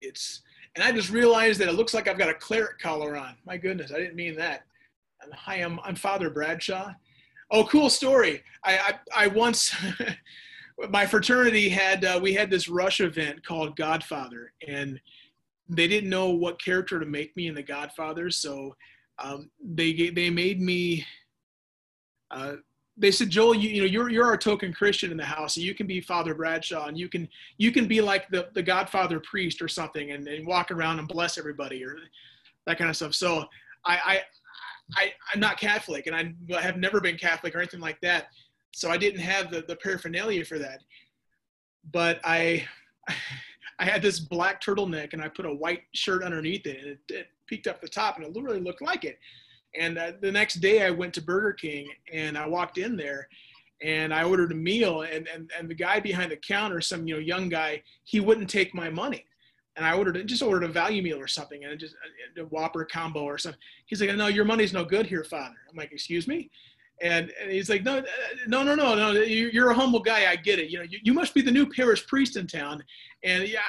it's 0.00 0.42
and 0.74 0.84
I 0.84 0.92
just 0.92 1.10
realized 1.10 1.60
that 1.60 1.68
it 1.68 1.74
looks 1.74 1.94
like 1.94 2.08
I've 2.08 2.18
got 2.18 2.28
a 2.28 2.34
cleric 2.34 2.78
collar 2.78 3.16
on. 3.16 3.34
My 3.44 3.56
goodness, 3.56 3.92
I 3.92 3.98
didn't 3.98 4.16
mean 4.16 4.36
that. 4.36 4.64
Hi, 5.32 5.56
I'm 5.56 5.80
I'm 5.84 5.96
Father 5.96 6.30
Bradshaw. 6.30 6.92
Oh, 7.50 7.64
cool 7.64 7.90
story. 7.90 8.42
I 8.64 8.78
I, 8.78 9.24
I 9.24 9.26
once 9.28 9.74
my 10.90 11.06
fraternity 11.06 11.68
had 11.68 12.04
uh, 12.04 12.18
we 12.22 12.34
had 12.34 12.50
this 12.50 12.68
rush 12.68 13.00
event 13.00 13.44
called 13.44 13.76
Godfather, 13.76 14.52
and 14.66 15.00
they 15.68 15.88
didn't 15.88 16.10
know 16.10 16.30
what 16.30 16.62
character 16.62 17.00
to 17.00 17.06
make 17.06 17.36
me 17.36 17.48
in 17.48 17.54
the 17.54 17.62
Godfather, 17.62 18.30
so 18.30 18.76
um, 19.18 19.50
they 19.62 20.10
they 20.10 20.30
made 20.30 20.60
me. 20.60 21.04
Uh, 22.30 22.56
they 22.98 23.10
said, 23.12 23.30
Joel, 23.30 23.54
you, 23.54 23.70
you 23.70 23.80
know, 23.82 23.86
you're 23.86 24.10
you're 24.10 24.26
our 24.26 24.36
token 24.36 24.72
Christian 24.72 25.10
in 25.10 25.16
the 25.16 25.24
house, 25.24 25.56
and 25.56 25.64
you 25.64 25.74
can 25.74 25.86
be 25.86 26.00
Father 26.00 26.34
Bradshaw, 26.34 26.86
and 26.86 26.98
you 26.98 27.08
can 27.08 27.28
you 27.56 27.70
can 27.70 27.86
be 27.86 28.00
like 28.00 28.28
the 28.28 28.48
the 28.54 28.62
Godfather 28.62 29.20
priest 29.20 29.62
or 29.62 29.68
something, 29.68 30.10
and, 30.10 30.26
and 30.26 30.46
walk 30.46 30.70
around 30.70 30.98
and 30.98 31.06
bless 31.06 31.38
everybody 31.38 31.84
or 31.84 31.96
that 32.66 32.78
kind 32.78 32.90
of 32.90 32.96
stuff. 32.96 33.14
So 33.14 33.44
I 33.84 33.98
I, 34.04 34.20
I 34.96 35.12
I'm 35.32 35.40
not 35.40 35.58
Catholic, 35.58 36.06
and 36.06 36.16
I 36.16 36.60
have 36.60 36.76
never 36.76 37.00
been 37.00 37.16
Catholic 37.16 37.54
or 37.54 37.58
anything 37.58 37.80
like 37.80 38.00
that. 38.00 38.28
So 38.74 38.90
I 38.90 38.96
didn't 38.96 39.20
have 39.20 39.50
the 39.50 39.62
the 39.66 39.76
paraphernalia 39.76 40.44
for 40.44 40.58
that. 40.58 40.82
But 41.92 42.20
I 42.24 42.66
I 43.78 43.84
had 43.84 44.02
this 44.02 44.18
black 44.18 44.60
turtleneck, 44.60 45.12
and 45.12 45.22
I 45.22 45.28
put 45.28 45.46
a 45.46 45.54
white 45.54 45.82
shirt 45.94 46.24
underneath 46.24 46.66
it, 46.66 46.78
and 46.78 46.88
it, 46.88 46.98
it 47.08 47.26
peeked 47.46 47.68
up 47.68 47.80
the 47.80 47.88
top, 47.88 48.16
and 48.16 48.26
it 48.26 48.32
literally 48.32 48.60
looked 48.60 48.82
like 48.82 49.04
it. 49.04 49.18
And 49.76 49.98
uh, 49.98 50.12
the 50.20 50.32
next 50.32 50.54
day 50.56 50.84
I 50.84 50.90
went 50.90 51.14
to 51.14 51.22
Burger 51.22 51.52
King 51.52 51.88
and 52.12 52.38
I 52.38 52.46
walked 52.46 52.78
in 52.78 52.96
there 52.96 53.28
and 53.82 54.12
I 54.12 54.24
ordered 54.24 54.52
a 54.52 54.56
meal 54.56 55.02
and, 55.02 55.28
and, 55.28 55.50
and 55.56 55.68
the 55.68 55.74
guy 55.74 56.00
behind 56.00 56.30
the 56.32 56.36
counter, 56.36 56.80
some, 56.80 57.06
you 57.06 57.14
know, 57.14 57.20
young 57.20 57.48
guy, 57.48 57.82
he 58.04 58.20
wouldn't 58.20 58.50
take 58.50 58.74
my 58.74 58.90
money. 58.90 59.24
And 59.76 59.86
I 59.86 59.94
ordered, 59.94 60.26
just 60.26 60.42
ordered 60.42 60.64
a 60.64 60.68
value 60.68 61.02
meal 61.02 61.18
or 61.18 61.28
something 61.28 61.64
and 61.64 61.78
just 61.78 61.94
a, 62.36 62.42
a 62.42 62.44
Whopper 62.46 62.84
combo 62.84 63.22
or 63.22 63.38
something. 63.38 63.60
He's 63.86 64.00
like, 64.00 64.14
no, 64.16 64.26
your 64.26 64.44
money's 64.44 64.72
no 64.72 64.84
good 64.84 65.06
here, 65.06 65.22
father. 65.22 65.54
I'm 65.70 65.76
like, 65.76 65.92
excuse 65.92 66.26
me? 66.26 66.50
And, 67.00 67.32
and 67.40 67.52
he's 67.52 67.70
like, 67.70 67.84
no, 67.84 68.02
no, 68.48 68.64
no, 68.64 68.74
no, 68.74 68.96
no. 68.96 69.12
You're 69.12 69.70
a 69.70 69.74
humble 69.74 70.00
guy. 70.00 70.28
I 70.28 70.34
get 70.34 70.58
it. 70.58 70.68
You 70.70 70.78
know, 70.78 70.84
you, 70.84 70.98
you 71.04 71.14
must 71.14 71.32
be 71.32 71.42
the 71.42 71.52
new 71.52 71.64
parish 71.64 72.04
priest 72.08 72.36
in 72.36 72.48
town. 72.48 72.82
And 73.22 73.46
yeah, 73.46 73.60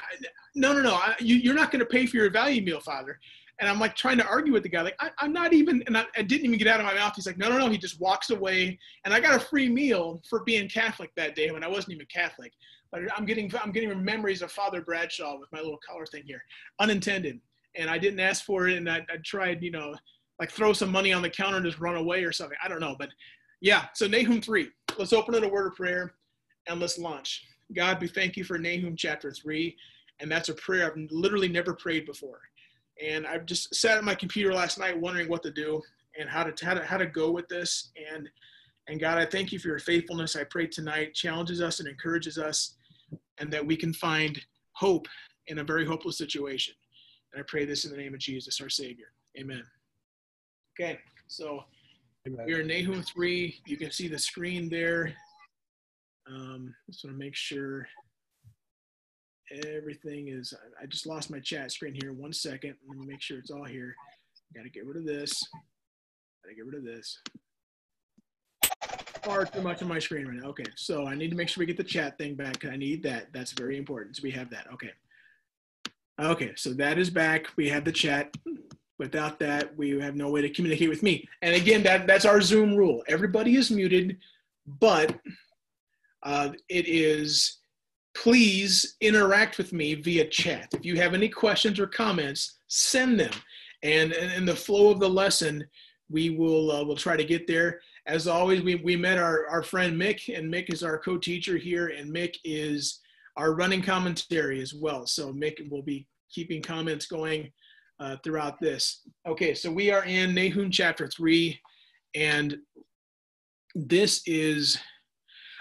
no, 0.56 0.74
no, 0.74 0.82
no. 0.82 0.96
I, 0.96 1.16
you, 1.20 1.36
you're 1.36 1.54
not 1.54 1.72
going 1.72 1.82
to 1.82 1.86
pay 1.86 2.08
for 2.08 2.18
your 2.18 2.32
value 2.32 2.64
meal, 2.64 2.80
father. 2.80 3.20
And 3.60 3.70
I'm 3.70 3.80
like 3.80 3.96
trying 3.96 4.18
to 4.18 4.26
argue 4.26 4.54
with 4.54 4.64
the 4.64 4.70
guy, 4.70 4.82
like, 4.82 4.96
I, 5.02 5.12
am 5.22 5.34
not 5.34 5.52
even, 5.52 5.84
and 5.86 5.98
I, 5.98 6.06
I, 6.16 6.22
didn't 6.22 6.46
even 6.46 6.58
get 6.58 6.68
out 6.68 6.80
of 6.80 6.86
my 6.86 6.94
mouth. 6.94 7.14
He's 7.16 7.28
like, 7.28 7.38
no, 7.38 7.50
no, 7.50 7.58
no. 7.58 7.70
He 7.70 7.78
just 7.78 8.00
walks 8.00 8.30
away. 8.30 8.80
And 9.04 9.14
I 9.14 9.20
got 9.20 9.36
a 9.36 9.40
free 9.40 9.68
meal 9.68 10.22
for 10.30 10.44
being 10.46 10.70
Catholic 10.70 11.12
that 11.18 11.36
day 11.36 11.52
when 11.52 11.64
I 11.64 11.68
wasn't 11.68 11.94
even 11.94 12.08
Catholic. 12.14 12.54
But 12.92 13.02
I'm 13.16 13.26
getting, 13.26 13.52
I'm 13.62 13.72
getting 13.72 14.04
memories 14.04 14.42
of 14.42 14.52
Father 14.52 14.82
Bradshaw 14.82 15.38
with 15.38 15.52
my 15.52 15.60
little 15.60 15.80
collar 15.88 16.06
thing 16.06 16.24
here, 16.26 16.42
unintended. 16.80 17.40
And 17.76 17.90
I 17.90 17.98
didn't 17.98 18.22
ask 18.22 18.46
for 18.46 18.70
it. 18.70 18.78
And 18.78 18.90
I, 18.90 19.06
I 19.10 19.18
tried, 19.26 19.62
you 19.62 19.72
know, 19.72 19.94
like 20.40 20.52
throw 20.52 20.72
some 20.72 20.92
money 20.92 21.12
on 21.12 21.22
the 21.22 21.30
counter 21.30 21.58
and 21.58 21.66
just 21.66 21.80
run 21.80 21.98
away 21.98 22.24
or 22.24 22.32
something. 22.32 22.58
I 22.64 22.70
don't 22.70 22.80
know. 22.80 22.96
But 22.98 23.10
yeah, 23.62 23.88
so 23.94 24.08
Nahum 24.08 24.42
3. 24.42 24.70
Let's 24.98 25.12
open 25.12 25.36
in 25.36 25.44
a 25.44 25.50
word 25.50 25.68
of 25.68 25.76
prayer 25.76 26.14
and 26.68 26.80
let's 26.80 26.98
launch. 26.98 27.44
God, 27.76 28.02
we 28.02 28.08
thank 28.08 28.38
you 28.38 28.46
for 28.46 28.58
Nahum 28.58 28.96
chapter 28.96 29.32
3. 29.32 29.76
And 30.22 30.32
that's 30.32 30.50
a 30.50 30.54
prayer 30.54 30.92
I've 30.92 31.12
literally 31.12 31.50
never 31.50 31.74
prayed 31.74 32.06
before 32.06 32.40
and 33.06 33.26
I've 33.26 33.46
just 33.46 33.74
sat 33.74 33.98
at 33.98 34.04
my 34.04 34.16
computer 34.16 34.54
last 34.54 34.78
night 34.78 35.00
wondering 35.00 35.30
what 35.30 35.44
to 35.44 35.52
do 35.52 35.82
and 36.20 36.30
how 36.30 36.44
to 36.44 36.66
how 36.66 36.74
to, 36.74 36.84
how 36.84 36.98
to 36.98 37.06
go 37.06 37.32
with 37.32 37.48
this. 37.48 37.92
And 38.14 38.30
and 38.88 39.00
God, 39.00 39.18
I 39.18 39.26
thank 39.26 39.52
you 39.52 39.60
for 39.60 39.68
your 39.68 39.80
faithfulness. 39.80 40.36
I 40.36 40.44
pray 40.44 40.68
tonight 40.68 41.14
challenges 41.14 41.62
us 41.62 41.80
and 41.80 41.88
encourages 41.88 42.38
us, 42.38 42.76
and 43.40 43.52
that 43.52 43.66
we 43.66 43.76
can 43.76 43.94
find 43.94 44.40
hope 44.74 45.08
in 45.48 45.60
a 45.60 45.64
very 45.64 45.86
hopeless 45.86 46.18
situation. 46.18 46.74
And 47.32 47.40
I 47.40 47.44
pray 47.48 47.66
this 47.66 47.86
in 47.86 47.92
the 47.92 47.98
name 47.98 48.14
of 48.14 48.20
Jesus, 48.20 48.60
our 48.60 48.70
Savior. 48.70 49.12
Amen. 49.40 49.64
Okay, 50.80 50.98
so 51.28 51.64
Amen. 52.28 52.46
we're 52.48 52.62
in 52.62 52.68
Nahum 52.68 53.04
3. 53.04 53.62
You 53.68 53.78
can 53.78 53.92
see 53.92 54.08
the 54.08 54.18
screen 54.18 54.70
there. 54.70 55.14
Um, 56.28 56.74
just 56.90 57.04
want 57.04 57.16
to 57.16 57.20
make 57.20 57.36
sure 57.36 57.88
everything 59.52 60.30
is, 60.30 60.54
I 60.82 60.86
just 60.86 61.06
lost 61.06 61.30
my 61.30 61.40
chat 61.40 61.72
screen 61.72 61.98
here. 62.02 62.14
One 62.14 62.34
second. 62.34 62.76
Let 62.88 62.98
me 62.98 63.06
make 63.06 63.22
sure 63.22 63.40
it's 63.40 63.52
all 63.52 63.66
here. 63.66 63.96
Got 64.56 64.64
to 64.64 64.70
get 64.70 64.86
rid 64.86 64.98
of 64.98 65.06
this. 65.06 65.32
Got 66.44 66.50
to 66.50 66.56
get 66.56 66.66
rid 66.66 66.76
of 66.76 66.84
this. 66.84 67.20
Far 69.24 69.46
too 69.46 69.62
much 69.62 69.82
on 69.82 69.88
my 69.88 70.00
screen 70.00 70.28
right 70.28 70.38
now. 70.38 70.50
Okay, 70.50 70.66
so 70.76 71.06
I 71.06 71.14
need 71.14 71.30
to 71.30 71.36
make 71.36 71.50
sure 71.50 71.62
we 71.62 71.66
get 71.66 71.78
the 71.78 71.84
chat 71.84 72.18
thing 72.18 72.36
back. 72.36 72.66
I 72.66 72.78
need 72.78 73.04
that. 73.04 73.34
That's 73.34 73.52
very 73.52 73.78
important. 73.78 74.16
So 74.16 74.22
we 74.24 74.32
have 74.32 74.50
that. 74.52 74.68
Okay. 74.74 74.92
Okay, 76.20 76.54
so 76.56 76.74
that 76.74 76.98
is 76.98 77.10
back. 77.10 77.48
We 77.56 77.70
have 77.70 77.86
the 77.86 77.92
chat. 77.92 78.36
Without 78.98 79.40
that, 79.40 79.78
we 79.78 79.98
have 80.00 80.16
no 80.16 80.30
way 80.30 80.42
to 80.42 80.50
communicate 80.50 80.90
with 80.90 81.04
me. 81.04 81.28
And 81.42 81.56
again, 81.56 81.84
that, 81.84 82.08
that's 82.08 82.26
our 82.26 82.42
Zoom 82.42 82.76
rule. 82.76 83.04
Everybody 83.08 83.56
is 83.56 83.72
muted, 83.72 84.18
but 84.68 85.18
uh, 86.24 86.50
it 86.68 86.86
is 86.88 87.59
please 88.22 88.98
interact 89.00 89.58
with 89.58 89.72
me 89.72 89.96
via 89.96 90.26
chat. 90.26 90.68
If 90.74 90.86
you 90.86 90.98
have 90.98 91.14
any 91.14 91.30
questions 91.30 91.80
or 91.80 91.88
comments, 91.88 92.60
send 92.68 93.20
them. 93.20 93.32
And 93.82 94.12
in 94.12 94.46
the 94.46 94.56
flow 94.56 94.90
of 94.90 95.00
the 95.00 95.10
lesson, 95.10 95.66
we 96.10 96.32
will 96.32 96.72
uh, 96.72 96.84
we'll 96.84 96.98
try 96.98 97.16
to 97.16 97.24
get 97.24 97.48
there. 97.48 97.80
As 98.08 98.28
always, 98.28 98.62
we, 98.62 98.76
we 98.76 98.98
met 98.98 99.20
our, 99.20 99.48
our 99.48 99.64
friend 99.64 100.00
Mick, 100.00 100.36
and 100.36 100.52
Mick 100.52 100.74
is 100.74 100.84
our 100.84 100.98
co-teacher 100.98 101.58
here, 101.58 101.88
and 101.88 102.14
Mick 102.14 102.36
is 102.44 103.00
our 103.38 103.54
running 103.54 103.82
commentary 103.82 104.62
as 104.62 104.74
well. 104.74 105.06
So 105.06 105.32
Mick 105.32 105.70
will 105.70 105.84
be 105.84 106.08
keeping 106.30 106.62
comments 106.62 107.06
going 107.06 107.52
uh, 108.00 108.18
throughout 108.24 108.60
this. 108.60 109.02
Okay, 109.28 109.54
so 109.54 109.72
we 109.72 109.92
are 109.92 110.04
in 110.06 110.34
Nahum 110.34 110.72
chapter 110.72 111.08
3, 111.08 111.58
and 112.16 112.58
this 113.76 114.24
is 114.26 114.78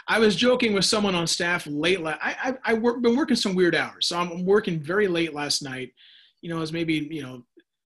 I 0.09 0.19
was 0.19 0.35
joking 0.35 0.73
with 0.73 0.87
someone 0.87 1.15
on 1.15 1.27
staff 1.27 1.67
late. 1.67 2.01
La- 2.01 2.19
I 2.21 2.37
I, 2.43 2.73
I 2.73 2.75
work 2.75 3.03
been 3.03 3.15
working 3.15 3.37
some 3.37 3.55
weird 3.55 3.75
hours, 3.75 4.09
so 4.09 4.19
I'm 4.19 4.45
working 4.45 4.81
very 4.81 5.07
late 5.07 5.35
last 5.35 5.63
night. 5.63 5.93
You 6.41 6.49
know, 6.49 6.57
it 6.57 6.61
was 6.61 6.73
maybe 6.73 7.09
you 7.11 7.23
know 7.23 7.45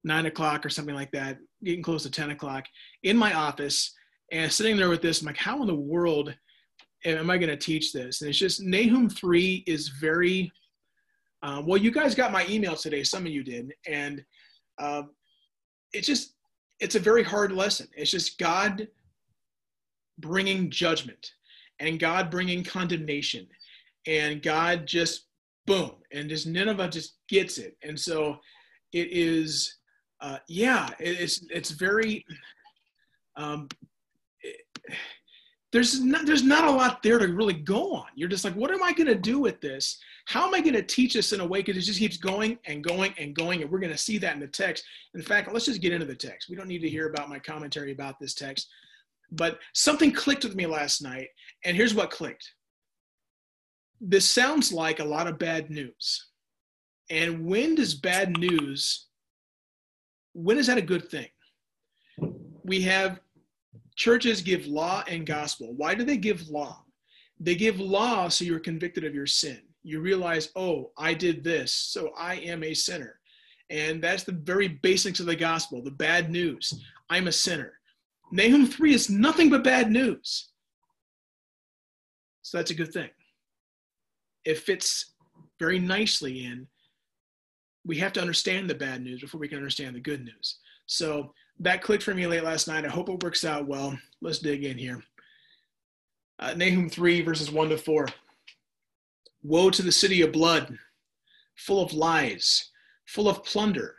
nine 0.04 0.28
o'clock 0.28 0.66
or 0.66 0.70
something 0.70 0.96
like 0.96 1.12
that, 1.12 1.40
getting 1.64 1.84
close 1.84 2.04
to 2.04 2.12
ten 2.12 2.30
o'clock 2.30 2.66
in 3.02 3.18
my 3.18 3.34
office, 3.34 3.94
and 4.32 4.52
sitting 4.52 4.78
there 4.78 4.90
with 4.90 5.02
this. 5.02 5.22
I'm 5.22 5.28
like, 5.28 5.38
how 5.38 5.60
in 5.62 5.68
the 5.68 5.76
world 5.76 6.36
am 7.06 7.30
I 7.30 7.38
going 7.38 7.50
to 7.50 7.58
teach 7.58 7.92
this? 7.92 8.22
And 8.22 8.30
it's 8.30 8.40
just 8.40 8.62
Nahum 8.62 9.10
three 9.10 9.64
is 9.66 9.90
very. 9.90 10.52
Um, 11.42 11.66
well, 11.66 11.78
you 11.78 11.92
guys 11.92 12.16
got 12.16 12.32
my 12.32 12.46
email 12.48 12.76
today. 12.76 13.04
Some 13.04 13.26
of 13.26 13.32
you 13.32 13.44
did, 13.44 13.74
and 13.88 14.24
um, 14.78 15.10
it's 15.94 16.08
just 16.08 16.36
it's 16.80 16.96
a 16.96 17.00
very 17.00 17.24
hard 17.24 17.52
lesson. 17.52 17.88
It's 17.98 18.12
just 18.12 18.38
God 18.38 18.88
bringing 20.20 20.70
judgment 20.70 21.32
and 21.80 22.00
God 22.00 22.30
bringing 22.30 22.64
condemnation 22.64 23.48
and 24.08 24.42
God 24.42 24.86
just 24.86 25.28
boom 25.66 25.92
and 26.12 26.30
just 26.30 26.48
Nineveh 26.48 26.90
just 26.90 27.18
gets 27.28 27.58
it. 27.58 27.78
And 27.84 28.00
so 28.00 28.38
it 28.92 29.10
is, 29.12 29.78
uh, 30.22 30.38
yeah, 30.48 30.90
it's, 31.00 31.46
it's 31.50 31.72
very, 31.72 32.26
um, 33.36 33.68
it, 34.42 34.62
there's 35.72 36.00
not, 36.02 36.28
there's 36.28 36.44
not 36.44 36.66
a 36.66 36.72
lot 36.72 37.02
there 37.02 37.18
to 37.18 37.28
really 37.28 37.54
go 37.54 37.94
on. 37.94 38.06
You're 38.16 38.30
just 38.30 38.46
like, 38.46 38.54
what 38.54 38.72
am 38.72 38.84
I 38.84 38.94
going 38.94 39.08
to 39.08 39.16
do 39.16 39.40
with 39.40 39.60
this? 39.60 40.00
How 40.26 40.48
am 40.48 40.54
I 40.54 40.62
going 40.62 40.76
to 40.76 40.84
teach 40.84 41.16
this 41.16 41.34
in 41.34 41.40
a 41.40 41.46
way? 41.46 41.60
Because 41.60 41.78
it 41.78 41.88
just 41.88 41.98
keeps 41.98 42.18
going 42.18 42.60
and 42.66 42.84
going 42.84 43.14
and 43.18 43.36
going. 43.36 43.64
And 43.64 43.72
we're 43.72 43.80
going 43.80 43.92
to 43.92 43.98
see 43.98 44.20
that 44.20 44.36
in 44.36 44.40
the 44.40 44.48
text. 44.48 44.84
In 45.16 45.22
fact, 45.24 45.52
let's 45.52 45.66
just 45.66 45.82
get 45.82 45.92
into 45.92 46.06
the 46.06 46.16
text. 46.16 46.48
We 46.48 46.56
don't 46.56 46.68
need 46.68 46.84
to 46.84 46.90
hear 46.90 47.10
about 47.10 47.28
my 47.28 47.40
commentary 47.40 47.92
about 47.92 48.20
this 48.20 48.36
text. 48.36 48.68
But 49.34 49.60
something 49.74 50.12
clicked 50.12 50.44
with 50.44 50.56
me 50.56 50.68
last 50.68 51.02
night, 51.02 51.28
and 51.66 51.76
here's 51.76 51.96
what 51.96 52.12
clicked. 52.12 52.48
This 54.00 54.30
sounds 54.30 54.72
like 54.72 55.00
a 55.00 55.06
lot 55.06 55.28
of 55.28 55.40
bad 55.40 55.72
news. 55.72 56.28
And 57.10 57.46
when 57.46 57.76
does 57.76 57.96
bad 57.96 58.38
news, 58.38 59.08
when 60.34 60.58
is 60.58 60.68
that 60.68 60.78
a 60.78 60.82
good 60.82 61.10
thing? 61.10 61.28
We 62.64 62.82
have 62.82 63.20
churches 63.96 64.42
give 64.42 64.68
law 64.68 65.04
and 65.08 65.26
gospel. 65.26 65.74
Why 65.76 65.96
do 65.96 66.04
they 66.04 66.18
give 66.18 66.50
law? 66.50 66.84
They 67.40 67.56
give 67.56 67.80
law 67.80 68.30
so 68.30 68.46
you're 68.46 68.60
convicted 68.60 69.04
of 69.04 69.16
your 69.16 69.28
sin. 69.28 69.62
You 69.82 70.00
realize, 70.00 70.50
oh, 70.56 70.92
I 70.98 71.14
did 71.14 71.44
this, 71.44 71.74
so 71.74 72.12
I 72.18 72.36
am 72.36 72.64
a 72.64 72.74
sinner. 72.74 73.20
And 73.70 74.02
that's 74.02 74.24
the 74.24 74.32
very 74.32 74.68
basics 74.68 75.20
of 75.20 75.26
the 75.26 75.36
gospel, 75.36 75.82
the 75.82 75.92
bad 75.92 76.30
news. 76.30 76.74
I'm 77.10 77.28
a 77.28 77.32
sinner. 77.32 77.74
Nahum 78.34 78.66
3 78.66 78.96
is 78.96 79.12
nothing 79.12 79.52
but 79.52 79.64
bad 79.64 79.92
news. 79.92 80.50
So 82.42 82.58
that's 82.58 82.72
a 82.72 82.76
good 82.76 82.92
thing. 82.92 83.12
It 84.44 84.58
fits 84.58 85.14
very 85.60 85.78
nicely 85.78 86.44
in. 86.44 86.66
We 87.86 88.00
have 88.00 88.12
to 88.14 88.22
understand 88.22 88.68
the 88.68 88.76
bad 88.76 89.04
news 89.04 89.22
before 89.22 89.40
we 89.40 89.48
can 89.48 89.60
understand 89.60 89.96
the 89.96 90.00
good 90.00 90.26
news. 90.26 90.58
So 90.88 91.32
that 91.60 91.84
clicked 91.84 92.02
for 92.02 92.16
me 92.16 92.26
late 92.26 92.44
last 92.44 92.68
night. 92.68 92.86
I 92.86 92.90
hope 92.90 93.08
it 93.08 93.22
works 93.22 93.46
out 93.46 93.68
well. 93.68 93.96
Let's 94.20 94.40
dig 94.40 94.64
in 94.64 94.80
here. 94.80 95.04
Uh, 96.40 96.56
Nahum 96.56 96.90
3, 96.90 97.22
verses 97.22 97.52
1 97.52 97.70
to 97.70 97.78
4. 97.78 98.08
Woe 99.44 99.70
to 99.70 99.84
the 99.84 99.92
city 99.92 100.22
of 100.24 100.32
blood, 100.32 100.76
full 101.56 101.84
of 101.84 101.94
lies, 101.94 102.72
full 103.06 103.30
of 103.30 103.44
plunder, 103.46 103.98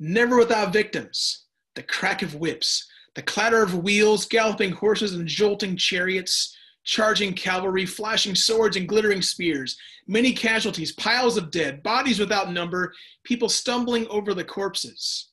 never 0.00 0.36
without 0.36 0.72
victims, 0.72 1.44
the 1.76 1.84
crack 1.84 2.22
of 2.22 2.34
whips, 2.34 2.88
the 3.16 3.22
clatter 3.22 3.62
of 3.62 3.82
wheels, 3.82 4.26
galloping 4.26 4.70
horses 4.70 5.14
and 5.14 5.26
jolting 5.26 5.74
chariots, 5.74 6.54
charging 6.84 7.32
cavalry, 7.32 7.86
flashing 7.86 8.34
swords 8.34 8.76
and 8.76 8.86
glittering 8.86 9.22
spears, 9.22 9.76
many 10.06 10.32
casualties, 10.32 10.92
piles 10.92 11.38
of 11.38 11.50
dead, 11.50 11.82
bodies 11.82 12.20
without 12.20 12.52
number, 12.52 12.92
people 13.24 13.48
stumbling 13.48 14.06
over 14.08 14.34
the 14.34 14.44
corpses. 14.44 15.30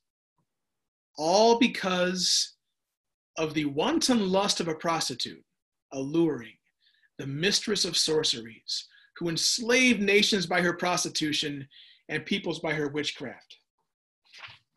All 1.18 1.60
because 1.60 2.54
of 3.38 3.54
the 3.54 3.66
wanton 3.66 4.30
lust 4.32 4.62
of 4.62 4.70
a 4.70 4.76
prostitute, 4.76 5.44
alluring, 5.92 6.56
the 7.20 7.28
mistress 7.28 7.84
of 7.84 7.98
sorceries, 7.98 8.88
who 9.18 9.28
enslaved 9.28 10.02
nations 10.02 10.46
by 10.46 10.62
her 10.62 10.74
prostitution 10.74 11.68
and 12.08 12.26
peoples 12.26 12.60
by 12.60 12.74
her 12.74 12.88
witchcraft. 12.88 13.58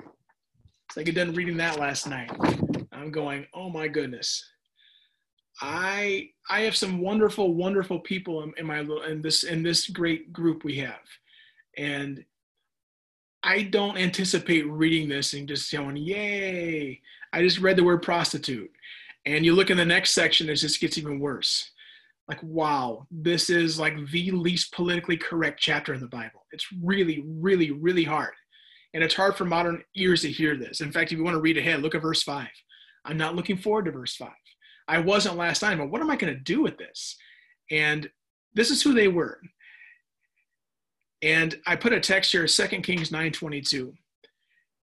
It's 0.00 0.96
like 0.96 1.08
I 1.08 1.12
done 1.12 1.34
reading 1.34 1.56
that 1.58 1.78
last 1.78 2.08
night. 2.08 2.30
I'm 2.96 3.10
going, 3.10 3.46
oh 3.54 3.68
my 3.68 3.88
goodness. 3.88 4.44
I 5.60 6.30
I 6.50 6.62
have 6.62 6.76
some 6.76 7.00
wonderful, 7.00 7.54
wonderful 7.54 8.00
people 8.00 8.42
in, 8.42 8.52
in 8.58 8.66
my 8.66 8.80
in 8.80 9.22
this 9.22 9.44
in 9.44 9.62
this 9.62 9.88
great 9.88 10.32
group 10.32 10.64
we 10.64 10.76
have, 10.78 11.00
and 11.78 12.24
I 13.42 13.62
don't 13.62 13.96
anticipate 13.96 14.68
reading 14.68 15.08
this 15.08 15.32
and 15.32 15.46
just 15.46 15.70
going, 15.70 15.96
yay. 15.96 17.00
I 17.32 17.42
just 17.42 17.60
read 17.60 17.76
the 17.76 17.84
word 17.84 18.02
prostitute. 18.02 18.70
And 19.24 19.44
you 19.44 19.54
look 19.54 19.70
in 19.70 19.76
the 19.76 19.84
next 19.84 20.12
section, 20.12 20.48
it 20.48 20.56
just 20.56 20.80
gets 20.80 20.98
even 20.98 21.20
worse. 21.20 21.70
Like, 22.28 22.42
wow, 22.42 23.06
this 23.10 23.48
is 23.48 23.78
like 23.78 23.94
the 24.10 24.30
least 24.32 24.72
politically 24.72 25.16
correct 25.16 25.60
chapter 25.60 25.94
in 25.94 26.00
the 26.00 26.08
Bible. 26.08 26.44
It's 26.50 26.66
really, 26.82 27.24
really, 27.24 27.70
really 27.70 28.02
hard. 28.02 28.34
And 28.94 29.04
it's 29.04 29.14
hard 29.14 29.36
for 29.36 29.44
modern 29.44 29.82
ears 29.94 30.22
to 30.22 30.30
hear 30.30 30.56
this. 30.56 30.80
In 30.80 30.90
fact, 30.90 31.12
if 31.12 31.18
you 31.18 31.24
want 31.24 31.34
to 31.34 31.40
read 31.40 31.58
ahead, 31.58 31.82
look 31.82 31.94
at 31.94 32.02
verse 32.02 32.24
5. 32.24 32.48
I'm 33.06 33.16
not 33.16 33.36
looking 33.36 33.56
forward 33.56 33.86
to 33.86 33.92
verse 33.92 34.16
5. 34.16 34.30
I 34.88 34.98
wasn't 34.98 35.36
last 35.36 35.60
time, 35.60 35.78
but 35.78 35.90
what 35.90 36.00
am 36.00 36.10
I 36.10 36.16
going 36.16 36.34
to 36.34 36.40
do 36.40 36.62
with 36.62 36.78
this? 36.78 37.16
And 37.70 38.08
this 38.54 38.70
is 38.70 38.82
who 38.82 38.94
they 38.94 39.08
were. 39.08 39.40
And 41.22 41.60
I 41.66 41.76
put 41.76 41.92
a 41.92 42.00
text 42.00 42.32
here, 42.32 42.46
2 42.46 42.66
Kings 42.82 43.10
9:22. 43.10 43.92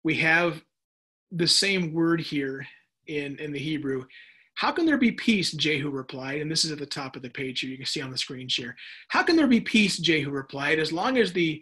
We 0.03 0.15
have 0.15 0.63
the 1.31 1.47
same 1.47 1.93
word 1.93 2.21
here 2.21 2.65
in, 3.07 3.37
in 3.39 3.51
the 3.51 3.59
Hebrew. 3.59 4.05
How 4.55 4.71
can 4.71 4.85
there 4.85 4.97
be 4.97 5.11
peace? 5.11 5.51
Jehu 5.51 5.89
replied, 5.89 6.41
and 6.41 6.51
this 6.51 6.65
is 6.65 6.71
at 6.71 6.79
the 6.79 6.85
top 6.85 7.15
of 7.15 7.21
the 7.21 7.29
page 7.29 7.61
here. 7.61 7.69
You 7.69 7.77
can 7.77 7.85
see 7.85 8.01
on 8.01 8.11
the 8.11 8.17
screen 8.17 8.47
share. 8.47 8.75
How 9.07 9.23
can 9.23 9.35
there 9.35 9.47
be 9.47 9.61
peace? 9.61 9.97
Jehu 9.97 10.29
replied, 10.29 10.79
as 10.79 10.91
long 10.91 11.17
as 11.17 11.33
the 11.33 11.61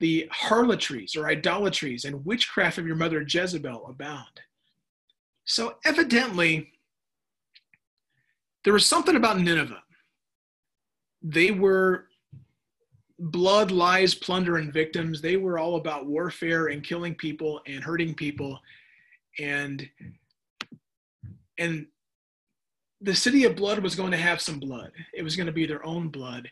the 0.00 0.26
harlotries 0.32 1.14
or 1.14 1.26
idolatries 1.28 2.06
and 2.06 2.24
witchcraft 2.24 2.78
of 2.78 2.86
your 2.86 2.96
mother 2.96 3.22
Jezebel 3.26 3.86
abound. 3.86 4.40
So 5.50 5.74
evidently, 5.84 6.70
there 8.62 8.72
was 8.72 8.86
something 8.86 9.16
about 9.16 9.40
Nineveh. 9.40 9.82
They 11.22 11.50
were 11.50 12.06
blood, 13.18 13.72
lies, 13.72 14.14
plunder, 14.14 14.58
and 14.58 14.72
victims. 14.72 15.20
They 15.20 15.36
were 15.36 15.58
all 15.58 15.74
about 15.74 16.06
warfare 16.06 16.68
and 16.68 16.84
killing 16.84 17.16
people 17.16 17.60
and 17.66 17.82
hurting 17.82 18.14
people. 18.14 18.60
And 19.40 19.90
and 21.58 21.88
the 23.00 23.14
city 23.14 23.42
of 23.42 23.56
blood 23.56 23.80
was 23.80 23.96
going 23.96 24.12
to 24.12 24.16
have 24.16 24.40
some 24.40 24.60
blood. 24.60 24.92
It 25.12 25.24
was 25.24 25.34
going 25.34 25.48
to 25.48 25.52
be 25.52 25.66
their 25.66 25.84
own 25.84 26.10
blood. 26.10 26.48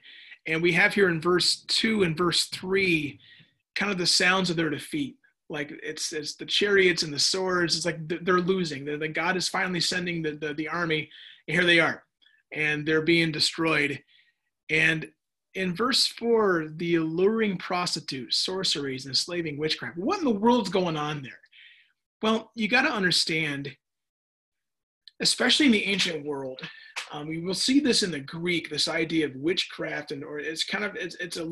And 0.48 0.60
we 0.60 0.72
have 0.72 0.92
here 0.92 1.08
in 1.08 1.20
verse 1.20 1.62
2 1.68 2.02
and 2.02 2.16
verse 2.16 2.46
3 2.46 3.16
kind 3.76 3.92
of 3.92 3.98
the 3.98 4.06
sounds 4.06 4.50
of 4.50 4.56
their 4.56 4.70
defeat. 4.70 5.17
Like 5.50 5.72
it's, 5.82 6.12
it's 6.12 6.34
the 6.34 6.46
chariots 6.46 7.02
and 7.02 7.12
the 7.12 7.18
swords. 7.18 7.76
It's 7.76 7.86
like 7.86 8.06
they're 8.06 8.40
losing. 8.40 8.84
The, 8.84 8.96
the 8.96 9.08
God 9.08 9.36
is 9.36 9.48
finally 9.48 9.80
sending 9.80 10.22
the, 10.22 10.32
the, 10.32 10.54
the 10.54 10.68
army. 10.68 11.10
Here 11.46 11.64
they 11.64 11.80
are. 11.80 12.04
And 12.52 12.86
they're 12.86 13.02
being 13.02 13.32
destroyed. 13.32 14.02
And 14.70 15.10
in 15.54 15.74
verse 15.74 16.06
4, 16.06 16.68
the 16.76 16.96
alluring 16.96 17.56
prostitutes, 17.58 18.38
sorceries, 18.38 19.06
enslaving 19.06 19.58
witchcraft. 19.58 19.96
What 19.96 20.18
in 20.18 20.24
the 20.24 20.30
world's 20.30 20.68
going 20.68 20.96
on 20.96 21.22
there? 21.22 21.40
Well, 22.22 22.50
you 22.54 22.68
got 22.68 22.82
to 22.82 22.92
understand, 22.92 23.74
especially 25.20 25.66
in 25.66 25.72
the 25.72 25.84
ancient 25.84 26.24
world, 26.24 26.60
um, 27.12 27.28
we 27.28 27.38
will 27.38 27.54
see 27.54 27.80
this 27.80 28.02
in 28.02 28.10
the 28.10 28.20
Greek, 28.20 28.68
this 28.68 28.88
idea 28.88 29.26
of 29.26 29.36
witchcraft, 29.36 30.12
and 30.12 30.22
or 30.22 30.38
it's 30.38 30.64
kind 30.64 30.84
of 30.84 30.94
it's, 30.96 31.14
it's 31.16 31.36
a 31.36 31.44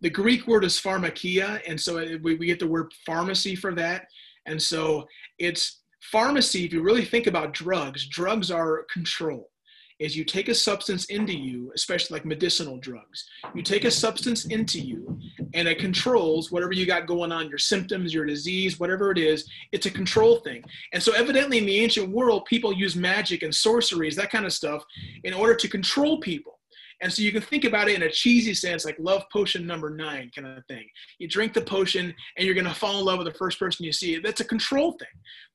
the 0.00 0.10
Greek 0.10 0.46
word 0.46 0.64
is 0.64 0.80
pharmakia, 0.80 1.60
and 1.66 1.80
so 1.80 1.98
it, 1.98 2.22
we, 2.22 2.36
we 2.36 2.46
get 2.46 2.60
the 2.60 2.66
word 2.66 2.92
pharmacy 3.04 3.54
for 3.54 3.74
that, 3.74 4.06
and 4.46 4.60
so 4.60 5.06
it's 5.38 5.80
pharmacy. 6.00 6.64
If 6.64 6.72
you 6.72 6.82
really 6.82 7.04
think 7.04 7.26
about 7.26 7.52
drugs, 7.52 8.06
drugs 8.08 8.50
are 8.50 8.84
control 8.92 9.50
is 9.98 10.16
you 10.16 10.24
take 10.24 10.48
a 10.48 10.54
substance 10.54 11.06
into 11.06 11.36
you, 11.36 11.72
especially 11.74 12.14
like 12.14 12.24
medicinal 12.24 12.78
drugs. 12.78 13.28
You 13.54 13.62
take 13.62 13.84
a 13.84 13.90
substance 13.90 14.46
into 14.46 14.78
you 14.80 15.18
and 15.54 15.66
it 15.66 15.78
controls 15.78 16.52
whatever 16.52 16.72
you 16.72 16.86
got 16.86 17.06
going 17.06 17.32
on, 17.32 17.48
your 17.48 17.58
symptoms, 17.58 18.14
your 18.14 18.24
disease, 18.24 18.78
whatever 18.78 19.10
it 19.10 19.18
is. 19.18 19.50
It's 19.72 19.86
a 19.86 19.90
control 19.90 20.36
thing. 20.36 20.62
And 20.92 21.02
so, 21.02 21.12
evidently, 21.12 21.58
in 21.58 21.66
the 21.66 21.80
ancient 21.80 22.10
world, 22.10 22.44
people 22.44 22.72
use 22.72 22.94
magic 22.94 23.42
and 23.42 23.54
sorceries, 23.54 24.14
that 24.16 24.30
kind 24.30 24.46
of 24.46 24.52
stuff, 24.52 24.84
in 25.24 25.34
order 25.34 25.54
to 25.56 25.68
control 25.68 26.20
people. 26.20 26.57
And 27.00 27.12
so 27.12 27.22
you 27.22 27.30
can 27.32 27.42
think 27.42 27.64
about 27.64 27.88
it 27.88 27.94
in 27.94 28.02
a 28.02 28.10
cheesy 28.10 28.54
sense, 28.54 28.84
like 28.84 28.96
love 28.98 29.24
potion 29.32 29.66
number 29.66 29.90
nine 29.90 30.30
kind 30.34 30.46
of 30.48 30.64
thing. 30.66 30.86
You 31.18 31.28
drink 31.28 31.54
the 31.54 31.60
potion 31.60 32.14
and 32.36 32.44
you're 32.44 32.54
going 32.54 32.66
to 32.66 32.74
fall 32.74 32.98
in 32.98 33.04
love 33.04 33.18
with 33.18 33.28
the 33.28 33.38
first 33.38 33.58
person 33.58 33.84
you 33.84 33.92
see. 33.92 34.18
That's 34.18 34.40
a 34.40 34.44
control 34.44 34.92
thing. 34.92 35.08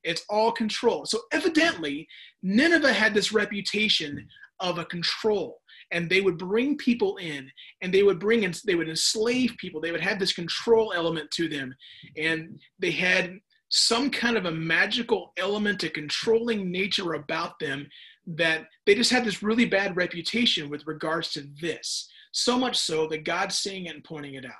It's 0.03 0.23
all 0.29 0.51
control. 0.51 1.05
So 1.05 1.19
evidently, 1.31 2.07
Nineveh 2.41 2.93
had 2.93 3.13
this 3.13 3.33
reputation 3.33 4.27
of 4.59 4.77
a 4.77 4.85
control. 4.85 5.59
And 5.91 6.09
they 6.09 6.21
would 6.21 6.37
bring 6.37 6.77
people 6.77 7.17
in 7.17 7.51
and 7.81 7.93
they 7.93 8.01
would 8.01 8.17
bring 8.17 8.43
in, 8.43 8.53
they 8.65 8.73
would 8.73 8.89
enslave 8.89 9.53
people. 9.59 9.79
They 9.79 9.91
would 9.91 10.01
have 10.01 10.17
this 10.17 10.33
control 10.33 10.93
element 10.95 11.29
to 11.31 11.47
them. 11.47 11.75
And 12.17 12.59
they 12.79 12.89
had 12.89 13.37
some 13.69 14.09
kind 14.09 14.37
of 14.37 14.45
a 14.45 14.51
magical 14.51 15.33
element 15.37 15.79
to 15.81 15.89
controlling 15.89 16.71
nature 16.71 17.13
about 17.13 17.59
them 17.59 17.87
that 18.25 18.67
they 18.85 18.95
just 18.95 19.11
had 19.11 19.25
this 19.25 19.43
really 19.43 19.65
bad 19.65 19.95
reputation 19.95 20.69
with 20.69 20.87
regards 20.87 21.31
to 21.31 21.47
this. 21.61 22.09
So 22.31 22.57
much 22.57 22.77
so 22.77 23.07
that 23.07 23.25
God's 23.25 23.57
seeing 23.57 23.85
it 23.85 23.95
and 23.95 24.03
pointing 24.03 24.35
it 24.35 24.45
out. 24.45 24.51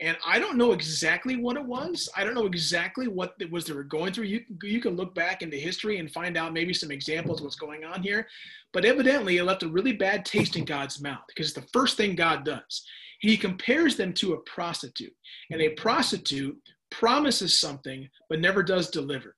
And 0.00 0.16
I 0.24 0.38
don't 0.38 0.56
know 0.56 0.72
exactly 0.72 1.36
what 1.36 1.56
it 1.56 1.64
was. 1.64 2.08
I 2.16 2.22
don't 2.22 2.34
know 2.34 2.46
exactly 2.46 3.08
what 3.08 3.34
it 3.40 3.50
was 3.50 3.64
they 3.64 3.72
were 3.72 3.82
going 3.82 4.12
through. 4.12 4.26
You, 4.26 4.44
you 4.62 4.80
can 4.80 4.94
look 4.94 5.12
back 5.14 5.42
into 5.42 5.56
history 5.56 5.98
and 5.98 6.10
find 6.10 6.36
out 6.36 6.52
maybe 6.52 6.72
some 6.72 6.92
examples 6.92 7.40
of 7.40 7.44
what's 7.44 7.56
going 7.56 7.84
on 7.84 8.02
here. 8.02 8.28
But 8.72 8.84
evidently, 8.84 9.38
it 9.38 9.44
left 9.44 9.64
a 9.64 9.68
really 9.68 9.92
bad 9.92 10.24
taste 10.24 10.56
in 10.56 10.64
God's 10.64 11.02
mouth 11.02 11.24
because 11.26 11.46
it's 11.46 11.60
the 11.60 11.68
first 11.72 11.96
thing 11.96 12.14
God 12.14 12.44
does. 12.44 12.84
He 13.20 13.36
compares 13.36 13.96
them 13.96 14.12
to 14.14 14.34
a 14.34 14.40
prostitute. 14.42 15.14
And 15.50 15.60
a 15.60 15.70
prostitute 15.70 16.56
promises 16.92 17.58
something 17.58 18.08
but 18.28 18.40
never 18.40 18.62
does 18.62 18.90
deliver. 18.90 19.34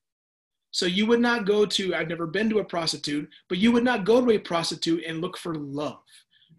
So 0.70 0.86
you 0.86 1.06
would 1.06 1.20
not 1.20 1.46
go 1.46 1.66
to, 1.66 1.94
I've 1.94 2.08
never 2.08 2.26
been 2.26 2.48
to 2.50 2.60
a 2.60 2.64
prostitute, 2.64 3.28
but 3.48 3.58
you 3.58 3.72
would 3.72 3.84
not 3.84 4.04
go 4.04 4.24
to 4.24 4.30
a 4.30 4.38
prostitute 4.38 5.04
and 5.04 5.20
look 5.20 5.36
for 5.36 5.54
love. 5.54 5.98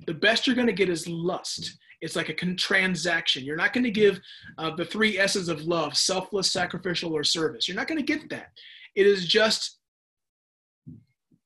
The 0.06 0.13
best 0.13 0.46
you're 0.46 0.56
going 0.56 0.68
to 0.68 0.74
get 0.74 0.89
is 0.89 1.08
lust. 1.08 1.77
It's 2.01 2.15
like 2.15 2.30
a 2.30 2.56
transaction. 2.56 3.46
You're 3.46 3.56
not 3.56 3.74
going 3.74 3.84
to 3.84 3.91
give 3.91 4.20
uh, 4.58 4.75
the 4.75 4.86
three 4.86 5.20
S's 5.20 5.50
of 5.50 5.63
love 5.63 5.96
selfless, 5.96 6.51
sacrificial, 6.51 7.13
or 7.13 7.24
service. 7.24 7.68
You're 7.68 7.77
not 7.77 7.88
going 7.88 8.03
to 8.03 8.18
get 8.18 8.30
that. 8.32 8.51
It 8.96 9.06
is 9.06 9.25
just, 9.25 9.77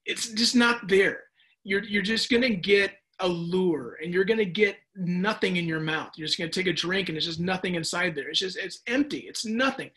it's 0.06 0.30
just 0.30 0.56
not 0.56 0.88
there. 0.88 1.24
You're, 1.64 1.84
you're 1.84 2.02
just 2.02 2.30
going 2.30 2.44
to 2.44 2.56
get 2.56 2.94
a 3.20 3.28
lure 3.28 3.98
and 4.02 4.14
you're 4.14 4.26
going 4.26 4.40
to 4.40 4.46
get 4.46 4.78
nothing 4.96 5.58
in 5.58 5.66
your 5.66 5.80
mouth. 5.80 6.12
You're 6.16 6.28
just 6.28 6.38
going 6.38 6.50
to 6.50 6.60
take 6.60 6.72
a 6.72 6.76
drink 6.76 7.10
and 7.10 7.18
it's 7.18 7.26
just 7.26 7.40
nothing 7.40 7.76
inside 7.76 8.16
there. 8.16 8.30
It's 8.30 8.40
just, 8.40 8.58
it's 8.58 8.82
empty. 8.88 9.20
It's 9.20 9.46
nothing. 9.46 9.92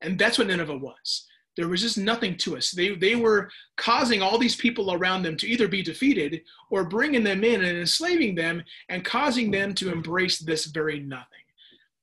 And 0.00 0.18
that's 0.18 0.38
what 0.38 0.46
Nineveh 0.46 0.76
was 0.76 1.26
there 1.56 1.68
was 1.68 1.82
just 1.82 1.98
nothing 1.98 2.36
to 2.38 2.56
us. 2.56 2.70
They, 2.70 2.94
they 2.94 3.14
were 3.14 3.50
causing 3.76 4.22
all 4.22 4.38
these 4.38 4.56
people 4.56 4.92
around 4.92 5.22
them 5.22 5.36
to 5.36 5.46
either 5.46 5.68
be 5.68 5.82
defeated 5.82 6.42
or 6.70 6.84
bringing 6.84 7.22
them 7.22 7.44
in 7.44 7.64
and 7.64 7.78
enslaving 7.78 8.34
them 8.34 8.62
and 8.88 9.04
causing 9.04 9.50
them 9.50 9.74
to 9.74 9.92
embrace 9.92 10.38
this 10.38 10.66
very 10.66 11.00
nothing. 11.00 11.26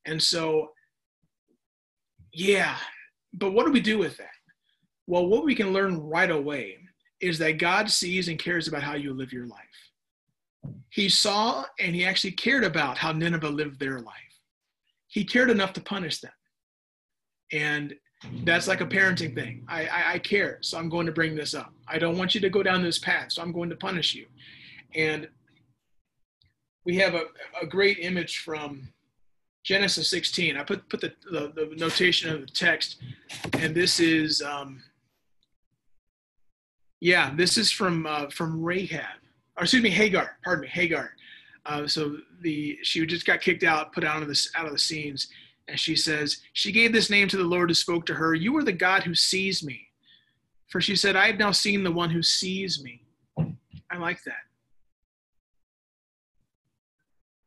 And 0.05 0.22
so, 0.22 0.72
yeah, 2.34 2.77
but 3.34 3.51
what 3.51 3.65
do 3.65 3.72
we 3.72 3.81
do 3.81 3.98
with 3.98 4.17
that? 4.17 4.27
Well, 5.08 5.27
what 5.27 5.43
we 5.43 5.55
can 5.55 5.74
learn 5.74 6.00
right 6.00 6.31
away 6.31 6.77
is 7.20 7.38
that 7.39 7.60
God 7.60 7.89
sees 7.89 8.29
and 8.29 8.39
cares 8.39 8.67
about 8.67 8.84
how 8.84 8.96
you 8.96 9.13
live 9.13 9.34
your 9.34 9.48
life. 9.48 9.60
He 10.89 11.10
saw 11.10 11.65
and 11.79 11.96
he 11.96 12.05
actually 12.05 12.31
cared 12.31 12.63
about 12.63 12.98
how 12.98 13.12
Nineveh 13.12 13.50
lived 13.50 13.79
their 13.79 14.00
life. 14.00 14.15
He 15.08 15.25
cared 15.25 15.50
enough 15.50 15.74
to 15.74 15.81
punish 15.81 16.20
them. 16.20 16.31
And 17.51 17.93
that's 18.44 18.68
like 18.68 18.82
a 18.82 18.86
parenting 18.86 19.34
thing. 19.34 19.66
I, 19.68 19.86
I, 19.86 20.12
I, 20.13 20.20
care, 20.20 20.60
so 20.62 20.78
I'm 20.78 20.90
going 20.90 21.06
to 21.08 21.12
bring 21.12 21.36
this 21.36 21.54
up. 21.54 21.74
I 21.88 21.98
don't 21.98 22.18
want 22.18 22.36
you 22.36 22.42
to 22.42 22.50
go 22.50 22.62
down 22.62 22.84
this 22.84 23.00
path, 23.00 23.32
so 23.32 23.42
I'm 23.42 23.51
going 23.51 23.70
to 23.70 23.75
punish 23.75 24.13
you. 24.13 24.28
And 24.96 25.28
we 26.86 26.98
have 26.98 27.16
a, 27.16 27.25
a 27.62 27.66
great 27.66 28.00
image 28.00 28.40
from 28.40 28.90
Genesis 29.63 30.10
16. 30.10 30.58
I 30.58 30.63
put 30.63 30.88
put 30.90 31.01
the, 31.01 31.13
the, 31.32 31.51
the 31.56 31.75
notation 31.78 32.32
of 32.32 32.42
the 32.42 32.48
text, 32.48 33.01
and 33.60 33.75
this 33.75 34.00
is 34.00 34.42
um, 34.42 34.84
yeah, 37.00 37.34
this 37.36 37.58
is 37.58 37.72
from 37.72 38.06
uh, 38.06 38.30
from 38.30 38.62
Rahab, 38.63 39.20
or 39.58 39.63
excuse 39.63 39.84
me, 39.84 39.90
Hagar. 39.90 40.38
Pardon 40.44 40.63
me, 40.63 40.68
Hagar. 40.68 41.12
Uh, 41.66 41.86
so 41.86 42.18
the 42.42 42.80
she 42.82 43.06
just 43.06 43.25
got 43.25 43.42
kicked 43.42 43.63
out, 43.63 43.94
put 43.94 44.04
out 44.04 44.22
of 44.22 44.28
this 44.28 44.51
out 44.56 44.66
of 44.66 44.72
the 44.72 44.80
scenes, 44.80 45.28
and 45.72 45.80
she 45.80 45.96
says 45.96 46.42
she 46.51 46.74
gave 46.74 46.92
this 46.92 47.10
name 47.10 47.30
to 47.30 47.38
the 47.38 47.44
Lord 47.44 47.70
who 47.70 47.74
spoke 47.74 48.06
to 48.08 48.13
her. 48.13 48.36
You 48.36 48.56
are 48.58 48.63
the 48.63 48.74
God 48.74 49.04
who 49.04 49.16
sees 49.16 49.63
me, 49.63 49.88
for 50.68 50.82
she 50.82 50.98
said, 50.98 51.16
I 51.16 51.28
have 51.28 51.40
now 51.40 51.51
seen 51.51 51.84
the 51.84 51.92
one 51.92 52.10
who 52.10 52.22
sees 52.22 52.84
me. 52.84 53.01
I 53.90 53.98
like 53.98 54.22
that. 54.25 54.44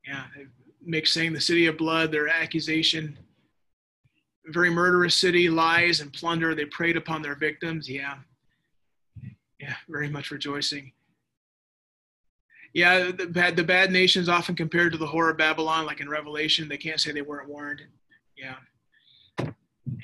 Yeah, 0.06 0.24
mixing 0.82 1.32
the 1.34 1.40
city 1.40 1.66
of 1.66 1.76
blood, 1.76 2.10
their 2.10 2.28
accusation, 2.28 3.18
very 4.46 4.70
murderous 4.70 5.16
city, 5.16 5.48
lies 5.48 6.00
and 6.00 6.12
plunder. 6.12 6.54
They 6.54 6.66
preyed 6.66 6.96
upon 6.96 7.22
their 7.22 7.36
victims. 7.36 7.88
Yeah. 7.88 8.16
Yeah, 9.60 9.74
very 9.88 10.08
much 10.08 10.30
rejoicing. 10.30 10.92
Yeah, 12.74 13.12
the 13.12 13.26
bad, 13.26 13.56
the 13.56 13.64
bad 13.64 13.92
nations 13.92 14.28
often 14.28 14.56
compared 14.56 14.92
to 14.92 14.98
the 14.98 15.06
horror 15.06 15.30
of 15.30 15.38
Babylon, 15.38 15.86
like 15.86 16.00
in 16.00 16.08
Revelation, 16.08 16.68
they 16.68 16.76
can't 16.76 17.00
say 17.00 17.12
they 17.12 17.22
weren't 17.22 17.48
warned. 17.48 17.82
Yeah. 18.36 18.56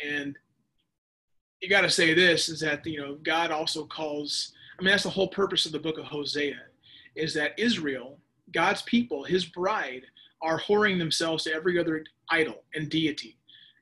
And 0.04 0.37
you 1.60 1.68
got 1.68 1.82
to 1.82 1.90
say 1.90 2.14
this 2.14 2.49
is 2.49 2.60
that, 2.60 2.87
you 2.87 3.00
know, 3.00 3.16
God 3.22 3.50
also 3.50 3.84
calls, 3.84 4.52
I 4.78 4.82
mean, 4.82 4.90
that's 4.90 5.02
the 5.02 5.10
whole 5.10 5.28
purpose 5.28 5.66
of 5.66 5.72
the 5.72 5.78
book 5.78 5.99
of 5.99 6.04
Hosea, 6.04 6.60
is 7.16 7.34
that 7.34 7.58
Israel, 7.58 8.18
God's 8.52 8.82
people, 8.82 9.25
his 9.25 9.44
bride, 9.44 10.02
are 10.42 10.60
whoring 10.60 10.99
themselves 10.99 11.44
to 11.44 11.52
every 11.52 11.78
other 11.78 12.04
idol 12.30 12.64
and 12.75 12.88
deity. 12.88 13.37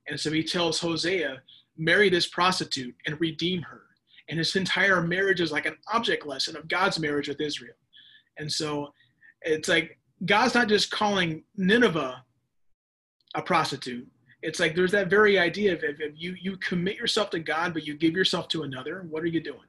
And 0.09 0.19
so 0.19 0.33
he 0.33 0.43
tells 0.43 0.81
Hosea, 0.81 1.43
marry 1.77 2.09
this 2.11 2.27
prostitute 2.27 2.95
and 3.07 3.21
redeem 3.21 3.63
her. 3.63 3.83
And 4.29 4.39
his 4.39 4.57
entire 4.57 5.01
marriage 5.01 5.41
is 5.41 5.53
like 5.53 5.67
an 5.67 5.77
object 5.93 6.27
lesson 6.27 6.57
of 6.57 6.67
God's 6.69 6.99
marriage 6.99 7.29
with 7.29 7.41
Israel. 7.41 7.77
And 8.39 8.51
so 8.51 8.93
it's 9.43 9.69
like 9.69 9.99
God's 10.27 10.55
not 10.55 10.69
just 10.69 10.91
calling 10.91 11.45
Nineveh 11.57 12.25
a 13.35 13.43
prostitute. 13.43 14.09
It's 14.43 14.61
like 14.61 14.75
there's 14.75 14.93
that 14.93 15.11
very 15.11 15.39
idea 15.39 15.73
of 15.73 15.83
if, 15.83 15.99
you 16.15 16.37
you 16.41 16.57
commit 16.59 16.97
yourself 16.97 17.31
to 17.31 17.41
God, 17.41 17.75
but 17.75 17.87
you 17.87 17.95
give 17.95 18.15
yourself 18.15 18.49
to 18.49 18.63
another, 18.63 19.05
what 19.09 19.23
are 19.23 19.27
you 19.27 19.41
doing? 19.41 19.67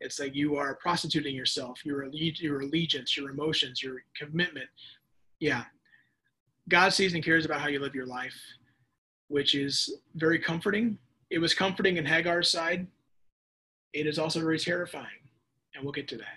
It's 0.00 0.20
like 0.20 0.34
you 0.34 0.56
are 0.56 0.74
prostituting 0.74 1.34
yourself, 1.34 1.84
your 1.84 2.06
your 2.12 2.60
allegiance, 2.60 3.16
your 3.16 3.30
emotions, 3.30 3.82
your 3.82 4.02
commitment. 4.16 4.68
Yeah, 5.40 5.64
God 6.68 6.90
sees 6.90 7.14
and 7.14 7.24
cares 7.24 7.44
about 7.44 7.60
how 7.60 7.68
you 7.68 7.78
live 7.78 7.94
your 7.94 8.06
life, 8.06 8.36
which 9.28 9.54
is 9.54 9.98
very 10.14 10.38
comforting. 10.38 10.98
It 11.30 11.38
was 11.38 11.54
comforting 11.54 11.96
in 11.96 12.04
Hagar's 12.04 12.50
side. 12.50 12.86
It 13.94 14.06
is 14.06 14.18
also 14.18 14.40
very 14.40 14.58
terrifying, 14.58 15.22
and 15.74 15.82
we'll 15.82 15.92
get 15.92 16.08
to 16.08 16.16
that. 16.18 16.36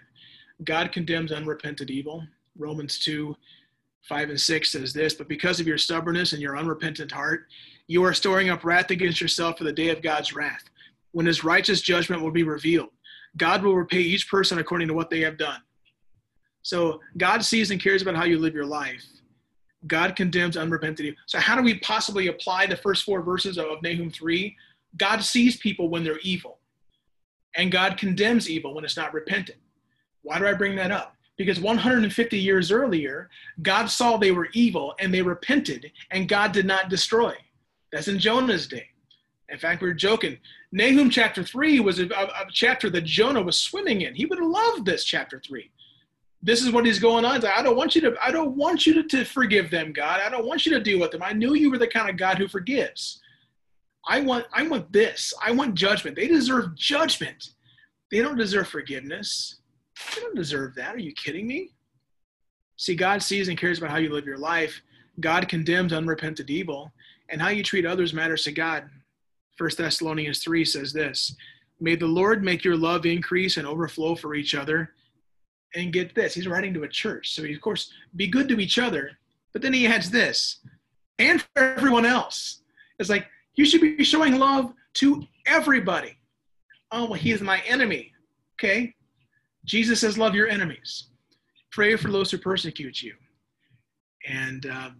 God 0.63 0.91
condemns 0.91 1.31
unrepented 1.31 1.89
evil. 1.89 2.23
Romans 2.57 2.99
2 2.99 3.35
5 4.07 4.29
and 4.29 4.39
6 4.39 4.71
says 4.71 4.93
this, 4.93 5.13
but 5.13 5.27
because 5.27 5.59
of 5.59 5.67
your 5.67 5.77
stubbornness 5.77 6.33
and 6.33 6.41
your 6.41 6.57
unrepentant 6.57 7.11
heart, 7.11 7.47
you 7.87 8.03
are 8.03 8.13
storing 8.13 8.49
up 8.49 8.63
wrath 8.63 8.91
against 8.91 9.21
yourself 9.21 9.57
for 9.57 9.63
the 9.63 9.71
day 9.71 9.89
of 9.89 10.01
God's 10.01 10.33
wrath, 10.33 10.63
when 11.11 11.25
his 11.25 11.43
righteous 11.43 11.81
judgment 11.81 12.21
will 12.21 12.31
be 12.31 12.43
revealed. 12.43 12.89
God 13.37 13.63
will 13.63 13.75
repay 13.75 13.99
each 13.99 14.29
person 14.29 14.59
according 14.59 14.87
to 14.87 14.93
what 14.93 15.09
they 15.09 15.21
have 15.21 15.37
done. 15.37 15.61
So 16.63 16.99
God 17.17 17.43
sees 17.43 17.71
and 17.71 17.81
cares 17.81 18.01
about 18.01 18.15
how 18.15 18.25
you 18.25 18.39
live 18.39 18.53
your 18.53 18.65
life. 18.65 19.05
God 19.85 20.15
condemns 20.15 20.57
unrepentant. 20.57 21.15
So 21.25 21.39
how 21.39 21.55
do 21.55 21.61
we 21.61 21.79
possibly 21.79 22.27
apply 22.27 22.65
the 22.65 22.77
first 22.77 23.03
four 23.03 23.21
verses 23.21 23.57
of 23.57 23.81
Nahum 23.83 24.09
3? 24.09 24.55
God 24.97 25.23
sees 25.23 25.57
people 25.57 25.89
when 25.89 26.03
they're 26.03 26.19
evil. 26.19 26.59
And 27.55 27.71
God 27.71 27.97
condemns 27.97 28.49
evil 28.49 28.73
when 28.73 28.83
it's 28.83 28.97
not 28.97 29.13
repentant. 29.13 29.59
Why 30.23 30.39
do 30.39 30.47
I 30.47 30.53
bring 30.53 30.75
that 30.75 30.91
up? 30.91 31.15
Because 31.37 31.59
150 31.59 32.37
years 32.37 32.71
earlier, 32.71 33.29
God 33.61 33.87
saw 33.87 34.17
they 34.17 34.31
were 34.31 34.49
evil 34.53 34.95
and 34.99 35.13
they 35.13 35.21
repented, 35.21 35.91
and 36.11 36.27
God 36.27 36.51
did 36.51 36.65
not 36.65 36.89
destroy. 36.89 37.33
That's 37.91 38.07
in 38.07 38.19
Jonah's 38.19 38.67
day. 38.67 38.87
In 39.49 39.57
fact, 39.57 39.81
we 39.81 39.87
were 39.87 39.93
joking. 39.93 40.37
Nahum 40.71 41.09
chapter 41.09 41.43
3 41.43 41.79
was 41.79 41.99
a, 41.99 42.07
a, 42.07 42.45
chapter 42.51 42.89
that 42.89 43.05
Jonah 43.05 43.41
was 43.41 43.57
swimming 43.57 44.01
in. 44.01 44.13
He 44.13 44.25
would 44.25 44.39
have 44.39 44.47
loved 44.47 44.85
this 44.85 45.05
chapter 45.05 45.39
3 45.39 45.71
this 46.41 46.63
is 46.63 46.71
what 46.71 46.85
he's 46.85 46.99
going 46.99 47.25
on. 47.25 47.43
I 47.45 47.61
don't 47.61 47.75
want 47.75 47.95
you 47.95 48.01
to, 48.01 48.15
I 48.21 48.31
don't 48.31 48.55
want 48.55 48.85
you 48.85 48.93
to, 48.93 49.03
to 49.03 49.25
forgive 49.25 49.71
them, 49.71 49.91
God. 49.91 50.21
I 50.21 50.29
don't 50.29 50.45
want 50.45 50.65
you 50.65 50.73
to 50.73 50.79
deal 50.79 50.99
with 50.99 51.11
them. 51.11 51.23
I 51.23 51.33
knew 51.33 51.55
you 51.55 51.71
were 51.71 51.77
the 51.77 51.87
kind 51.87 52.09
of 52.09 52.17
God 52.17 52.37
who 52.37 52.47
forgives. 52.47 53.21
I 54.07 54.21
want, 54.21 54.45
I 54.53 54.65
want 54.67 54.91
this. 54.93 55.33
I 55.43 55.51
want 55.51 55.75
judgment. 55.75 56.15
They 56.15 56.27
deserve 56.27 56.75
judgment. 56.75 57.53
They 58.11 58.19
don't 58.19 58.37
deserve 58.37 58.69
forgiveness. 58.69 59.59
They 60.15 60.21
don't 60.21 60.35
deserve 60.35 60.75
that. 60.75 60.95
Are 60.95 60.99
you 60.99 61.13
kidding 61.13 61.47
me? 61.47 61.71
See, 62.77 62.95
God 62.95 63.23
sees 63.23 63.47
and 63.47 63.57
cares 63.57 63.79
about 63.79 63.91
how 63.91 63.97
you 63.97 64.11
live 64.11 64.25
your 64.25 64.37
life. 64.37 64.81
God 65.19 65.49
condemns 65.49 65.93
unrepentant 65.93 66.49
evil, 66.49 66.91
and 67.29 67.41
how 67.41 67.49
you 67.49 67.63
treat 67.63 67.85
others 67.85 68.13
matters 68.13 68.43
to 68.43 68.51
God. 68.51 68.89
First 69.57 69.79
Thessalonians 69.79 70.39
3 70.43 70.63
says 70.63 70.93
this 70.93 71.35
May 71.79 71.95
the 71.95 72.05
Lord 72.05 72.43
make 72.43 72.63
your 72.63 72.77
love 72.77 73.05
increase 73.05 73.57
and 73.57 73.67
overflow 73.67 74.15
for 74.15 74.35
each 74.35 74.53
other 74.53 74.93
and 75.75 75.93
get 75.93 76.15
this, 76.15 76.33
he's 76.33 76.47
writing 76.47 76.73
to 76.73 76.83
a 76.83 76.87
church. 76.87 77.33
So 77.33 77.43
he, 77.43 77.53
of 77.53 77.61
course, 77.61 77.91
be 78.15 78.27
good 78.27 78.47
to 78.49 78.59
each 78.59 78.77
other. 78.77 79.11
But 79.53 79.61
then 79.61 79.73
he 79.73 79.87
adds 79.87 80.09
this, 80.09 80.59
and 81.19 81.41
for 81.41 81.75
everyone 81.77 82.05
else. 82.05 82.61
It's 82.99 83.09
like, 83.09 83.27
you 83.55 83.65
should 83.65 83.81
be 83.81 84.03
showing 84.03 84.37
love 84.37 84.73
to 84.95 85.23
everybody. 85.45 86.17
Oh, 86.91 87.05
well, 87.05 87.13
he 87.13 87.31
is 87.31 87.41
my 87.41 87.59
enemy. 87.61 88.11
Okay. 88.55 88.93
Jesus 89.67 89.99
says, 89.99 90.17
love 90.17 90.33
your 90.33 90.47
enemies. 90.47 91.09
Pray 91.71 91.95
for 91.95 92.09
those 92.09 92.31
who 92.31 92.37
persecute 92.37 93.03
you. 93.03 93.13
And 94.27 94.65
um, 94.65 94.95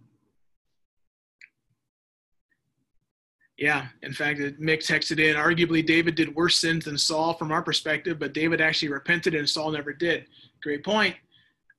yeah, 3.58 3.88
in 4.02 4.12
fact, 4.12 4.38
Mick 4.38 4.78
texted 4.78 5.18
in, 5.18 5.34
arguably 5.34 5.84
David 5.84 6.14
did 6.14 6.34
worse 6.34 6.56
sins 6.58 6.84
than 6.84 6.96
Saul 6.96 7.34
from 7.34 7.50
our 7.50 7.62
perspective, 7.62 8.18
but 8.18 8.32
David 8.32 8.60
actually 8.60 8.90
repented 8.90 9.34
and 9.34 9.48
Saul 9.48 9.72
never 9.72 9.92
did. 9.92 10.26
Great 10.62 10.84
point. 10.84 11.16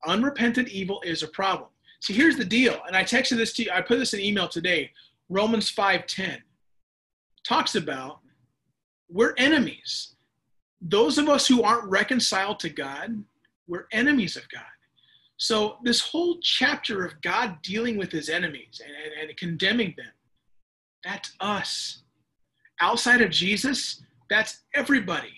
Unrepentant 0.05 0.67
evil 0.67 1.01
is 1.05 1.23
a 1.23 1.27
problem. 1.27 1.69
See, 2.01 2.13
here's 2.13 2.37
the 2.37 2.45
deal, 2.45 2.79
and 2.87 2.95
I 2.95 3.03
texted 3.03 3.37
this 3.37 3.53
to 3.53 3.63
you, 3.63 3.71
I 3.73 3.81
put 3.81 3.99
this 3.99 4.13
in 4.13 4.21
email 4.21 4.47
today. 4.47 4.91
Romans 5.29 5.69
5:10 5.69 6.41
talks 7.45 7.75
about 7.75 8.19
we're 9.09 9.33
enemies. 9.37 10.15
Those 10.81 11.17
of 11.17 11.27
us 11.29 11.47
who 11.47 11.63
aren't 11.63 11.89
reconciled 11.89 12.59
to 12.61 12.69
God, 12.69 13.23
we're 13.67 13.87
enemies 13.91 14.35
of 14.37 14.49
God. 14.49 14.63
So 15.37 15.77
this 15.83 16.01
whole 16.01 16.39
chapter 16.41 17.05
of 17.05 17.21
God 17.21 17.61
dealing 17.61 17.97
with 17.97 18.11
his 18.11 18.29
enemies 18.29 18.81
and, 18.83 18.93
and, 18.93 19.29
and 19.29 19.37
condemning 19.37 19.93
them, 19.97 20.11
that's 21.03 21.33
us. 21.39 22.03
Outside 22.81 23.21
of 23.21 23.29
Jesus, 23.29 24.01
that's 24.29 24.61
everybody. 24.73 25.33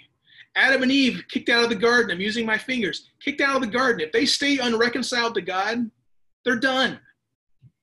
Adam 0.56 0.84
and 0.84 0.92
Eve 0.92 1.24
kicked 1.30 1.50
out 1.50 1.64
of 1.64 1.70
the 1.70 1.76
garden. 1.76 2.12
I'm 2.12 2.20
using 2.20 2.46
my 2.46 2.58
fingers. 2.58 3.10
Kicked 3.24 3.42
out 3.42 3.56
of 3.56 3.62
the 3.62 3.68
garden. 3.68 4.02
If 4.02 4.12
they 4.12 4.26
stay 4.26 4.58
unreconciled 4.58 5.36
to 5.36 5.42
God, 5.42 5.90
they're 6.44 6.56
done. 6.58 7.00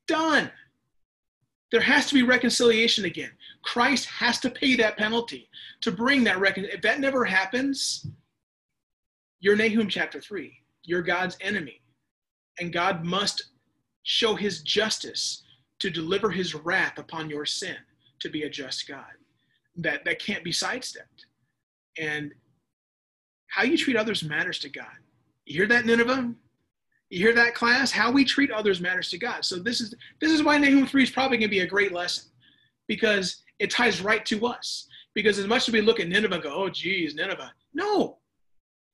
Done. 0.06 0.50
There 1.70 1.80
has 1.80 2.06
to 2.08 2.14
be 2.14 2.22
reconciliation 2.22 3.04
again. 3.04 3.30
Christ 3.62 4.06
has 4.06 4.38
to 4.40 4.50
pay 4.50 4.76
that 4.76 4.96
penalty 4.96 5.48
to 5.82 5.92
bring 5.92 6.24
that 6.24 6.40
recon. 6.40 6.64
If 6.64 6.82
that 6.82 7.00
never 7.00 7.24
happens, 7.24 8.06
you're 9.40 9.56
Nahum 9.56 9.88
chapter 9.88 10.20
3. 10.20 10.52
You're 10.84 11.02
God's 11.02 11.36
enemy. 11.40 11.80
And 12.60 12.72
God 12.72 13.04
must 13.04 13.50
show 14.02 14.34
his 14.34 14.62
justice 14.62 15.42
to 15.80 15.90
deliver 15.90 16.30
his 16.30 16.54
wrath 16.54 16.98
upon 16.98 17.30
your 17.30 17.46
sin 17.46 17.76
to 18.20 18.28
be 18.28 18.42
a 18.42 18.50
just 18.50 18.88
God. 18.88 19.04
That, 19.76 20.04
that 20.04 20.18
can't 20.20 20.42
be 20.42 20.50
sidestepped. 20.50 21.26
And 21.98 22.32
how 23.48 23.62
you 23.62 23.76
treat 23.76 23.96
others 23.96 24.24
matters 24.24 24.58
to 24.60 24.68
God. 24.68 24.86
You 25.44 25.60
hear 25.60 25.68
that, 25.68 25.86
Nineveh? 25.86 26.34
You 27.10 27.18
hear 27.18 27.34
that, 27.34 27.54
class? 27.54 27.90
How 27.90 28.10
we 28.10 28.24
treat 28.24 28.50
others 28.50 28.80
matters 28.80 29.10
to 29.10 29.18
God. 29.18 29.44
So 29.44 29.56
this 29.56 29.80
is 29.80 29.94
this 30.20 30.30
is 30.30 30.42
why 30.42 30.58
Nahum 30.58 30.86
3 30.86 31.02
is 31.02 31.10
probably 31.10 31.38
going 31.38 31.48
to 31.48 31.56
be 31.56 31.60
a 31.60 31.66
great 31.66 31.92
lesson 31.92 32.30
because 32.86 33.42
it 33.58 33.70
ties 33.70 34.00
right 34.00 34.24
to 34.26 34.46
us. 34.46 34.86
Because 35.14 35.38
as 35.38 35.46
much 35.46 35.68
as 35.68 35.72
we 35.72 35.80
look 35.80 36.00
at 36.00 36.08
Nineveh 36.08 36.34
and 36.34 36.42
go, 36.42 36.54
oh, 36.54 36.68
geez, 36.68 37.14
Nineveh. 37.14 37.52
No. 37.74 38.18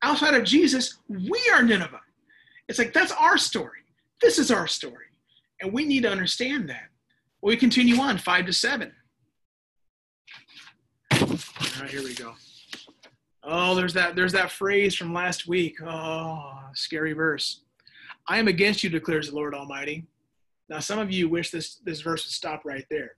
Outside 0.03 0.35
of 0.35 0.45
Jesus, 0.45 0.99
we 1.09 1.41
are 1.53 1.63
Nineveh. 1.63 2.01
It's 2.69 2.79
like 2.79 2.93
that's 2.93 3.13
our 3.13 3.37
story. 3.37 3.81
This 4.21 4.39
is 4.39 4.51
our 4.51 4.67
story. 4.67 5.07
And 5.61 5.73
we 5.73 5.85
need 5.85 6.03
to 6.03 6.11
understand 6.11 6.69
that. 6.71 6.89
We 7.43 7.57
continue 7.57 8.01
on, 8.01 8.17
five 8.19 8.47
to 8.47 8.53
seven. 8.53 8.93
All 11.13 11.29
right, 11.81 11.91
here 11.91 12.03
we 12.03 12.15
go. 12.15 12.35
Oh, 13.43 13.75
there's 13.75 13.93
that 13.93 14.17
there's 14.17 14.33
that 14.33 14.51
phrase 14.51 14.95
from 14.95 15.13
last 15.13 15.47
week. 15.47 15.77
Oh, 15.83 16.61
scary 16.75 17.13
verse. 17.13 17.61
I 18.27 18.39
am 18.39 18.49
against 18.49 18.83
you, 18.83 18.89
declares 18.89 19.29
the 19.29 19.35
Lord 19.35 19.55
Almighty. 19.55 20.07
Now, 20.71 20.79
some 20.79 20.99
of 20.99 21.11
you 21.11 21.29
wish 21.29 21.51
this, 21.51 21.77
this 21.85 22.01
verse 22.01 22.25
would 22.25 22.33
stop 22.33 22.63
right 22.65 22.87
there. 22.91 23.17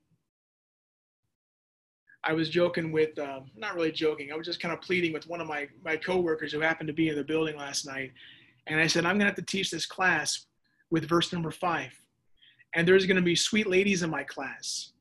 I 2.26 2.32
was 2.32 2.50
joking 2.50 2.90
with, 2.90 3.16
uh, 3.18 3.40
not 3.56 3.76
really 3.76 3.92
joking, 3.92 4.32
I 4.32 4.36
was 4.36 4.46
just 4.46 4.60
kind 4.60 4.74
of 4.74 4.80
pleading 4.80 5.12
with 5.12 5.28
one 5.28 5.40
of 5.40 5.46
my, 5.46 5.68
my 5.84 5.96
coworkers 5.96 6.52
who 6.52 6.60
happened 6.60 6.88
to 6.88 6.92
be 6.92 7.08
in 7.08 7.14
the 7.14 7.22
building 7.22 7.56
last 7.56 7.86
night. 7.86 8.12
And 8.66 8.80
I 8.80 8.88
said, 8.88 9.04
I'm 9.04 9.12
going 9.16 9.20
to 9.20 9.26
have 9.26 9.36
to 9.36 9.42
teach 9.42 9.70
this 9.70 9.86
class 9.86 10.46
with 10.90 11.08
verse 11.08 11.32
number 11.32 11.52
five. 11.52 11.92
And 12.74 12.86
there's 12.86 13.06
going 13.06 13.16
to 13.16 13.22
be 13.22 13.36
sweet 13.36 13.68
ladies 13.68 14.02
in 14.02 14.10
my 14.10 14.24
class. 14.24 14.92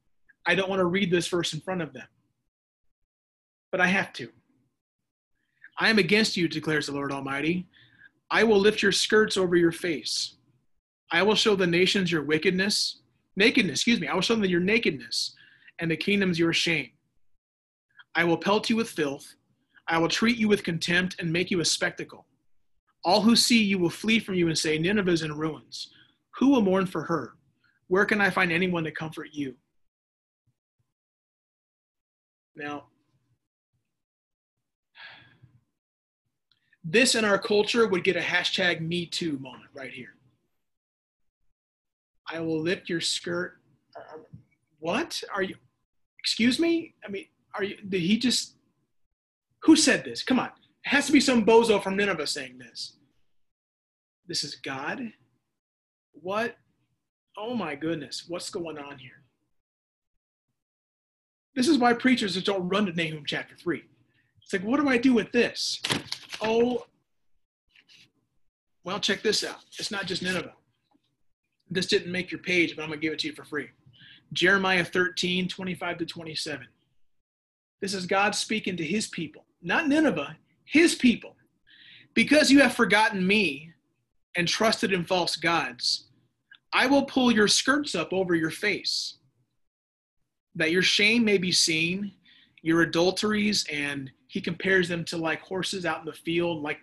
I 0.45 0.53
don't 0.53 0.69
want 0.69 0.79
to 0.79 0.85
read 0.85 1.09
this 1.09 1.27
verse 1.27 1.53
in 1.53 1.61
front 1.61 1.81
of 1.81 1.93
them, 1.93 2.07
but 3.71 3.81
I 3.81 3.87
have 3.87 4.13
to. 4.13 4.29
I 5.79 5.89
am 5.89 5.97
against 5.97 6.37
you, 6.37 6.47
declares 6.47 6.85
the 6.85 6.93
Lord 6.93 7.11
Almighty. 7.11 7.67
I 8.29 8.43
will 8.43 8.59
lift 8.59 8.83
your 8.83 8.91
skirts 8.91 9.35
over 9.35 9.55
your 9.55 9.71
face. 9.71 10.35
I 11.11 11.23
will 11.23 11.35
show 11.35 11.55
the 11.55 11.65
nations 11.67 12.11
your 12.11 12.23
wickedness, 12.23 13.01
nakedness, 13.35 13.79
excuse 13.79 13.99
me. 13.99 14.07
I 14.07 14.13
will 14.13 14.21
show 14.21 14.35
them 14.35 14.45
your 14.45 14.59
nakedness 14.59 15.33
and 15.79 15.89
the 15.89 15.97
kingdoms 15.97 16.37
your 16.37 16.53
shame. 16.53 16.91
I 18.15 18.23
will 18.23 18.37
pelt 18.37 18.69
you 18.69 18.75
with 18.75 18.89
filth. 18.89 19.35
I 19.87 19.97
will 19.97 20.07
treat 20.07 20.37
you 20.37 20.47
with 20.47 20.63
contempt 20.63 21.17
and 21.19 21.31
make 21.31 21.51
you 21.51 21.59
a 21.59 21.65
spectacle. 21.65 22.25
All 23.03 23.21
who 23.21 23.35
see 23.35 23.61
you 23.61 23.77
will 23.77 23.89
flee 23.89 24.19
from 24.19 24.35
you 24.35 24.47
and 24.47 24.57
say, 24.57 24.79
Nineveh 24.79 25.11
is 25.11 25.21
in 25.21 25.37
ruins. 25.37 25.91
Who 26.37 26.49
will 26.49 26.61
mourn 26.61 26.87
for 26.87 27.03
her? 27.03 27.33
Where 27.87 28.05
can 28.05 28.19
I 28.19 28.29
find 28.29 28.51
anyone 28.51 28.83
to 28.85 28.91
comfort 28.91 29.29
you? 29.31 29.55
Now, 32.55 32.85
this 36.83 37.15
in 37.15 37.25
our 37.25 37.37
culture 37.37 37.87
would 37.87 38.03
get 38.03 38.15
a 38.15 38.21
hashtag 38.21 38.81
me 38.81 39.05
too 39.05 39.37
moment 39.39 39.69
right 39.73 39.91
here. 39.91 40.15
I 42.31 42.39
will 42.39 42.59
lift 42.59 42.89
your 42.89 43.01
skirt. 43.01 43.57
What 44.79 45.21
are 45.33 45.43
you? 45.43 45.55
Excuse 46.17 46.59
me? 46.59 46.95
I 47.05 47.11
mean, 47.11 47.25
are 47.57 47.63
you? 47.63 47.77
Did 47.87 48.01
he 48.01 48.17
just? 48.17 48.55
Who 49.63 49.75
said 49.75 50.03
this? 50.05 50.23
Come 50.23 50.39
on. 50.39 50.47
It 50.47 50.89
has 50.89 51.07
to 51.07 51.11
be 51.11 51.19
some 51.19 51.45
bozo 51.45 51.81
from 51.81 51.95
Nineveh 51.95 52.27
saying 52.27 52.57
this. 52.57 52.97
This 54.27 54.43
is 54.43 54.55
God? 54.55 55.01
What? 56.13 56.55
Oh 57.37 57.55
my 57.55 57.75
goodness. 57.75 58.25
What's 58.27 58.49
going 58.49 58.77
on 58.77 58.97
here? 58.97 59.23
This 61.55 61.67
is 61.67 61.77
why 61.77 61.93
preachers 61.93 62.41
don't 62.43 62.67
run 62.67 62.85
to 62.85 62.91
Nahum 62.91 63.23
chapter 63.25 63.55
3. 63.55 63.83
It's 64.43 64.53
like, 64.53 64.63
what 64.63 64.79
do 64.79 64.89
I 64.89 64.97
do 64.97 65.13
with 65.13 65.31
this? 65.31 65.81
Oh, 66.41 66.85
well, 68.83 68.99
check 68.99 69.23
this 69.23 69.43
out. 69.43 69.63
It's 69.79 69.89
not 69.89 70.05
just 70.05 70.21
Nineveh. 70.21 70.53
This 71.69 71.87
didn't 71.87 72.11
make 72.11 72.29
your 72.29 72.41
page, 72.41 72.75
but 72.75 72.83
I'm 72.83 72.89
going 72.89 72.99
to 72.99 73.01
give 73.01 73.13
it 73.13 73.19
to 73.19 73.27
you 73.27 73.33
for 73.33 73.45
free. 73.45 73.69
Jeremiah 74.33 74.83
13, 74.83 75.47
25 75.47 75.97
to 75.97 76.05
27. 76.05 76.67
This 77.81 77.93
is 77.93 78.05
God 78.05 78.35
speaking 78.35 78.77
to 78.77 78.83
his 78.83 79.07
people, 79.07 79.45
not 79.61 79.87
Nineveh, 79.87 80.37
his 80.65 80.95
people. 80.95 81.35
Because 82.13 82.49
you 82.49 82.61
have 82.61 82.73
forgotten 82.73 83.25
me 83.25 83.71
and 84.35 84.47
trusted 84.47 84.93
in 84.93 85.03
false 85.03 85.35
gods, 85.35 86.05
I 86.73 86.87
will 86.87 87.03
pull 87.03 87.31
your 87.31 87.47
skirts 87.47 87.95
up 87.95 88.11
over 88.13 88.35
your 88.35 88.51
face, 88.51 89.17
that 90.55 90.71
your 90.71 90.81
shame 90.81 91.23
may 91.23 91.37
be 91.37 91.51
seen, 91.51 92.13
your 92.61 92.81
adulteries 92.81 93.65
and 93.71 94.11
he 94.27 94.41
compares 94.41 94.89
them 94.89 95.05
to 95.05 95.17
like 95.17 95.39
horses 95.41 95.85
out 95.85 95.99
in 95.99 96.05
the 96.05 96.13
field, 96.13 96.63
like 96.63 96.79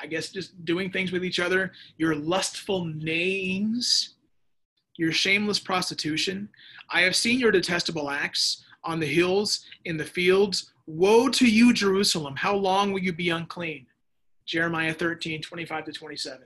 I 0.00 0.06
guess 0.06 0.30
just 0.30 0.64
doing 0.64 0.90
things 0.90 1.12
with 1.12 1.24
each 1.24 1.40
other, 1.40 1.72
your 1.98 2.14
lustful 2.14 2.84
names, 2.84 4.14
your 4.96 5.12
shameless 5.12 5.58
prostitution. 5.58 6.48
I 6.88 7.00
have 7.02 7.16
seen 7.16 7.40
your 7.40 7.50
detestable 7.50 8.08
acts 8.08 8.64
on 8.84 9.00
the 9.00 9.06
hills, 9.06 9.64
in 9.84 9.96
the 9.96 10.04
fields. 10.04 10.72
Woe 10.86 11.28
to 11.28 11.46
you, 11.48 11.72
Jerusalem! 11.72 12.36
How 12.36 12.54
long 12.54 12.92
will 12.92 13.00
you 13.00 13.12
be 13.12 13.30
unclean? 13.30 13.86
Jeremiah 14.46 14.92
13, 14.92 15.42
25 15.42 15.84
to 15.84 15.92
27. 15.92 16.40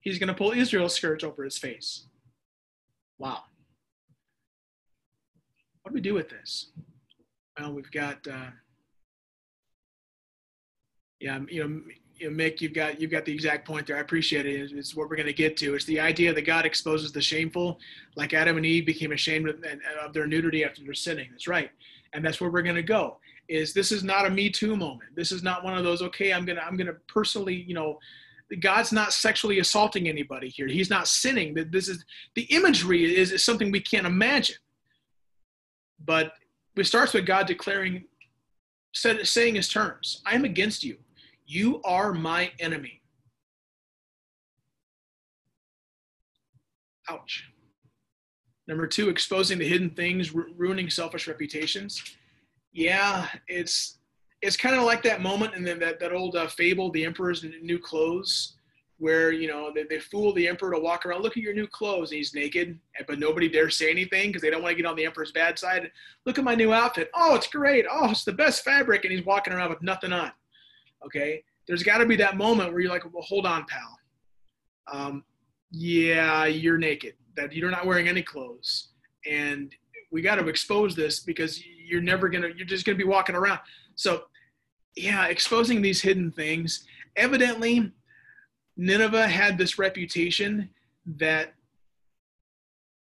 He's 0.00 0.18
going 0.18 0.28
to 0.28 0.34
pull 0.34 0.52
Israel's 0.52 0.94
skirts 0.94 1.24
over 1.24 1.42
his 1.42 1.58
face. 1.58 2.06
Wow. 3.18 3.42
What 5.82 5.90
do 5.90 5.94
we 5.94 6.00
do 6.00 6.14
with 6.14 6.28
this? 6.28 6.66
Well, 7.58 7.72
we've 7.72 7.90
got, 7.90 8.26
uh, 8.28 8.50
yeah, 11.18 11.40
you 11.48 11.66
know, 11.68 11.80
you 12.18 12.30
know, 12.30 12.44
Mick, 12.44 12.60
you've 12.60 12.74
got 12.74 13.00
you've 13.00 13.10
got 13.10 13.24
the 13.24 13.32
exact 13.32 13.66
point 13.66 13.86
there. 13.86 13.96
I 13.96 14.00
appreciate 14.00 14.46
it. 14.46 14.72
It's, 14.72 14.94
what 14.94 15.08
we're 15.08 15.16
going 15.16 15.26
to 15.26 15.32
get 15.32 15.56
to. 15.58 15.74
It's 15.74 15.84
the 15.84 16.00
idea 16.00 16.32
that 16.32 16.42
God 16.42 16.66
exposes 16.66 17.12
the 17.12 17.20
shameful, 17.20 17.78
like 18.16 18.34
Adam 18.34 18.56
and 18.56 18.66
Eve 18.66 18.86
became 18.86 19.12
ashamed 19.12 19.48
of, 19.48 19.64
of 20.04 20.12
their 20.12 20.26
nudity 20.26 20.64
after 20.64 20.82
their 20.82 20.94
sinning. 20.94 21.28
That's 21.30 21.48
right, 21.48 21.70
and 22.12 22.24
that's 22.24 22.40
where 22.40 22.50
we're 22.50 22.62
going 22.62 22.76
to 22.76 22.82
go. 22.82 23.18
Is 23.48 23.72
this 23.72 23.92
is 23.92 24.04
not 24.04 24.26
a 24.26 24.30
Me 24.30 24.50
Too 24.50 24.76
moment? 24.76 25.10
This 25.14 25.32
is 25.32 25.42
not 25.42 25.64
one 25.64 25.76
of 25.76 25.84
those. 25.84 26.02
Okay, 26.02 26.32
I'm 26.32 26.44
gonna 26.44 26.60
I'm 26.60 26.76
gonna 26.76 26.96
personally, 27.06 27.54
you 27.54 27.74
know, 27.74 27.98
God's 28.60 28.92
not 28.92 29.12
sexually 29.12 29.58
assaulting 29.58 30.08
anybody 30.08 30.48
here. 30.48 30.66
He's 30.66 30.90
not 30.90 31.08
sinning. 31.08 31.54
This 31.70 31.88
is 31.88 32.04
the 32.34 32.42
imagery 32.44 33.16
is, 33.16 33.32
is 33.32 33.44
something 33.44 33.70
we 33.70 33.80
can't 33.80 34.06
imagine. 34.06 34.56
But 36.04 36.32
it 36.76 36.84
starts 36.84 37.12
with 37.12 37.26
God 37.26 37.46
declaring, 37.46 38.04
saying 38.92 39.54
his 39.54 39.68
terms 39.68 40.22
I 40.26 40.34
am 40.34 40.44
against 40.44 40.84
you. 40.84 40.98
You 41.50 41.80
are 41.82 42.12
my 42.12 42.52
enemy. 42.60 43.00
Ouch. 47.08 47.44
Number 48.66 48.86
two, 48.86 49.08
exposing 49.08 49.58
the 49.58 49.66
hidden 49.66 49.88
things, 49.88 50.34
ruining 50.34 50.90
selfish 50.90 51.26
reputations. 51.26 52.02
Yeah, 52.74 53.28
it's 53.48 53.98
it's 54.42 54.58
kind 54.58 54.76
of 54.76 54.82
like 54.84 55.02
that 55.04 55.22
moment 55.22 55.54
in 55.54 55.64
that 55.64 55.98
that 55.98 56.12
old 56.12 56.36
uh, 56.36 56.48
fable, 56.48 56.90
"The 56.90 57.06
Emperor's 57.06 57.42
New 57.62 57.78
Clothes," 57.78 58.58
where 58.98 59.32
you 59.32 59.48
know 59.48 59.72
they, 59.74 59.84
they 59.84 60.00
fool 60.00 60.34
the 60.34 60.46
emperor 60.46 60.72
to 60.72 60.78
walk 60.78 61.06
around 61.06 61.22
look 61.22 61.36
at 61.36 61.42
your 61.42 61.54
new 61.54 61.66
clothes 61.68 62.10
and 62.10 62.18
he's 62.18 62.34
naked 62.34 62.78
but 63.06 63.18
nobody 63.18 63.48
dares 63.48 63.78
say 63.78 63.90
anything 63.90 64.28
because 64.28 64.42
they 64.42 64.50
don't 64.50 64.60
want 64.60 64.72
to 64.72 64.82
get 64.82 64.88
on 64.88 64.96
the 64.96 65.06
emperor's 65.06 65.30
bad 65.30 65.56
side 65.56 65.88
look 66.26 66.36
at 66.36 66.42
my 66.42 66.56
new 66.56 66.72
outfit 66.72 67.08
oh 67.14 67.36
it's 67.36 67.46
great 67.46 67.86
oh 67.88 68.10
it's 68.10 68.24
the 68.24 68.32
best 68.32 68.64
fabric 68.64 69.04
and 69.04 69.12
he's 69.12 69.24
walking 69.24 69.52
around 69.52 69.70
with 69.70 69.80
nothing 69.82 70.12
on 70.12 70.32
okay? 71.04 71.42
There's 71.66 71.82
got 71.82 71.98
to 71.98 72.06
be 72.06 72.16
that 72.16 72.36
moment 72.36 72.72
where 72.72 72.80
you're 72.80 72.90
like 72.90 73.04
well 73.12 73.22
hold 73.22 73.46
on 73.46 73.64
pal. 73.66 73.98
Um, 74.92 75.24
yeah 75.70 76.46
you're 76.46 76.78
naked 76.78 77.14
that 77.36 77.52
you're 77.52 77.70
not 77.70 77.84
wearing 77.86 78.08
any 78.08 78.22
clothes 78.22 78.88
and 79.30 79.74
we 80.10 80.22
got 80.22 80.36
to 80.36 80.48
expose 80.48 80.96
this 80.96 81.20
because 81.20 81.62
you're 81.86 82.00
never 82.00 82.30
gonna 82.30 82.48
you're 82.56 82.66
just 82.66 82.86
gonna 82.86 82.96
be 82.96 83.04
walking 83.04 83.34
around. 83.34 83.60
So 83.94 84.24
yeah 84.96 85.26
exposing 85.26 85.82
these 85.82 86.00
hidden 86.00 86.32
things 86.32 86.86
evidently 87.16 87.92
Nineveh 88.78 89.26
had 89.26 89.58
this 89.58 89.78
reputation 89.78 90.70
that 91.16 91.54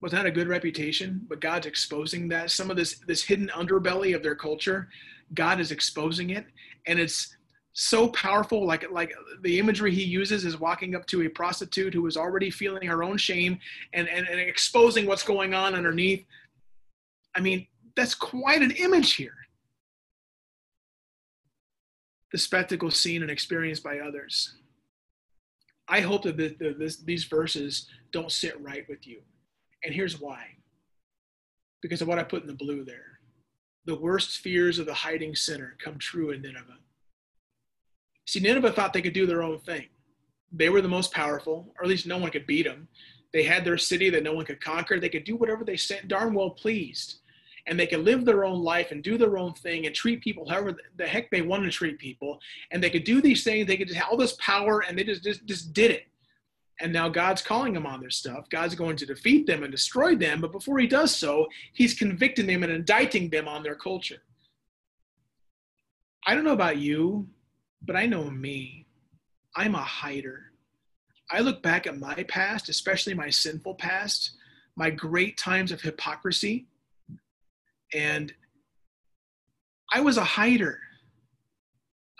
was 0.00 0.12
not 0.12 0.26
a 0.26 0.30
good 0.30 0.48
reputation, 0.48 1.20
but 1.28 1.40
God's 1.40 1.66
exposing 1.66 2.28
that. 2.28 2.50
Some 2.50 2.70
of 2.70 2.76
this 2.76 3.00
this 3.06 3.22
hidden 3.22 3.48
underbelly 3.48 4.14
of 4.14 4.22
their 4.22 4.34
culture, 4.34 4.88
God 5.34 5.60
is 5.60 5.70
exposing 5.70 6.30
it, 6.30 6.46
and 6.86 6.98
it's 6.98 7.36
so 7.78 8.08
powerful. 8.08 8.66
Like 8.66 8.90
like 8.90 9.14
the 9.42 9.58
imagery 9.58 9.94
he 9.94 10.02
uses 10.02 10.44
is 10.44 10.58
walking 10.58 10.96
up 10.96 11.06
to 11.06 11.22
a 11.22 11.28
prostitute 11.28 11.94
who 11.94 12.06
is 12.08 12.16
already 12.16 12.50
feeling 12.50 12.88
her 12.88 13.04
own 13.04 13.16
shame 13.16 13.58
and, 13.92 14.08
and, 14.08 14.26
and 14.26 14.40
exposing 14.40 15.06
what's 15.06 15.22
going 15.22 15.54
on 15.54 15.74
underneath. 15.74 16.24
I 17.36 17.40
mean, 17.40 17.68
that's 17.94 18.16
quite 18.16 18.62
an 18.62 18.72
image 18.72 19.14
here. 19.14 19.36
The 22.32 22.38
spectacle 22.38 22.90
seen 22.90 23.22
and 23.22 23.30
experienced 23.30 23.84
by 23.84 24.00
others. 24.00 24.54
I 25.86 26.00
hope 26.00 26.24
that 26.24 26.36
this, 26.36 26.52
this, 26.58 26.96
these 26.96 27.24
verses 27.24 27.86
don't 28.12 28.32
sit 28.32 28.60
right 28.60 28.84
with 28.88 29.06
you. 29.06 29.20
And 29.84 29.94
here's 29.94 30.20
why 30.20 30.46
because 31.80 32.02
of 32.02 32.08
what 32.08 32.18
I 32.18 32.24
put 32.24 32.42
in 32.42 32.48
the 32.48 32.54
blue 32.54 32.84
there. 32.84 33.20
The 33.84 33.94
worst 33.94 34.38
fears 34.38 34.80
of 34.80 34.86
the 34.86 34.94
hiding 34.94 35.36
sinner 35.36 35.76
come 35.78 35.96
true 35.96 36.32
in 36.32 36.42
Nineveh. 36.42 36.78
See, 38.28 38.40
Nineveh 38.40 38.72
thought 38.72 38.92
they 38.92 39.00
could 39.00 39.14
do 39.14 39.24
their 39.24 39.42
own 39.42 39.58
thing. 39.58 39.86
They 40.52 40.68
were 40.68 40.82
the 40.82 40.88
most 40.88 41.14
powerful, 41.14 41.72
or 41.78 41.84
at 41.84 41.88
least 41.88 42.06
no 42.06 42.18
one 42.18 42.30
could 42.30 42.46
beat 42.46 42.66
them. 42.66 42.86
They 43.32 43.42
had 43.42 43.64
their 43.64 43.78
city 43.78 44.10
that 44.10 44.22
no 44.22 44.34
one 44.34 44.44
could 44.44 44.62
conquer. 44.62 45.00
They 45.00 45.08
could 45.08 45.24
do 45.24 45.34
whatever 45.34 45.64
they 45.64 45.78
darn 46.06 46.34
well 46.34 46.50
pleased 46.50 47.20
and 47.66 47.80
they 47.80 47.86
could 47.86 48.00
live 48.00 48.26
their 48.26 48.44
own 48.44 48.62
life 48.62 48.90
and 48.90 49.02
do 49.02 49.16
their 49.16 49.38
own 49.38 49.54
thing 49.54 49.86
and 49.86 49.94
treat 49.94 50.20
people 50.20 50.46
however 50.46 50.76
the 50.96 51.06
heck 51.06 51.30
they 51.30 51.40
wanted 51.40 51.70
to 51.70 51.70
treat 51.70 51.98
people. 51.98 52.38
And 52.70 52.84
they 52.84 52.90
could 52.90 53.04
do 53.04 53.22
these 53.22 53.44
things. 53.44 53.66
They 53.66 53.78
could 53.78 53.88
just 53.88 53.98
have 53.98 54.10
all 54.10 54.18
this 54.18 54.36
power 54.38 54.84
and 54.86 54.98
they 54.98 55.04
just, 55.04 55.24
just, 55.24 55.46
just 55.46 55.72
did 55.72 55.90
it. 55.90 56.04
And 56.82 56.92
now 56.92 57.08
God's 57.08 57.40
calling 57.40 57.72
them 57.72 57.86
on 57.86 57.98
their 57.98 58.10
stuff. 58.10 58.50
God's 58.50 58.74
going 58.74 58.96
to 58.96 59.06
defeat 59.06 59.46
them 59.46 59.62
and 59.62 59.72
destroy 59.72 60.14
them. 60.14 60.42
But 60.42 60.52
before 60.52 60.78
he 60.78 60.86
does 60.86 61.16
so, 61.16 61.46
he's 61.72 61.94
convicting 61.94 62.46
them 62.46 62.62
and 62.62 62.72
indicting 62.72 63.30
them 63.30 63.48
on 63.48 63.62
their 63.62 63.74
culture. 63.74 64.22
I 66.26 66.34
don't 66.34 66.44
know 66.44 66.52
about 66.52 66.76
you, 66.76 67.26
but 67.82 67.96
I 67.96 68.06
know 68.06 68.30
me. 68.30 68.86
I'm 69.56 69.74
a 69.74 69.78
hider. 69.78 70.52
I 71.30 71.40
look 71.40 71.62
back 71.62 71.86
at 71.86 71.98
my 71.98 72.24
past, 72.28 72.68
especially 72.68 73.14
my 73.14 73.30
sinful 73.30 73.74
past, 73.74 74.32
my 74.76 74.90
great 74.90 75.36
times 75.36 75.72
of 75.72 75.80
hypocrisy, 75.80 76.66
and 77.92 78.32
I 79.92 80.00
was 80.00 80.16
a 80.16 80.24
hider. 80.24 80.78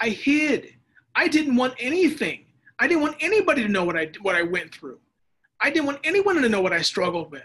I 0.01 0.11
hid. 0.11 0.75
I 1.15 1.29
didn't 1.29 1.57
want 1.57 1.75
anything. 1.79 2.45
I 2.79 2.87
didn't 2.87 3.03
want 3.03 3.17
anybody 3.21 3.63
to 3.63 3.69
know 3.69 3.85
what 3.85 3.97
I 3.97 4.11
what 4.23 4.37
I 4.37 4.43
went 4.43 4.75
through. 4.75 4.99
I 5.61 5.71
didn't 5.71 5.87
want 5.87 6.01
anyone 6.05 6.41
to 6.41 6.49
know 6.49 6.61
what 6.61 6.73
I 6.73 6.83
struggled 6.83 7.31
with, 7.33 7.43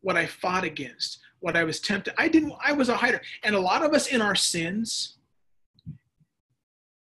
what 0.00 0.16
I 0.16 0.26
fought 0.26 0.64
against, 0.64 1.18
what 1.40 1.56
I 1.56 1.64
was 1.64 1.80
tempted. 1.80 2.14
I 2.16 2.28
didn't 2.28 2.52
I 2.64 2.72
was 2.72 2.88
a 2.88 2.96
hider. 2.96 3.20
And 3.42 3.54
a 3.54 3.60
lot 3.60 3.84
of 3.84 3.92
us 3.92 4.08
in 4.08 4.22
our 4.22 4.34
sins 4.36 5.16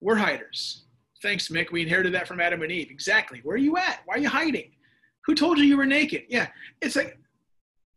we're 0.01 0.15
hiders. 0.15 0.84
Thanks, 1.21 1.49
Mick. 1.49 1.71
We 1.71 1.81
inherited 1.81 2.13
that 2.13 2.27
from 2.27 2.39
Adam 2.39 2.62
and 2.62 2.71
Eve. 2.71 2.89
Exactly. 2.91 3.39
Where 3.43 3.55
are 3.55 3.60
you 3.60 3.77
at? 3.77 4.01
Why 4.05 4.15
are 4.15 4.19
you 4.19 4.29
hiding? 4.29 4.71
Who 5.25 5.34
told 5.34 5.58
you 5.58 5.63
you 5.63 5.77
were 5.77 5.86
naked? 5.86 6.23
Yeah. 6.29 6.47
It's 6.81 6.95
like 6.95 7.17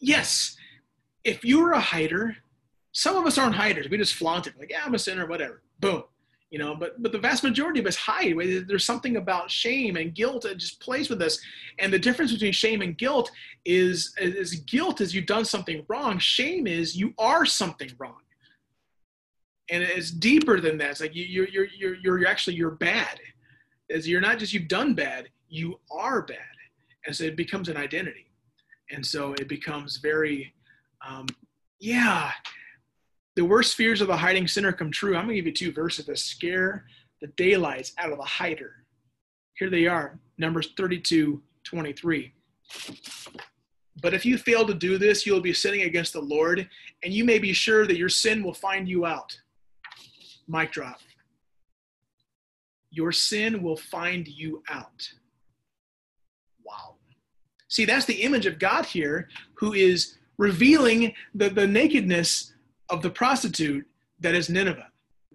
yes. 0.01 0.57
If 1.25 1.45
you 1.45 1.61
were 1.61 1.73
a 1.73 1.81
hider, 1.81 2.37
some 2.93 3.17
of 3.17 3.27
us 3.27 3.37
aren't 3.37 3.55
hiders. 3.55 3.89
We 3.91 3.99
just 3.99 4.15
flaunt 4.15 4.47
it. 4.47 4.55
Like, 4.59 4.71
yeah, 4.71 4.83
I'm 4.85 4.95
a 4.95 4.99
sinner, 4.99 5.27
whatever. 5.27 5.63
Boom 5.81 6.05
you 6.51 6.59
know 6.59 6.75
but 6.75 7.01
but 7.03 7.13
the 7.13 7.19
vast 7.19 7.43
majority 7.43 7.81
of 7.81 7.87
us 7.87 7.97
hide 7.97 8.35
there's 8.67 8.85
something 8.85 9.17
about 9.17 9.51
shame 9.51 9.97
and 9.97 10.15
guilt 10.15 10.43
that 10.43 10.57
just 10.57 10.81
plays 10.81 11.11
with 11.11 11.21
us 11.21 11.39
and 11.79 11.93
the 11.93 11.99
difference 11.99 12.33
between 12.33 12.53
shame 12.53 12.81
and 12.83 12.97
guilt 12.99 13.31
is 13.65 14.15
is 14.19 14.55
guilt 14.61 15.01
is 15.01 15.15
you've 15.15 15.27
done 15.27 15.45
something 15.45 15.85
wrong 15.89 16.19
shame 16.19 16.67
is 16.67 16.97
you 16.97 17.13
are 17.19 17.45
something 17.45 17.91
wrong 17.99 18.21
and 19.71 19.83
it's 19.83 20.11
deeper 20.11 20.61
than 20.61 20.79
that 20.79 20.91
it's 20.91 21.01
like 21.01 21.15
you 21.15 21.25
you're 21.25 21.49
you're 21.49 21.67
you're, 21.77 21.97
you're 21.97 22.27
actually 22.27 22.55
you're 22.55 22.71
bad 22.71 23.21
as 23.91 24.09
you're 24.09 24.21
not 24.21 24.39
just 24.39 24.53
you've 24.53 24.69
done 24.69 24.95
bad 24.95 25.29
you 25.49 25.79
are 25.91 26.23
bad 26.23 26.39
and 27.07 27.15
so 27.15 27.25
it 27.25 27.37
becomes 27.37 27.69
an 27.69 27.77
identity 27.77 28.31
and 28.91 29.05
so 29.05 29.35
it 29.35 29.49
becomes 29.49 29.99
very 29.99 30.53
um, 31.07 31.27
yeah 31.81 32.31
the 33.39 33.45
worst 33.45 33.77
fears 33.77 34.01
of 34.01 34.09
the 34.09 34.17
hiding 34.17 34.49
sinner 34.49 34.73
come 34.73 34.91
true. 34.91 35.15
I'm 35.15 35.27
going 35.27 35.29
to 35.29 35.35
give 35.37 35.47
you 35.47 35.53
two 35.53 35.71
verses 35.71 36.07
that 36.07 36.19
scare 36.19 36.87
the 37.21 37.29
daylights 37.37 37.93
out 37.97 38.11
of 38.11 38.19
the 38.19 38.25
hider. 38.25 38.85
Here 39.55 39.71
they 39.71 39.87
are 39.87 40.19
Numbers 40.39 40.71
32 40.77 41.41
23. 41.63 42.33
But 44.03 44.13
if 44.13 44.27
you 44.27 44.39
fail 44.39 44.67
to 44.67 44.75
do 44.75 44.99
this, 44.99 45.25
you'll 45.25 45.41
be 45.41 45.53
sinning 45.53 45.83
against 45.83 46.15
the 46.15 46.21
Lord, 46.21 46.69
and 47.05 47.13
you 47.13 47.25
may 47.25 47.39
be 47.39 47.53
sure 47.53 47.87
that 47.87 47.97
your 47.97 48.09
sin 48.09 48.43
will 48.43 48.55
find 48.55 48.89
you 48.89 49.07
out. 49.07 49.39
Mic 50.49 50.73
drop. 50.73 51.01
Your 52.91 53.13
sin 53.13 53.63
will 53.63 53.77
find 53.77 54.27
you 54.27 54.63
out. 54.71 55.13
Wow. 56.65 56.97
See, 57.69 57.85
that's 57.85 58.07
the 58.07 58.23
image 58.23 58.47
of 58.47 58.59
God 58.59 58.87
here, 58.87 59.29
who 59.55 59.75
is 59.75 60.17
revealing 60.39 61.13
the, 61.35 61.51
the 61.51 61.67
nakedness 61.67 62.55
of 62.89 63.03
the 63.03 63.11
prostitute 63.11 63.87
that 64.21 64.35
is 64.35 64.49
Nineveh. 64.49 64.91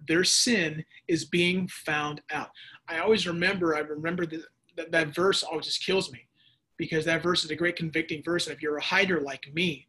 Their 0.08 0.24
sin 0.24 0.84
is 1.06 1.24
being 1.24 1.68
found 1.68 2.20
out. 2.32 2.50
I 2.88 2.98
always 2.98 3.26
remember, 3.26 3.76
I 3.76 3.80
remember 3.80 4.26
the, 4.26 4.42
that, 4.76 4.90
that 4.90 5.14
verse 5.14 5.42
always 5.42 5.66
just 5.66 5.84
kills 5.84 6.10
me 6.10 6.26
because 6.76 7.04
that 7.04 7.22
verse 7.22 7.44
is 7.44 7.50
a 7.50 7.56
great 7.56 7.76
convicting 7.76 8.22
verse. 8.22 8.46
And 8.46 8.56
if 8.56 8.62
you're 8.62 8.76
a 8.76 8.82
hider 8.82 9.20
like 9.20 9.48
me, 9.54 9.86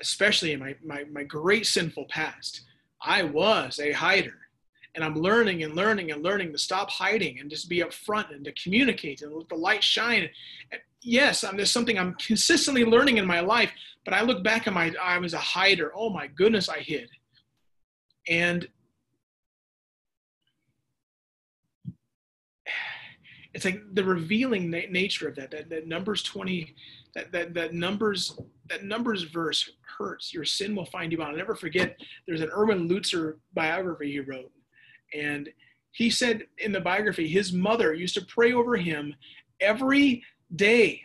especially 0.00 0.52
in 0.52 0.60
my, 0.60 0.74
my, 0.84 1.04
my 1.12 1.22
great 1.22 1.66
sinful 1.66 2.06
past, 2.08 2.62
I 3.02 3.22
was 3.22 3.78
a 3.78 3.92
hider. 3.92 4.34
And 4.94 5.04
I'm 5.04 5.14
learning 5.14 5.62
and 5.62 5.76
learning 5.76 6.10
and 6.10 6.22
learning 6.22 6.52
to 6.52 6.58
stop 6.58 6.90
hiding 6.90 7.38
and 7.38 7.50
just 7.50 7.68
be 7.68 7.80
upfront 7.80 8.34
and 8.34 8.44
to 8.46 8.52
communicate 8.52 9.20
and 9.20 9.34
let 9.34 9.48
the 9.48 9.54
light 9.54 9.84
shine. 9.84 10.28
And 10.72 10.80
yes, 11.02 11.44
I'm, 11.44 11.56
there's 11.56 11.70
something 11.70 11.98
I'm 11.98 12.14
consistently 12.14 12.84
learning 12.84 13.18
in 13.18 13.26
my 13.26 13.40
life, 13.40 13.70
but 14.06 14.14
I 14.14 14.22
look 14.22 14.42
back 14.42 14.66
at 14.66 14.72
my, 14.72 14.94
I 15.02 15.18
was 15.18 15.34
a 15.34 15.38
hider. 15.38 15.92
Oh 15.94 16.08
my 16.08 16.28
goodness, 16.28 16.70
I 16.70 16.78
hid. 16.78 17.10
And 18.26 18.66
it's 23.52 23.64
like 23.64 23.82
the 23.94 24.04
revealing 24.04 24.70
na- 24.70 24.90
nature 24.90 25.28
of 25.28 25.36
that, 25.36 25.50
that, 25.50 25.68
that 25.70 25.86
numbers 25.86 26.22
20, 26.22 26.74
that, 27.16 27.32
that, 27.32 27.54
that 27.54 27.74
numbers, 27.74 28.38
that 28.68 28.84
numbers 28.84 29.24
verse 29.24 29.68
hurts. 29.98 30.32
Your 30.32 30.44
sin 30.44 30.76
will 30.76 30.86
find 30.86 31.10
you 31.10 31.20
out. 31.20 31.30
I'll 31.30 31.36
never 31.36 31.56
forget, 31.56 31.98
there's 32.28 32.42
an 32.42 32.50
Erwin 32.56 32.88
Lutzer 32.88 33.38
biography 33.54 34.12
he 34.12 34.20
wrote. 34.20 34.52
And 35.12 35.48
he 35.90 36.10
said 36.10 36.44
in 36.58 36.70
the 36.70 36.80
biography, 36.80 37.26
his 37.26 37.52
mother 37.52 37.92
used 37.92 38.14
to 38.14 38.24
pray 38.26 38.52
over 38.52 38.76
him 38.76 39.14
every 39.60 40.22
day 40.54 41.02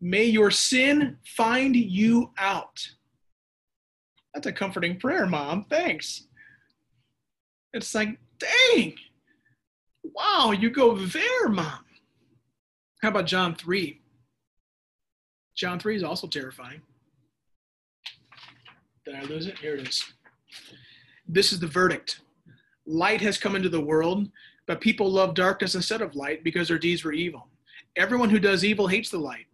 May 0.00 0.24
your 0.24 0.50
sin 0.50 1.18
find 1.24 1.74
you 1.74 2.32
out. 2.38 2.86
That's 4.34 4.46
a 4.46 4.52
comforting 4.52 5.00
prayer, 5.00 5.26
Mom. 5.26 5.64
Thanks. 5.70 6.26
It's 7.72 7.94
like, 7.94 8.18
dang. 8.38 8.94
Wow, 10.02 10.52
you 10.52 10.70
go 10.70 10.96
there, 10.96 11.48
Mom. 11.48 11.84
How 13.02 13.08
about 13.08 13.26
John 13.26 13.54
3? 13.54 14.00
John 15.56 15.80
3 15.80 15.96
is 15.96 16.04
also 16.04 16.26
terrifying. 16.26 16.82
Did 19.04 19.14
I 19.14 19.22
lose 19.22 19.46
it? 19.46 19.58
Here 19.58 19.74
it 19.74 19.88
is. 19.88 20.04
This 21.26 21.52
is 21.52 21.58
the 21.58 21.66
verdict. 21.66 22.20
Light 22.86 23.20
has 23.20 23.38
come 23.38 23.56
into 23.56 23.68
the 23.68 23.80
world, 23.80 24.28
but 24.66 24.80
people 24.80 25.10
love 25.10 25.34
darkness 25.34 25.74
instead 25.74 26.02
of 26.02 26.14
light 26.14 26.44
because 26.44 26.68
their 26.68 26.78
deeds 26.78 27.04
were 27.04 27.12
evil. 27.12 27.48
Everyone 27.96 28.28
who 28.28 28.38
does 28.38 28.64
evil 28.64 28.86
hates 28.86 29.10
the 29.10 29.18
light 29.18 29.46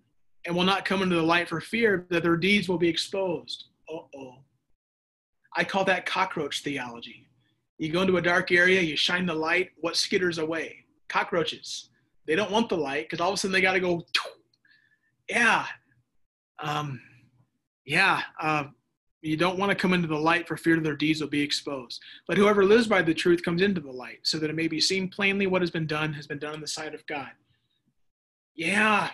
and 0.45 0.57
will 0.57 0.65
not 0.65 0.85
come 0.85 1.03
into 1.03 1.15
the 1.15 1.23
light 1.23 1.49
for 1.49 1.61
fear 1.61 2.07
that 2.11 2.25
their 2.25 2.37
deeds 2.37 2.69
will 2.69 2.79
be 2.79 2.89
exposed. 2.89 3.67
Uh 3.89 4.01
oh. 4.17 4.39
I 5.57 5.65
call 5.65 5.85
that 5.85 6.07
cockroach 6.07 6.63
theology. 6.63 7.29
You 7.79 7.93
go 7.93 8.03
into 8.03 8.17
a 8.17 8.23
dark 8.23 8.51
area, 8.51 8.81
you 8.81 8.97
shine 8.97 9.27
the 9.27 9.35
light, 9.35 9.71
what 9.81 9.95
skitters 9.95 10.43
away? 10.43 10.85
Cockroaches. 11.09 11.91
They 12.27 12.35
don't 12.35 12.51
want 12.51 12.69
the 12.69 12.77
light 12.77 13.05
because 13.05 13.21
all 13.21 13.31
of 13.31 13.35
a 13.35 13.37
sudden 13.37 13.53
they 13.53 13.61
got 13.61 13.73
to 13.73 13.81
go, 13.81 14.05
yeah, 15.29 15.67
um, 16.63 17.01
yeah, 17.85 18.23
uh, 18.41 18.65
you 19.21 19.37
don't 19.37 19.59
want 19.59 19.71
to 19.71 19.77
come 19.77 19.93
into 19.93 20.09
the 20.09 20.17
light 20.17 20.49
for 20.49 20.57
fear 20.57 20.79
their 20.81 20.97
deeds 20.97 21.21
will 21.21 21.29
be 21.29 21.43
exposed. 21.43 22.01
But 22.27 22.37
whoever 22.37 22.65
lives 22.65 22.89
by 22.89 23.03
the 23.03 23.15
truth 23.15 23.43
comes 23.45 23.63
into 23.63 23.81
the 23.81 23.91
light 23.91 24.21
so 24.23 24.39
that 24.39 24.51
it 24.51 24.57
may 24.57 24.69
be 24.69 24.81
seen 24.81 25.09
plainly 25.09 25.47
what 25.47 25.63
has 25.63 25.71
been 25.71 25.87
done 25.87 26.13
has 26.15 26.27
been 26.27 26.39
done 26.39 26.55
in 26.55 26.61
the 26.61 26.67
sight 26.67 26.95
of 26.95 27.07
God. 27.07 27.31
Yeah, 28.55 29.11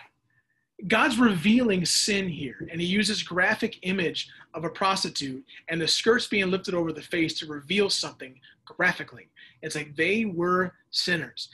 God's 0.87 1.19
revealing 1.19 1.85
sin 1.85 2.27
here, 2.27 2.67
and 2.71 2.79
he 2.79 2.87
uses 2.87 3.21
graphic 3.21 3.79
image 3.83 4.29
of 4.53 4.63
a 4.63 4.69
prostitute 4.69 5.43
and 5.67 5.79
the 5.79 5.87
skirts 5.87 6.27
being 6.27 6.49
lifted 6.49 6.73
over 6.73 6.93
the 6.93 7.01
face 7.01 7.37
to 7.39 7.45
reveal 7.45 7.89
something 7.89 8.39
graphically. 8.65 9.29
It's 9.61 9.75
like 9.75 9.95
they 9.95 10.25
were 10.25 10.73
sinners. 10.91 11.49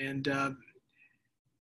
And 0.00 0.28
um, 0.28 0.58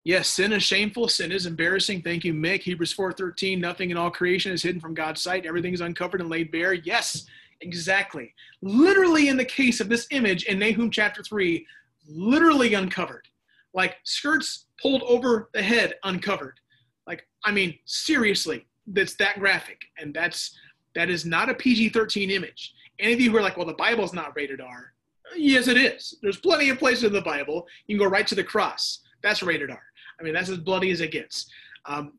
yes, 0.08 0.30
sin 0.30 0.54
is 0.54 0.64
shameful. 0.64 1.10
Sin 1.10 1.34
is 1.34 1.46
embarrassing. 1.46 2.02
Thank 2.02 2.24
you, 2.24 2.34
Mick. 2.34 2.62
Hebrews 2.62 2.96
4.13, 2.96 3.60
nothing 3.60 3.92
in 3.92 3.98
all 3.98 4.10
creation 4.10 4.54
is 4.54 4.64
hidden 4.64 4.80
from 4.80 4.94
God's 4.94 5.22
sight. 5.22 5.46
Everything 5.46 5.74
is 5.74 5.82
uncovered 5.82 6.22
and 6.22 6.30
laid 6.30 6.50
bare. 6.50 6.74
Yes, 6.74 7.26
exactly. 7.60 8.34
Literally 8.62 9.28
in 9.28 9.36
the 9.36 9.44
case 9.44 9.82
of 9.82 9.90
this 9.90 10.08
image 10.12 10.46
in 10.46 10.60
Nahum 10.60 10.90
chapter 10.90 11.22
3, 11.22 11.66
literally 12.08 12.74
uncovered. 12.74 13.28
Like 13.74 13.98
skirts 14.04 14.68
pulled 14.82 15.04
over 15.04 15.50
the 15.54 15.62
head 15.62 15.96
uncovered. 16.06 16.58
Like, 17.06 17.28
I 17.44 17.52
mean, 17.52 17.78
seriously, 17.84 18.66
that's 18.88 19.16
that 19.16 19.40
graphic. 19.40 19.82
And 20.00 20.14
that's 20.14 20.58
that 20.96 21.10
is 21.10 21.26
not 21.26 21.50
a 21.50 21.54
PG-13 21.54 22.32
image. 22.32 22.74
Any 22.98 23.12
of 23.12 23.20
you 23.20 23.30
who 23.30 23.38
are 23.38 23.42
like, 23.42 23.58
well, 23.58 23.68
the 23.68 23.74
Bible's 23.74 24.14
not 24.14 24.36
rated 24.38 24.62
R. 24.62 24.94
Yes, 25.36 25.68
it 25.68 25.76
is. 25.78 26.16
There's 26.22 26.40
plenty 26.40 26.70
of 26.70 26.80
places 26.80 27.04
in 27.04 27.14
the 27.14 27.22
Bible. 27.22 27.68
You 27.88 27.98
can 27.98 28.06
go 28.06 28.10
right 28.10 28.26
to 28.26 28.36
the 28.36 28.44
cross. 28.44 29.02
That's 29.22 29.44
rated 29.44 29.70
R. 29.70 29.82
I 30.20 30.24
mean, 30.24 30.34
that's 30.34 30.50
as 30.50 30.58
bloody 30.58 30.92
as 30.92 31.02
it 31.02 31.12
gets. 31.12 31.50
Um, 31.86 32.14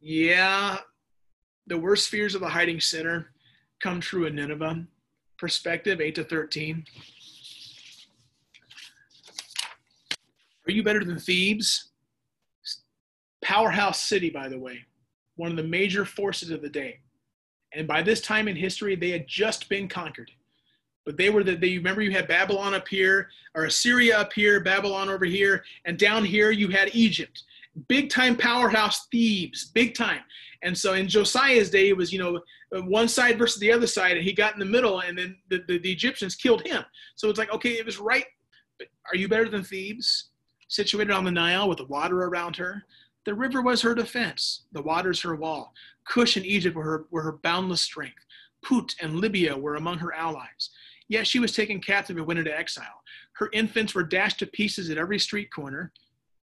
yeah, 0.00 0.78
the 1.66 1.78
worst 1.78 2.08
fears 2.08 2.34
of 2.34 2.40
the 2.40 2.48
hiding 2.48 2.80
sinner 2.80 3.30
come 3.82 4.00
true 4.00 4.26
in 4.26 4.34
Nineveh. 4.34 4.84
Perspective 5.38 6.00
8 6.00 6.14
to 6.16 6.24
13. 6.24 6.84
Are 10.66 10.72
you 10.72 10.82
better 10.82 11.04
than 11.04 11.18
Thebes? 11.18 11.90
Powerhouse 13.42 14.00
city, 14.00 14.30
by 14.30 14.48
the 14.48 14.58
way, 14.58 14.84
one 15.36 15.50
of 15.50 15.56
the 15.56 15.62
major 15.62 16.04
forces 16.04 16.50
of 16.50 16.60
the 16.60 16.68
day. 16.68 17.00
And 17.72 17.86
by 17.86 18.02
this 18.02 18.20
time 18.20 18.48
in 18.48 18.56
history, 18.56 18.96
they 18.96 19.10
had 19.10 19.26
just 19.26 19.68
been 19.68 19.88
conquered. 19.88 20.30
But 21.08 21.16
they 21.16 21.30
were 21.30 21.42
the, 21.42 21.54
they 21.54 21.78
remember 21.78 22.02
you 22.02 22.10
had 22.10 22.28
Babylon 22.28 22.74
up 22.74 22.86
here, 22.86 23.30
or 23.54 23.64
Assyria 23.64 24.18
up 24.18 24.30
here, 24.30 24.60
Babylon 24.60 25.08
over 25.08 25.24
here, 25.24 25.64
and 25.86 25.98
down 25.98 26.22
here 26.22 26.50
you 26.50 26.68
had 26.68 26.94
Egypt. 26.94 27.44
Big 27.88 28.10
time 28.10 28.36
powerhouse 28.36 29.06
Thebes, 29.10 29.70
big 29.72 29.94
time. 29.94 30.20
And 30.62 30.76
so 30.76 30.92
in 30.92 31.08
Josiah's 31.08 31.70
day, 31.70 31.88
it 31.88 31.96
was, 31.96 32.12
you 32.12 32.18
know, 32.18 32.42
one 32.82 33.08
side 33.08 33.38
versus 33.38 33.58
the 33.58 33.72
other 33.72 33.86
side, 33.86 34.18
and 34.18 34.22
he 34.22 34.34
got 34.34 34.52
in 34.52 34.58
the 34.58 34.66
middle, 34.66 35.00
and 35.00 35.16
then 35.16 35.38
the, 35.48 35.64
the, 35.66 35.78
the 35.78 35.90
Egyptians 35.90 36.34
killed 36.34 36.66
him. 36.66 36.84
So 37.16 37.30
it's 37.30 37.38
like, 37.38 37.54
okay, 37.54 37.78
it 37.78 37.86
was 37.86 37.98
right. 37.98 38.26
But 38.78 38.88
are 39.10 39.16
you 39.16 39.28
better 39.28 39.48
than 39.48 39.64
Thebes? 39.64 40.28
Situated 40.68 41.14
on 41.14 41.24
the 41.24 41.30
Nile 41.30 41.70
with 41.70 41.78
the 41.78 41.86
water 41.86 42.24
around 42.24 42.54
her, 42.56 42.84
the 43.24 43.32
river 43.32 43.62
was 43.62 43.80
her 43.80 43.94
defense, 43.94 44.64
the 44.72 44.82
waters 44.82 45.22
her 45.22 45.36
wall. 45.36 45.72
Cush 46.04 46.36
and 46.36 46.44
Egypt 46.44 46.76
were 46.76 46.84
her, 46.84 47.06
were 47.10 47.22
her 47.22 47.38
boundless 47.42 47.80
strength. 47.80 48.26
Put 48.62 48.94
and 49.00 49.20
Libya 49.20 49.56
were 49.56 49.76
among 49.76 49.96
her 50.00 50.12
allies. 50.12 50.68
Yet 51.08 51.26
she 51.26 51.38
was 51.38 51.52
taken 51.52 51.80
captive 51.80 52.16
and 52.16 52.26
went 52.26 52.38
into 52.38 52.56
exile. 52.56 53.02
Her 53.32 53.48
infants 53.52 53.94
were 53.94 54.02
dashed 54.02 54.38
to 54.40 54.46
pieces 54.46 54.90
at 54.90 54.98
every 54.98 55.18
street 55.18 55.50
corner. 55.50 55.92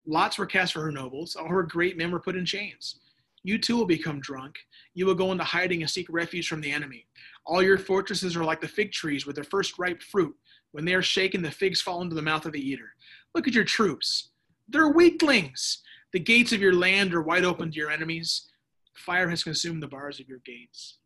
Lots 0.06 0.38
were 0.38 0.46
cast 0.46 0.74
for 0.74 0.82
her 0.82 0.92
nobles. 0.92 1.36
All 1.36 1.48
her 1.48 1.64
great 1.64 1.98
men 1.98 2.12
were 2.12 2.20
put 2.20 2.36
in 2.36 2.46
chains. 2.46 3.00
You 3.44 3.58
too 3.58 3.76
will 3.76 3.86
become 3.86 4.22
drunk. 4.22 4.56
You 4.94 5.06
will 5.06 5.16
go 5.16 5.32
into 5.32 5.44
hiding 5.44 5.82
and 5.82 5.90
seek 5.90 6.08
refuge 6.10 6.48
from 6.48 6.62
the 6.62 6.72
enemy. 6.72 7.06
All 7.46 7.62
your 7.62 7.78
fortresses 7.78 8.38
are 8.38 8.44
like 8.44 8.62
the 8.62 8.68
fig 8.68 8.94
trees 8.94 9.26
with 9.26 9.36
their 9.36 9.44
first 9.44 9.78
ripe 9.78 10.02
fruit. 10.02 10.36
When 10.72 10.86
they 10.86 10.94
are 10.94 11.02
shaken, 11.02 11.42
the 11.42 11.52
figs 11.52 11.82
fall 11.82 12.02
into 12.02 12.16
the 12.16 12.22
mouth 12.22 12.46
of 12.46 12.54
the 12.54 12.70
eater. 12.70 12.96
Look 13.36 13.48
at 13.48 13.54
your 13.54 13.66
troops. 13.66 14.30
They're 14.70 14.90
weaklings. 14.90 15.80
The 16.14 16.20
gates 16.20 16.54
of 16.54 16.62
your 16.62 16.74
land 16.74 17.14
are 17.14 17.22
wide 17.22 17.44
open 17.44 17.72
to 17.72 17.78
your 17.78 17.92
enemies. 17.92 18.50
Fire 18.94 19.30
has 19.30 19.44
consumed 19.44 19.84
the 19.84 19.88
bars 19.88 20.20
of 20.20 20.30
your 20.30 20.40
gates. 20.46 20.98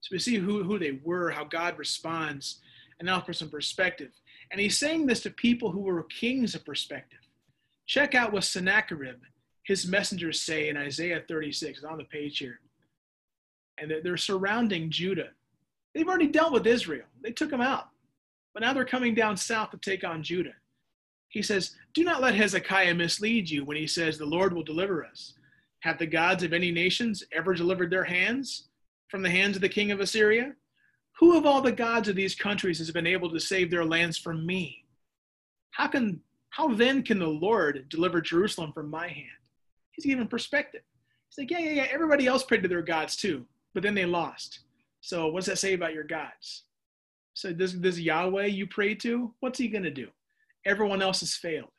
So 0.00 0.08
we 0.12 0.18
see 0.18 0.36
who, 0.36 0.62
who 0.62 0.78
they 0.78 1.00
were, 1.04 1.30
how 1.30 1.44
God 1.44 1.78
responds, 1.78 2.60
and 2.98 3.06
now 3.06 3.20
for 3.20 3.32
some 3.32 3.50
perspective. 3.50 4.10
And 4.50 4.60
he's 4.60 4.78
saying 4.78 5.06
this 5.06 5.20
to 5.20 5.30
people 5.30 5.70
who 5.70 5.80
were 5.80 6.02
kings 6.04 6.54
of 6.54 6.64
perspective. 6.64 7.20
Check 7.86 8.14
out 8.14 8.32
what 8.32 8.44
Sennacherib, 8.44 9.20
his 9.64 9.86
messengers 9.86 10.42
say 10.42 10.68
in 10.68 10.76
Isaiah 10.76 11.22
36. 11.26 11.78
It's 11.78 11.84
on 11.84 11.98
the 11.98 12.04
page 12.04 12.38
here. 12.38 12.60
And 13.78 13.92
they're 14.02 14.16
surrounding 14.16 14.90
Judah. 14.90 15.30
They've 15.94 16.08
already 16.08 16.28
dealt 16.28 16.52
with 16.52 16.66
Israel, 16.66 17.06
they 17.22 17.32
took 17.32 17.50
them 17.50 17.60
out. 17.60 17.88
But 18.52 18.62
now 18.62 18.72
they're 18.72 18.84
coming 18.84 19.14
down 19.14 19.36
south 19.36 19.70
to 19.70 19.76
take 19.76 20.02
on 20.02 20.22
Judah. 20.22 20.54
He 21.28 21.42
says, 21.42 21.76
Do 21.94 22.02
not 22.02 22.20
let 22.20 22.34
Hezekiah 22.34 22.94
mislead 22.94 23.48
you 23.48 23.64
when 23.64 23.76
he 23.76 23.86
says, 23.86 24.18
The 24.18 24.26
Lord 24.26 24.52
will 24.52 24.64
deliver 24.64 25.04
us. 25.04 25.34
Have 25.80 25.98
the 25.98 26.06
gods 26.06 26.42
of 26.42 26.52
any 26.52 26.72
nations 26.72 27.22
ever 27.32 27.54
delivered 27.54 27.90
their 27.90 28.04
hands 28.04 28.69
from 29.10 29.22
the 29.22 29.30
hands 29.30 29.56
of 29.56 29.62
the 29.62 29.68
king 29.68 29.90
of 29.90 30.00
Assyria? 30.00 30.54
Who 31.18 31.36
of 31.36 31.44
all 31.44 31.60
the 31.60 31.72
gods 31.72 32.08
of 32.08 32.16
these 32.16 32.34
countries 32.34 32.78
has 32.78 32.90
been 32.90 33.06
able 33.06 33.30
to 33.30 33.40
save 33.40 33.70
their 33.70 33.84
lands 33.84 34.16
from 34.16 34.46
me? 34.46 34.84
How 35.72 35.88
can 35.88 36.20
how 36.50 36.74
then 36.74 37.02
can 37.02 37.18
the 37.18 37.26
Lord 37.26 37.86
deliver 37.88 38.20
Jerusalem 38.20 38.72
from 38.72 38.90
my 38.90 39.06
hand? 39.06 39.28
He's 39.92 40.06
giving 40.06 40.26
perspective. 40.26 40.82
He's 41.28 41.42
like, 41.42 41.50
yeah, 41.50 41.58
yeah, 41.58 41.82
yeah. 41.82 41.86
Everybody 41.92 42.26
else 42.26 42.42
prayed 42.42 42.62
to 42.62 42.68
their 42.68 42.82
gods 42.82 43.16
too, 43.16 43.46
but 43.72 43.82
then 43.82 43.94
they 43.94 44.06
lost. 44.06 44.60
So 45.00 45.28
what's 45.28 45.46
that 45.46 45.58
say 45.58 45.74
about 45.74 45.94
your 45.94 46.04
gods? 46.04 46.64
So 47.34 47.52
this 47.52 47.72
this 47.72 47.98
Yahweh 47.98 48.46
you 48.46 48.66
pray 48.66 48.94
to, 48.96 49.34
what's 49.40 49.58
he 49.58 49.68
gonna 49.68 49.90
do? 49.90 50.08
Everyone 50.66 51.02
else 51.02 51.20
has 51.20 51.34
failed. 51.34 51.70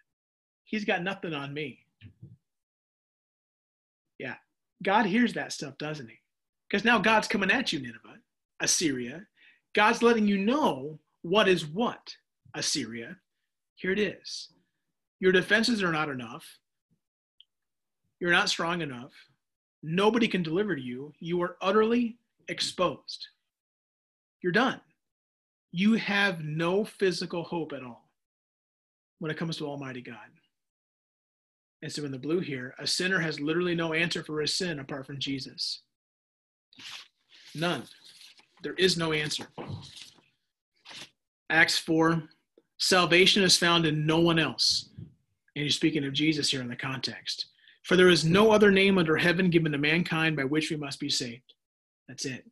He's 0.63 0.85
got 0.85 1.03
nothing 1.03 1.33
on 1.33 1.53
me. 1.53 1.79
Yeah. 4.19 4.35
God 4.83 5.05
hears 5.05 5.33
that 5.33 5.51
stuff, 5.51 5.77
doesn't 5.77 6.07
he? 6.07 6.20
Because 6.71 6.85
now 6.85 6.99
God's 6.99 7.27
coming 7.27 7.51
at 7.51 7.73
you, 7.73 7.79
Nineveh, 7.79 8.19
Assyria. 8.61 9.25
God's 9.75 10.01
letting 10.01 10.25
you 10.25 10.37
know 10.37 10.99
what 11.21 11.49
is 11.49 11.65
what, 11.65 12.15
Assyria. 12.55 13.17
Here 13.75 13.91
it 13.91 13.99
is. 13.99 14.49
Your 15.19 15.33
defenses 15.33 15.83
are 15.83 15.91
not 15.91 16.07
enough. 16.07 16.45
You're 18.21 18.31
not 18.31 18.47
strong 18.47 18.81
enough. 18.81 19.11
Nobody 19.83 20.29
can 20.29 20.43
deliver 20.43 20.75
to 20.75 20.81
you. 20.81 21.11
You 21.19 21.41
are 21.41 21.57
utterly 21.61 22.17
exposed. 22.47 23.27
You're 24.41 24.53
done. 24.53 24.79
You 25.73 25.95
have 25.95 26.39
no 26.39 26.85
physical 26.85 27.43
hope 27.43 27.73
at 27.73 27.83
all 27.83 28.09
when 29.19 29.29
it 29.29 29.37
comes 29.37 29.57
to 29.57 29.67
Almighty 29.67 30.01
God. 30.01 30.15
And 31.81 31.91
so 31.91 32.05
in 32.05 32.11
the 32.11 32.17
blue 32.17 32.39
here, 32.39 32.75
a 32.79 32.87
sinner 32.87 33.19
has 33.19 33.41
literally 33.41 33.75
no 33.75 33.93
answer 33.93 34.23
for 34.23 34.39
his 34.39 34.55
sin 34.55 34.79
apart 34.79 35.05
from 35.05 35.19
Jesus. 35.19 35.81
None. 37.55 37.83
There 38.63 38.73
is 38.73 38.97
no 38.97 39.11
answer. 39.11 39.47
Acts 41.49 41.77
4 41.77 42.23
salvation 42.77 43.43
is 43.43 43.57
found 43.57 43.85
in 43.85 44.05
no 44.05 44.19
one 44.19 44.39
else. 44.39 44.89
And 45.55 45.63
he's 45.63 45.75
speaking 45.75 46.05
of 46.05 46.13
Jesus 46.13 46.49
here 46.49 46.61
in 46.61 46.67
the 46.67 46.75
context. 46.75 47.47
For 47.83 47.95
there 47.95 48.09
is 48.09 48.25
no 48.25 48.51
other 48.51 48.71
name 48.71 48.97
under 48.97 49.17
heaven 49.17 49.49
given 49.49 49.71
to 49.71 49.77
mankind 49.77 50.35
by 50.35 50.45
which 50.45 50.69
we 50.69 50.77
must 50.77 50.99
be 50.99 51.09
saved. 51.09 51.53
That's 52.07 52.25
it. 52.25 52.45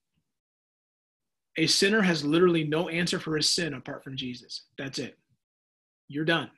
A 1.58 1.68
sinner 1.68 2.02
has 2.02 2.24
literally 2.24 2.64
no 2.64 2.90
answer 2.90 3.20
for 3.20 3.36
his 3.36 3.50
sin 3.50 3.74
apart 3.74 4.04
from 4.04 4.18
Jesus. 4.18 4.64
That's 4.78 5.00
it. 5.00 5.18
You're 6.08 6.26
done. 6.26 6.50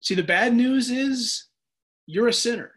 See, 0.00 0.14
the 0.14 0.22
bad 0.22 0.54
news 0.54 0.90
is 0.90 1.46
you're 2.06 2.28
a 2.28 2.32
sinner, 2.32 2.72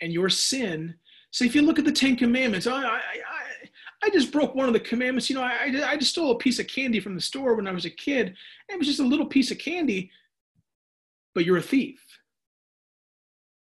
and 0.00 0.12
your 0.12 0.30
sin. 0.30 0.94
So 1.30 1.44
if 1.44 1.54
you 1.54 1.62
look 1.62 1.78
at 1.78 1.84
the 1.84 1.92
Ten 1.92 2.16
Commandments, 2.16 2.66
I, 2.66 2.82
I, 2.82 2.96
I, 2.96 3.68
I 4.04 4.10
just 4.10 4.32
broke 4.32 4.54
one 4.54 4.66
of 4.66 4.72
the 4.72 4.80
commandments. 4.80 5.28
You 5.28 5.36
know, 5.36 5.42
I, 5.42 5.72
I 5.86 5.96
just 5.96 6.12
stole 6.12 6.30
a 6.32 6.38
piece 6.38 6.58
of 6.58 6.66
candy 6.66 7.00
from 7.00 7.14
the 7.14 7.20
store 7.20 7.54
when 7.54 7.66
I 7.66 7.72
was 7.72 7.84
a 7.84 7.90
kid. 7.90 8.34
It 8.68 8.78
was 8.78 8.86
just 8.86 9.00
a 9.00 9.04
little 9.04 9.26
piece 9.26 9.50
of 9.50 9.58
candy, 9.58 10.10
but 11.34 11.44
you're 11.44 11.58
a 11.58 11.62
thief. 11.62 12.00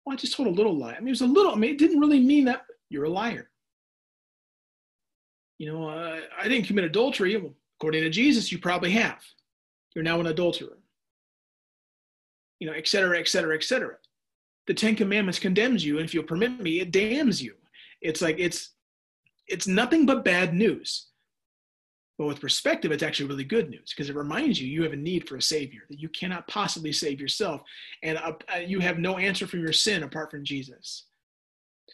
Well, 0.04 0.14
I 0.14 0.16
just 0.16 0.36
told 0.36 0.48
a 0.48 0.50
little 0.50 0.76
lie. 0.76 0.94
I 0.94 0.98
mean, 0.98 1.08
it 1.08 1.12
was 1.12 1.20
a 1.20 1.26
little. 1.26 1.52
I 1.52 1.56
mean, 1.56 1.70
it 1.70 1.78
didn't 1.78 2.00
really 2.00 2.20
mean 2.20 2.44
that 2.46 2.64
you're 2.90 3.04
a 3.04 3.10
liar. 3.10 3.50
You 5.58 5.72
know, 5.72 5.88
uh, 5.88 6.20
I 6.38 6.48
didn't 6.48 6.66
commit 6.66 6.84
adultery. 6.84 7.34
According 7.78 8.02
to 8.02 8.10
Jesus, 8.10 8.50
you 8.50 8.58
probably 8.58 8.90
have. 8.92 9.22
You're 9.94 10.04
now 10.04 10.20
an 10.20 10.26
adulterer 10.26 10.78
you 12.64 12.70
know, 12.70 12.76
et 12.76 12.88
cetera, 12.88 13.18
et 13.18 13.28
cetera, 13.28 13.54
et 13.54 13.62
cetera. 13.62 13.96
The 14.66 14.74
Ten 14.74 14.96
Commandments 14.96 15.38
condemns 15.38 15.84
you, 15.84 15.98
and 15.98 16.04
if 16.04 16.14
you'll 16.14 16.24
permit 16.24 16.60
me, 16.60 16.80
it 16.80 16.90
damns 16.90 17.42
you. 17.42 17.54
It's 18.00 18.22
like 18.22 18.36
it's 18.38 18.70
it's 19.46 19.66
nothing 19.66 20.06
but 20.06 20.24
bad 20.24 20.54
news. 20.54 21.08
But 22.16 22.26
with 22.26 22.40
perspective, 22.40 22.92
it's 22.92 23.02
actually 23.02 23.28
really 23.28 23.44
good 23.44 23.68
news 23.68 23.92
because 23.92 24.08
it 24.08 24.16
reminds 24.16 24.60
you 24.60 24.68
you 24.68 24.84
have 24.84 24.92
a 24.92 24.96
need 24.96 25.28
for 25.28 25.36
a 25.36 25.42
savior 25.42 25.82
that 25.90 25.98
you 25.98 26.08
cannot 26.08 26.46
possibly 26.46 26.92
save 26.92 27.20
yourself, 27.20 27.62
and 28.02 28.18
uh, 28.18 28.32
uh, 28.54 28.58
you 28.58 28.80
have 28.80 28.98
no 28.98 29.18
answer 29.18 29.46
for 29.46 29.56
your 29.56 29.72
sin 29.72 30.04
apart 30.04 30.30
from 30.30 30.44
Jesus. 30.44 31.06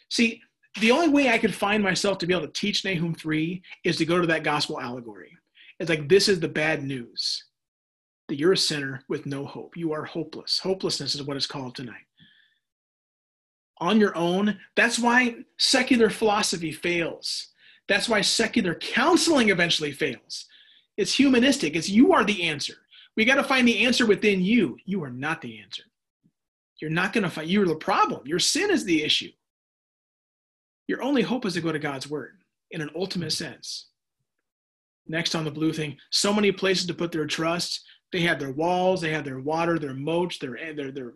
See, 0.09 0.41
the 0.79 0.91
only 0.91 1.09
way 1.09 1.29
I 1.29 1.37
could 1.37 1.53
find 1.53 1.83
myself 1.83 2.17
to 2.19 2.27
be 2.27 2.33
able 2.33 2.47
to 2.47 2.53
teach 2.53 2.85
Nahum 2.85 3.13
3 3.13 3.61
is 3.83 3.97
to 3.97 4.05
go 4.05 4.21
to 4.21 4.27
that 4.27 4.43
gospel 4.43 4.79
allegory. 4.79 5.35
It's 5.79 5.89
like 5.89 6.07
this 6.07 6.29
is 6.29 6.39
the 6.39 6.47
bad 6.47 6.83
news 6.83 7.43
that 8.27 8.37
you're 8.37 8.53
a 8.53 8.57
sinner 8.57 9.03
with 9.09 9.25
no 9.25 9.45
hope. 9.45 9.75
You 9.75 9.91
are 9.91 10.05
hopeless. 10.05 10.59
Hopelessness 10.59 11.15
is 11.15 11.23
what 11.23 11.35
it's 11.35 11.47
called 11.47 11.75
tonight. 11.75 12.05
On 13.81 13.99
your 13.99 14.15
own, 14.15 14.57
that's 14.75 14.97
why 14.97 15.37
secular 15.57 16.09
philosophy 16.09 16.71
fails. 16.71 17.49
That's 17.89 18.07
why 18.07 18.21
secular 18.21 18.75
counseling 18.75 19.49
eventually 19.49 19.91
fails. 19.91 20.45
It's 20.97 21.15
humanistic. 21.15 21.75
It's 21.75 21.89
you 21.89 22.13
are 22.13 22.23
the 22.23 22.43
answer. 22.43 22.75
We 23.17 23.25
got 23.25 23.35
to 23.35 23.43
find 23.43 23.67
the 23.67 23.83
answer 23.85 24.05
within 24.05 24.41
you. 24.41 24.77
You 24.85 25.03
are 25.03 25.09
not 25.09 25.41
the 25.41 25.59
answer. 25.59 25.83
You're 26.79 26.91
not 26.91 27.11
going 27.11 27.23
to 27.23 27.29
find, 27.29 27.49
you're 27.49 27.67
the 27.67 27.75
problem. 27.75 28.21
Your 28.25 28.39
sin 28.39 28.71
is 28.71 28.85
the 28.85 29.03
issue. 29.03 29.31
Your 30.87 31.03
only 31.03 31.21
hope 31.21 31.45
is 31.45 31.53
to 31.53 31.61
go 31.61 31.71
to 31.71 31.79
God's 31.79 32.09
word 32.09 32.41
in 32.71 32.81
an 32.81 32.89
ultimate 32.95 33.33
sense. 33.33 33.87
Next 35.07 35.35
on 35.35 35.43
the 35.43 35.51
blue 35.51 35.73
thing, 35.73 35.97
so 36.09 36.33
many 36.33 36.51
places 36.51 36.85
to 36.87 36.93
put 36.93 37.11
their 37.11 37.25
trust. 37.25 37.81
They 38.11 38.21
have 38.21 38.39
their 38.39 38.51
walls, 38.51 39.01
they 39.01 39.11
have 39.11 39.23
their 39.23 39.39
water, 39.39 39.79
their 39.79 39.93
moats, 39.93 40.37
their 40.37 40.57
their 40.73 40.91
their 40.91 41.13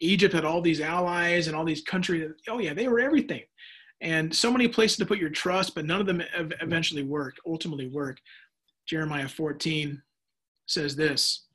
Egypt 0.00 0.34
had 0.34 0.44
all 0.44 0.60
these 0.60 0.80
allies 0.80 1.46
and 1.46 1.56
all 1.56 1.64
these 1.64 1.82
countries. 1.82 2.30
Oh 2.48 2.58
yeah, 2.58 2.74
they 2.74 2.88
were 2.88 3.00
everything. 3.00 3.42
And 4.00 4.34
so 4.34 4.52
many 4.52 4.68
places 4.68 4.96
to 4.98 5.06
put 5.06 5.18
your 5.18 5.30
trust, 5.30 5.74
but 5.74 5.84
none 5.84 6.00
of 6.00 6.06
them 6.06 6.22
eventually 6.60 7.02
work, 7.02 7.36
ultimately 7.46 7.88
work. 7.88 8.18
Jeremiah 8.86 9.28
14 9.28 10.00
says 10.66 10.94
this. 10.94 11.46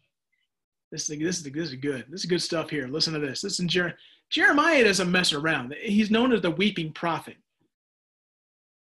This 0.91 1.09
is, 1.09 1.19
this 1.19 1.37
is, 1.37 1.43
this 1.43 1.69
is 1.69 1.75
good. 1.75 2.05
This 2.09 2.21
is 2.21 2.29
good 2.29 2.41
stuff 2.41 2.69
here. 2.69 2.87
Listen 2.87 3.13
to 3.13 3.19
this. 3.19 3.43
Listen, 3.43 3.67
Jer- 3.67 3.97
Jeremiah 4.29 4.83
doesn't 4.83 5.11
mess 5.11 5.33
around. 5.33 5.73
He's 5.81 6.11
known 6.11 6.33
as 6.33 6.41
the 6.41 6.51
weeping 6.51 6.91
prophet. 6.91 7.37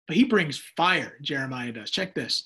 But 0.08 0.18
he 0.18 0.24
brings 0.24 0.58
fire, 0.76 1.18
Jeremiah 1.22 1.72
does. 1.72 1.92
Check 1.92 2.16
this. 2.16 2.44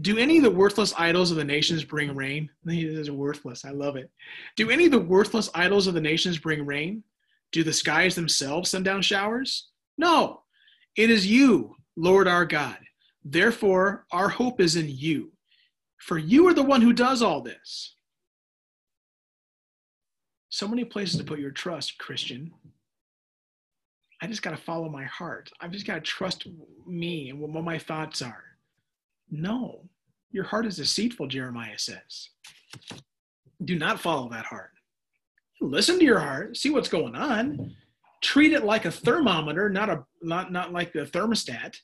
Do 0.00 0.18
any 0.18 0.38
of 0.38 0.42
the 0.42 0.50
worthless 0.50 0.92
idols 0.98 1.30
of 1.30 1.36
the 1.36 1.44
nations 1.44 1.84
bring 1.84 2.14
rain? 2.14 2.50
These 2.64 3.08
are 3.08 3.14
worthless. 3.14 3.64
I 3.64 3.70
love 3.70 3.96
it. 3.96 4.10
Do 4.56 4.70
any 4.70 4.86
of 4.86 4.92
the 4.92 4.98
worthless 4.98 5.50
idols 5.54 5.86
of 5.86 5.94
the 5.94 6.00
nations 6.00 6.38
bring 6.38 6.66
rain? 6.66 7.04
Do 7.52 7.62
the 7.62 7.72
skies 7.72 8.14
themselves 8.14 8.70
send 8.70 8.84
down 8.84 9.02
showers? 9.02 9.68
No. 9.96 10.42
It 10.96 11.10
is 11.10 11.26
you, 11.26 11.76
Lord 11.96 12.26
our 12.26 12.44
God. 12.44 12.78
Therefore, 13.24 14.04
our 14.10 14.28
hope 14.28 14.60
is 14.60 14.76
in 14.76 14.88
you. 14.88 15.32
For 15.98 16.18
you 16.18 16.46
are 16.48 16.54
the 16.54 16.62
one 16.62 16.82
who 16.82 16.92
does 16.92 17.22
all 17.22 17.40
this. 17.40 17.94
So 20.50 20.68
many 20.68 20.84
places 20.84 21.16
to 21.18 21.24
put 21.24 21.38
your 21.38 21.50
trust, 21.50 21.98
Christian. 21.98 22.52
I 24.20 24.26
just 24.26 24.42
got 24.42 24.50
to 24.50 24.56
follow 24.56 24.88
my 24.88 25.04
heart. 25.04 25.50
I've 25.60 25.72
just 25.72 25.86
got 25.86 25.94
to 25.94 26.00
trust 26.00 26.46
me 26.86 27.30
and 27.30 27.40
what 27.40 27.64
my 27.64 27.78
thoughts 27.78 28.22
are. 28.22 28.44
No, 29.30 29.88
your 30.30 30.44
heart 30.44 30.66
is 30.66 30.76
deceitful, 30.76 31.28
Jeremiah 31.28 31.78
says. 31.78 32.30
Do 33.64 33.78
not 33.78 34.00
follow 34.00 34.28
that 34.30 34.46
heart. 34.46 34.70
Listen 35.60 35.98
to 35.98 36.04
your 36.04 36.18
heart, 36.18 36.56
see 36.56 36.70
what's 36.70 36.88
going 36.88 37.14
on. 37.14 37.74
Treat 38.22 38.52
it 38.52 38.64
like 38.64 38.84
a 38.84 38.90
thermometer, 38.90 39.68
not 39.68 39.88
a 39.90 40.04
not 40.22 40.50
not 40.50 40.72
like 40.72 40.94
a 40.94 41.06
thermostat. 41.06 41.76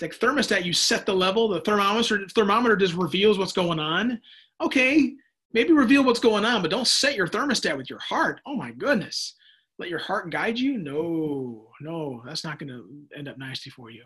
Like 0.00 0.18
thermostat, 0.18 0.64
you 0.64 0.72
set 0.72 1.06
the 1.06 1.14
level, 1.14 1.48
the 1.48 1.60
thermometer 1.60 2.26
thermometer 2.34 2.76
just 2.76 2.94
reveals 2.94 3.38
what's 3.38 3.52
going 3.52 3.78
on. 3.78 4.20
Okay, 4.60 5.14
maybe 5.52 5.72
reveal 5.72 6.04
what's 6.04 6.20
going 6.20 6.44
on, 6.44 6.62
but 6.62 6.70
don't 6.70 6.86
set 6.86 7.16
your 7.16 7.28
thermostat 7.28 7.76
with 7.76 7.88
your 7.88 8.00
heart. 8.00 8.40
Oh 8.46 8.56
my 8.56 8.72
goodness. 8.72 9.34
Let 9.78 9.88
your 9.88 9.98
heart 9.98 10.30
guide 10.30 10.58
you? 10.58 10.78
No, 10.78 11.68
no, 11.80 12.22
that's 12.24 12.44
not 12.44 12.58
going 12.58 12.68
to 12.68 12.88
end 13.16 13.28
up 13.28 13.38
nicely 13.38 13.70
for 13.70 13.90
you. 13.90 14.04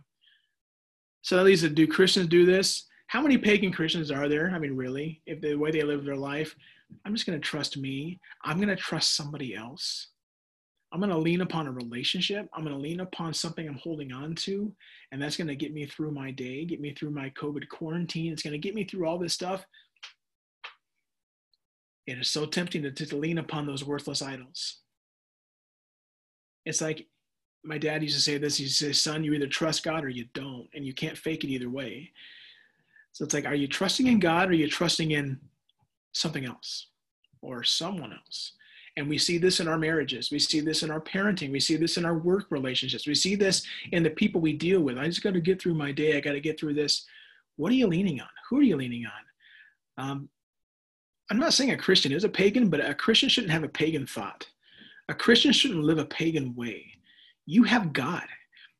So, 1.22 1.38
at 1.38 1.44
least, 1.44 1.74
do 1.74 1.86
Christians 1.86 2.28
do 2.28 2.46
this? 2.46 2.86
How 3.08 3.22
many 3.22 3.38
pagan 3.38 3.72
Christians 3.72 4.10
are 4.10 4.28
there? 4.28 4.50
I 4.50 4.58
mean, 4.58 4.76
really, 4.76 5.22
if 5.26 5.40
the 5.40 5.54
way 5.54 5.70
they 5.70 5.82
live 5.82 6.04
their 6.04 6.16
life, 6.16 6.54
I'm 7.04 7.14
just 7.14 7.26
going 7.26 7.40
to 7.40 7.46
trust 7.46 7.76
me. 7.76 8.18
I'm 8.44 8.58
going 8.58 8.68
to 8.68 8.76
trust 8.76 9.16
somebody 9.16 9.54
else. 9.54 10.08
I'm 10.92 11.00
going 11.00 11.10
to 11.10 11.18
lean 11.18 11.42
upon 11.42 11.66
a 11.66 11.72
relationship. 11.72 12.48
I'm 12.54 12.64
going 12.64 12.74
to 12.74 12.80
lean 12.80 13.00
upon 13.00 13.34
something 13.34 13.68
I'm 13.68 13.78
holding 13.82 14.12
on 14.12 14.34
to. 14.36 14.72
And 15.12 15.20
that's 15.20 15.36
going 15.36 15.48
to 15.48 15.56
get 15.56 15.74
me 15.74 15.86
through 15.86 16.12
my 16.12 16.30
day, 16.30 16.64
get 16.64 16.80
me 16.80 16.94
through 16.94 17.10
my 17.10 17.30
COVID 17.30 17.68
quarantine. 17.68 18.32
It's 18.32 18.42
going 18.42 18.52
to 18.52 18.58
get 18.58 18.74
me 18.74 18.84
through 18.84 19.06
all 19.06 19.18
this 19.18 19.34
stuff. 19.34 19.64
It 22.06 22.18
is 22.18 22.30
so 22.30 22.46
tempting 22.46 22.82
to, 22.82 22.90
to 22.90 23.16
lean 23.16 23.36
upon 23.36 23.66
those 23.66 23.84
worthless 23.84 24.22
idols. 24.22 24.78
It's 26.64 26.80
like 26.80 27.06
my 27.64 27.78
dad 27.78 28.02
used 28.02 28.14
to 28.14 28.22
say 28.22 28.38
this. 28.38 28.56
He 28.56 28.66
says, 28.66 29.00
son, 29.00 29.24
you 29.24 29.34
either 29.34 29.46
trust 29.46 29.82
God 29.82 30.04
or 30.04 30.08
you 30.08 30.26
don't, 30.34 30.68
and 30.74 30.84
you 30.86 30.94
can't 30.94 31.18
fake 31.18 31.44
it 31.44 31.48
either 31.48 31.70
way. 31.70 32.12
So 33.12 33.24
it's 33.24 33.34
like, 33.34 33.46
are 33.46 33.54
you 33.54 33.66
trusting 33.66 34.06
in 34.06 34.20
God 34.20 34.48
or 34.48 34.52
are 34.52 34.54
you 34.54 34.68
trusting 34.68 35.10
in 35.10 35.40
something 36.12 36.44
else 36.44 36.88
or 37.42 37.64
someone 37.64 38.12
else? 38.12 38.52
And 38.96 39.08
we 39.08 39.18
see 39.18 39.38
this 39.38 39.60
in 39.60 39.68
our 39.68 39.78
marriages. 39.78 40.30
We 40.30 40.38
see 40.38 40.60
this 40.60 40.82
in 40.82 40.90
our 40.90 41.00
parenting. 41.00 41.52
We 41.52 41.60
see 41.60 41.76
this 41.76 41.96
in 41.96 42.04
our 42.04 42.18
work 42.18 42.46
relationships. 42.50 43.06
We 43.06 43.14
see 43.14 43.36
this 43.36 43.64
in 43.92 44.02
the 44.02 44.10
people 44.10 44.40
we 44.40 44.52
deal 44.52 44.80
with. 44.80 44.98
I 44.98 45.06
just 45.06 45.22
got 45.22 45.34
to 45.34 45.40
get 45.40 45.60
through 45.60 45.74
my 45.74 45.92
day. 45.92 46.16
I 46.16 46.20
got 46.20 46.32
to 46.32 46.40
get 46.40 46.58
through 46.58 46.74
this. 46.74 47.06
What 47.56 47.70
are 47.70 47.76
you 47.76 47.86
leaning 47.86 48.20
on? 48.20 48.28
Who 48.50 48.58
are 48.58 48.62
you 48.62 48.76
leaning 48.76 49.04
on? 49.06 50.04
Um, 50.04 50.28
I'm 51.30 51.38
not 51.38 51.54
saying 51.54 51.70
a 51.70 51.76
Christian 51.76 52.12
is 52.12 52.24
a 52.24 52.28
pagan, 52.28 52.70
but 52.70 52.84
a 52.84 52.94
Christian 52.94 53.28
shouldn't 53.28 53.52
have 53.52 53.64
a 53.64 53.68
pagan 53.68 54.06
thought. 54.06 54.48
A 55.08 55.14
Christian 55.14 55.52
shouldn't 55.52 55.84
live 55.84 55.98
a 55.98 56.04
pagan 56.04 56.54
way. 56.56 56.97
You 57.48 57.62
have 57.62 57.94
God. 57.94 58.26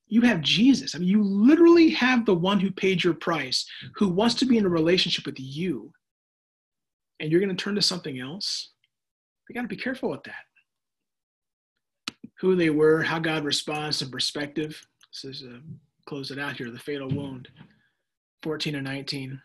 You 0.09 0.21
have 0.23 0.43
Jesus. 0.43 0.95
I 0.95 0.99
mean, 0.99 1.09
you 1.09 1.23
literally 1.23 1.89
have 1.91 2.27
the 2.27 2.35
one 2.35 2.61
who 2.61 2.71
paid 2.71 3.03
your 3.03 3.15
price, 3.15 3.67
who 3.95 4.09
wants 4.09 4.35
to 4.37 4.45
be 4.45 4.59
in 4.59 4.67
a 4.67 4.69
relationship 4.69 5.25
with 5.25 5.41
you. 5.41 5.91
And 7.19 7.33
you're 7.33 7.41
going 7.41 7.57
to 7.57 7.65
turn 7.65 7.77
to 7.77 7.83
something 7.83 8.21
else? 8.21 8.73
We 9.49 9.55
got 9.55 9.63
to 9.63 9.69
be 9.69 9.77
careful 9.77 10.11
with 10.11 10.23
that. 10.25 10.35
Who 12.41 12.57
they 12.57 12.69
were, 12.69 13.03
how 13.03 13.19
God 13.19 13.45
responds, 13.45 14.03
and 14.03 14.13
perspective. 14.13 14.87
This 15.15 15.39
is, 15.39 15.45
uh, 15.49 15.61
close 16.07 16.31
it 16.31 16.39
out 16.39 16.59
here, 16.59 16.71
the 16.71 16.79
fatal 16.79 17.09
wound, 17.09 17.49
14 18.43 18.75
and 18.75 18.85
19. 18.85 19.41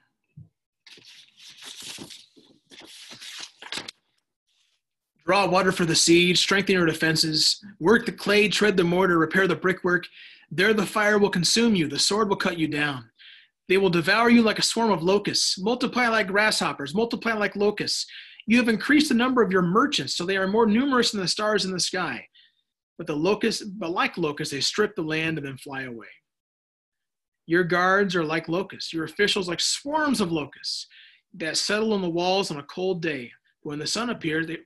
Draw 5.25 5.47
water 5.47 5.71
for 5.71 5.85
the 5.85 5.95
siege, 5.95 6.39
strengthen 6.39 6.75
your 6.75 6.85
defenses, 6.85 7.63
work 7.79 8.05
the 8.05 8.11
clay, 8.11 8.49
tread 8.49 8.75
the 8.75 8.83
mortar, 8.83 9.17
repair 9.17 9.47
the 9.47 9.55
brickwork. 9.55 10.05
There 10.51 10.73
the 10.73 10.85
fire 10.85 11.17
will 11.17 11.29
consume 11.29 11.75
you, 11.75 11.87
the 11.87 11.97
sword 11.97 12.29
will 12.29 12.35
cut 12.35 12.59
you 12.59 12.67
down. 12.67 13.09
They 13.69 13.77
will 13.77 13.89
devour 13.89 14.29
you 14.29 14.41
like 14.41 14.59
a 14.59 14.63
swarm 14.63 14.91
of 14.91 15.01
locusts, 15.01 15.57
multiply 15.57 16.09
like 16.09 16.27
grasshoppers, 16.27 16.93
multiply 16.93 17.33
like 17.33 17.55
locusts. 17.55 18.05
You 18.45 18.57
have 18.57 18.67
increased 18.67 19.09
the 19.09 19.15
number 19.15 19.41
of 19.41 19.51
your 19.51 19.61
merchants, 19.61 20.15
so 20.15 20.25
they 20.25 20.35
are 20.35 20.47
more 20.47 20.65
numerous 20.65 21.11
than 21.11 21.21
the 21.21 21.27
stars 21.27 21.63
in 21.63 21.71
the 21.71 21.79
sky. 21.79 22.27
But 22.97 23.07
the 23.07 23.15
locusts, 23.15 23.63
but 23.63 23.91
like 23.91 24.17
locusts, 24.17 24.53
they 24.53 24.59
strip 24.59 24.95
the 24.95 25.01
land 25.01 25.37
and 25.37 25.47
then 25.47 25.57
fly 25.57 25.83
away. 25.83 26.07
Your 27.45 27.63
guards 27.63 28.15
are 28.15 28.23
like 28.25 28.49
locusts, 28.49 28.93
your 28.93 29.05
officials 29.05 29.47
like 29.47 29.61
swarms 29.61 30.19
of 30.19 30.31
locusts 30.31 30.87
that 31.33 31.57
settle 31.57 31.93
on 31.93 32.01
the 32.01 32.09
walls 32.09 32.51
on 32.51 32.57
a 32.57 32.63
cold 32.63 33.01
day. 33.01 33.31
When 33.61 33.79
the 33.79 33.87
sun 33.87 34.09
appears, 34.09 34.47
they 34.47 34.59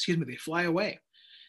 excuse 0.00 0.16
me, 0.16 0.24
they 0.24 0.36
fly 0.36 0.62
away, 0.62 0.98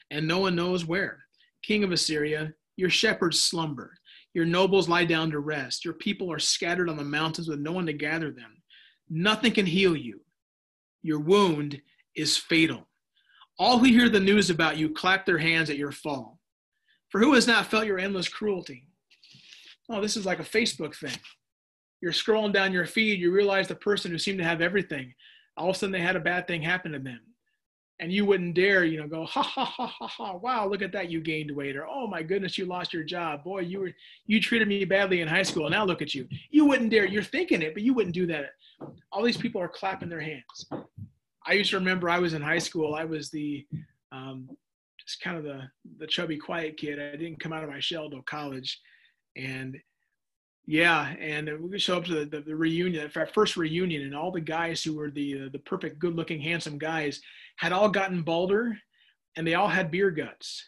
and 0.10 0.28
no 0.28 0.40
one 0.40 0.56
knows 0.58 0.86
where. 0.86 1.24
King 1.64 1.86
of 1.86 1.94
Assyria, 1.94 2.52
your 2.76 2.90
shepherds 2.90 3.42
slumber. 3.42 3.94
Your 4.34 4.44
nobles 4.44 4.90
lie 4.90 5.06
down 5.06 5.32
to 5.32 5.40
rest. 5.40 5.86
Your 5.86 5.94
people 5.94 6.30
are 6.30 6.40
scattered 6.40 6.90
on 6.90 6.98
the 6.98 7.04
mountains 7.06 7.48
with 7.48 7.62
no 7.62 7.72
one 7.72 7.86
to 7.86 7.94
gather 7.94 8.30
them. 8.30 8.62
Nothing 9.10 9.54
can 9.54 9.66
heal 9.66 9.96
you. 9.96 10.20
Your 11.02 11.20
wound 11.20 11.82
is 12.14 12.36
fatal. 12.36 12.90
All 13.58 13.78
who 13.78 13.86
hear 13.86 14.10
the 14.10 14.20
news 14.20 14.50
about 14.50 14.76
you 14.76 14.90
clap 14.90 15.26
their 15.26 15.38
hands 15.38 15.70
at 15.70 15.78
your 15.78 15.94
fall. 15.94 16.38
For 17.08 17.22
who 17.22 17.34
has 17.34 17.48
not 17.48 17.68
felt 17.68 17.86
your 17.86 18.00
endless 18.00 18.28
cruelty? 18.28 18.90
Oh, 19.90 20.02
this 20.02 20.18
is 20.18 20.26
like 20.26 20.40
a 20.40 20.44
Facebook 20.44 20.94
thing. 20.96 21.18
You're 22.02 22.12
scrolling 22.12 22.52
down 22.52 22.74
your 22.74 22.86
feed, 22.86 23.20
you 23.20 23.32
realize 23.32 23.70
the 23.70 23.76
person 23.76 24.12
who 24.12 24.18
seemed 24.18 24.40
to 24.40 24.46
have 24.46 24.60
everything, 24.60 25.14
all 25.56 25.70
of 25.70 25.76
a 25.76 25.80
sudden 25.80 25.94
they 25.94 26.02
had 26.02 26.18
a 26.18 26.22
bad 26.22 26.48
thing 26.48 26.62
happen 26.62 26.92
to 26.92 27.00
them 27.00 27.22
and 28.02 28.12
you 28.12 28.26
wouldn't 28.26 28.56
dare, 28.56 28.84
you 28.84 29.00
know, 29.00 29.08
go 29.08 29.24
ha 29.26 29.44
ha 29.44 29.64
ha 29.64 29.86
ha 29.86 30.08
ha. 30.08 30.36
Wow, 30.38 30.68
look 30.68 30.82
at 30.82 30.92
that, 30.92 31.12
you 31.12 31.22
gained 31.22 31.52
weight, 31.56 31.78
or 31.78 31.86
oh 31.88 32.08
my 32.08 32.24
goodness, 32.24 32.58
you 32.58 32.66
lost 32.66 32.94
your 32.94 33.04
job. 33.04 33.44
Boy, 33.44 33.60
you 33.60 33.80
were 33.80 33.92
you 34.26 34.42
treated 34.42 34.68
me 34.68 34.84
badly 34.86 35.22
in 35.22 35.28
high 35.28 35.44
school. 35.44 35.70
Now 35.70 35.86
look 35.86 36.02
at 36.02 36.16
you. 36.16 36.28
You 36.50 36.66
wouldn't 36.66 36.90
dare. 36.90 37.06
You're 37.06 37.22
thinking 37.22 37.62
it, 37.62 37.76
but 37.76 37.84
you 37.84 37.94
wouldn't 37.94 38.16
do 38.16 38.26
that. 38.26 38.54
All 39.12 39.24
these 39.24 39.38
people 39.38 39.62
are 39.62 39.70
clapping 39.70 40.10
their 40.10 40.20
hands. 40.20 40.66
I 41.46 41.54
used 41.54 41.70
to 41.70 41.78
remember 41.78 42.10
I 42.10 42.18
was 42.18 42.34
in 42.34 42.42
high 42.42 42.58
school. 42.58 42.96
I 42.96 43.06
was 43.06 43.30
the 43.30 43.66
um, 44.12 44.50
just 45.00 45.22
kind 45.22 45.38
of 45.38 45.44
the 45.44 45.70
the 46.00 46.08
chubby, 46.08 46.38
quiet 46.38 46.78
kid. 46.78 47.00
I 47.00 47.16
didn't 47.16 47.40
come 47.40 47.54
out 47.54 47.64
of 47.64 47.70
my 47.70 47.80
shell 47.80 48.10
till 48.10 48.24
college, 48.24 48.82
and 49.38 49.78
yeah, 50.66 51.14
and 51.20 51.50
we 51.60 51.78
show 51.78 51.98
up 51.98 52.06
to 52.06 52.24
the, 52.24 52.26
the, 52.26 52.42
the 52.42 52.56
reunion, 52.56 53.12
our 53.16 53.26
first 53.28 53.58
reunion, 53.58 54.04
and 54.04 54.16
all 54.16 54.32
the 54.32 54.42
guys 54.42 54.84
who 54.84 54.96
were 54.96 55.12
the 55.12 55.44
uh, 55.44 55.50
the 55.52 55.60
perfect, 55.60 56.00
good-looking, 56.00 56.42
handsome 56.42 56.80
guys 56.80 57.22
had 57.58 57.72
all 57.72 57.90
gotten 57.90 58.24
balder, 58.24 58.78
and 59.36 59.46
they 59.46 59.56
all 59.56 59.68
had 59.68 59.92
beer 59.92 60.12
guts. 60.12 60.66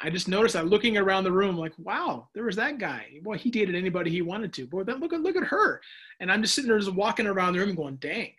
I 0.00 0.10
just 0.10 0.26
noticed 0.26 0.54
that 0.54 0.66
looking 0.66 0.96
around 0.96 1.24
the 1.24 1.32
room, 1.32 1.56
like, 1.56 1.74
wow, 1.78 2.28
there 2.34 2.44
was 2.44 2.56
that 2.56 2.78
guy. 2.78 3.06
Boy, 3.22 3.38
he 3.38 3.50
dated 3.50 3.76
anybody 3.76 4.10
he 4.10 4.22
wanted 4.22 4.52
to. 4.54 4.66
Boy, 4.66 4.82
that 4.84 4.98
look 4.98 5.12
at 5.12 5.20
look 5.20 5.36
at 5.36 5.44
her. 5.44 5.80
And 6.18 6.30
I'm 6.30 6.42
just 6.42 6.54
sitting 6.54 6.68
there, 6.68 6.78
just 6.78 6.92
walking 6.92 7.26
around 7.26 7.52
the 7.52 7.60
room, 7.60 7.76
going, 7.76 7.96
dang, 7.96 8.32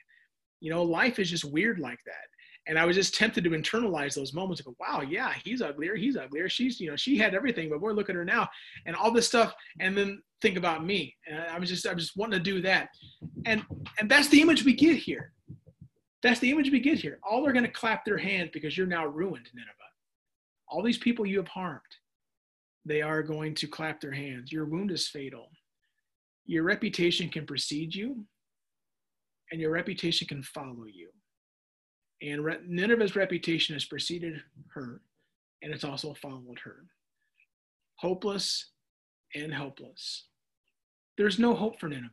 you 0.60 0.70
know, 0.70 0.84
life 0.84 1.20
is 1.20 1.30
just 1.30 1.46
weird 1.46 1.80
like 1.80 2.00
that 2.06 2.28
and 2.68 2.80
I 2.80 2.86
was 2.86 2.96
just 2.96 3.16
tempted 3.16 3.44
to 3.44 3.50
internalize 3.50 4.16
those 4.16 4.34
moments 4.34 4.62
and 4.62 4.66
go, 4.66 4.76
wow, 4.80 5.02
yeah, 5.02 5.34
he's 5.44 5.62
uglier, 5.62 5.96
he's 5.96 6.16
uglier. 6.16 6.48
She's, 6.48 6.80
you 6.80 6.90
know, 6.90 6.96
she 6.96 7.18
had 7.18 7.36
everything, 7.36 7.70
but 7.70 7.82
boy, 7.82 7.92
look 7.92 8.10
at 8.10 8.16
her 8.16 8.26
now, 8.26 8.48
and 8.86 8.96
all 8.96 9.12
this 9.12 9.28
stuff, 9.28 9.54
and 9.80 9.98
then 9.98 10.22
think 10.42 10.58
about 10.58 10.86
me. 10.86 11.16
And 11.28 11.40
I 11.40 11.60
was 11.60 11.70
just, 11.70 11.86
I 11.86 11.94
was 11.94 12.06
just 12.06 12.18
wanting 12.18 12.40
to 12.40 12.44
do 12.44 12.62
that, 12.62 12.90
and 13.46 13.64
and 14.00 14.10
that's 14.10 14.30
the 14.30 14.42
image 14.42 14.64
we 14.64 14.74
get 14.74 14.96
here. 14.96 15.34
That's 16.24 16.40
the 16.40 16.50
image 16.50 16.72
we 16.72 16.80
get 16.80 17.00
here. 17.00 17.20
All 17.30 17.46
are 17.46 17.52
going 17.52 17.66
to 17.66 17.72
clap 17.72 18.06
their 18.06 18.18
hands 18.18 18.50
because 18.54 18.78
you're 18.78 18.88
now 18.88 19.06
ruined, 19.06 19.50
Nineveh. 19.54 19.70
All 20.70 20.82
these 20.82 20.98
people 20.98 21.26
you 21.26 21.38
have 21.38 21.50
harmed, 21.50 21.82
they 22.86 23.02
are 23.02 23.22
going 23.22 23.54
to 23.56 23.68
clap 23.68 24.00
their 24.00 24.14
hands. 24.14 24.52
Your 24.52 24.66
wound 24.66 24.90
is 24.90 25.08
fatal. 25.08 25.50
Your 26.46 26.64
reputation 26.64 27.30
can 27.30 27.46
precede 27.46 27.94
you, 27.94 28.26
and 29.52 29.60
your 29.60 29.72
reputation 29.72 30.28
can 30.28 30.44
follow 30.44 30.86
you. 30.92 31.10
And 32.22 32.44
Re- 32.44 32.60
Nineveh's 32.66 33.18
reputation 33.18 33.76
has 33.76 33.86
preceded 33.86 34.42
her, 34.74 35.02
and 35.62 35.74
it's 35.74 35.84
also 35.84 36.14
followed 36.14 36.60
her. 36.64 36.86
Hopeless 37.98 38.72
and 39.36 39.54
helpless. 39.54 40.26
There's 41.18 41.38
no 41.38 41.54
hope 41.54 41.80
for 41.80 41.90
Nineveh. 41.90 42.10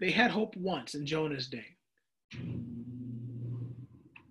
They 0.00 0.10
had 0.10 0.30
hope 0.30 0.56
once 0.56 0.94
in 0.94 1.04
Jonah's 1.04 1.48
day, 1.48 1.76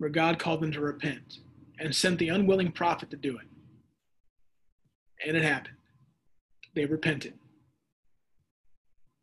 where 0.02 0.10
God 0.10 0.40
called 0.40 0.60
them 0.60 0.72
to 0.72 0.80
repent 0.80 1.38
and 1.78 1.94
sent 1.94 2.18
the 2.18 2.28
unwilling 2.28 2.72
prophet 2.72 3.08
to 3.10 3.16
do 3.16 3.38
it. 3.38 3.46
And 5.24 5.36
it 5.36 5.44
happened. 5.44 5.76
They 6.74 6.86
repented. 6.86 7.34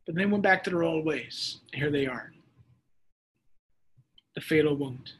But 0.06 0.14
they 0.14 0.24
went 0.24 0.42
back 0.42 0.64
to 0.64 0.70
their 0.70 0.82
old 0.82 1.04
ways. 1.04 1.58
Here 1.74 1.90
they 1.90 2.06
are. 2.06 2.32
The 4.34 4.40
fatal 4.40 4.74
wound. 4.74 5.12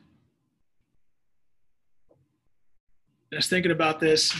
I 3.30 3.36
was 3.36 3.48
thinking 3.48 3.70
about 3.70 4.00
this. 4.00 4.34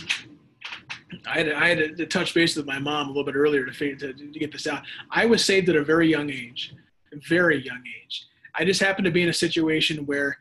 I 1.27 1.37
had, 1.37 1.51
I 1.51 1.67
had 1.67 1.97
to 1.97 2.07
touch 2.07 2.33
base 2.33 2.55
with 2.55 2.65
my 2.65 2.79
mom 2.79 3.05
a 3.05 3.09
little 3.09 3.25
bit 3.25 3.35
earlier 3.35 3.67
to, 3.67 3.95
to, 3.95 4.13
to 4.13 4.39
get 4.39 4.51
this 4.51 4.65
out. 4.65 4.81
I 5.11 5.27
was 5.27 5.45
saved 5.45 5.69
at 5.69 5.75
a 5.75 5.83
very 5.83 6.09
young 6.09 6.31
age, 6.31 6.73
very 7.29 7.63
young 7.63 7.83
age. 8.03 8.25
I 8.55 8.65
just 8.65 8.81
happened 8.81 9.05
to 9.05 9.11
be 9.11 9.21
in 9.21 9.29
a 9.29 9.33
situation 9.33 10.07
where 10.07 10.39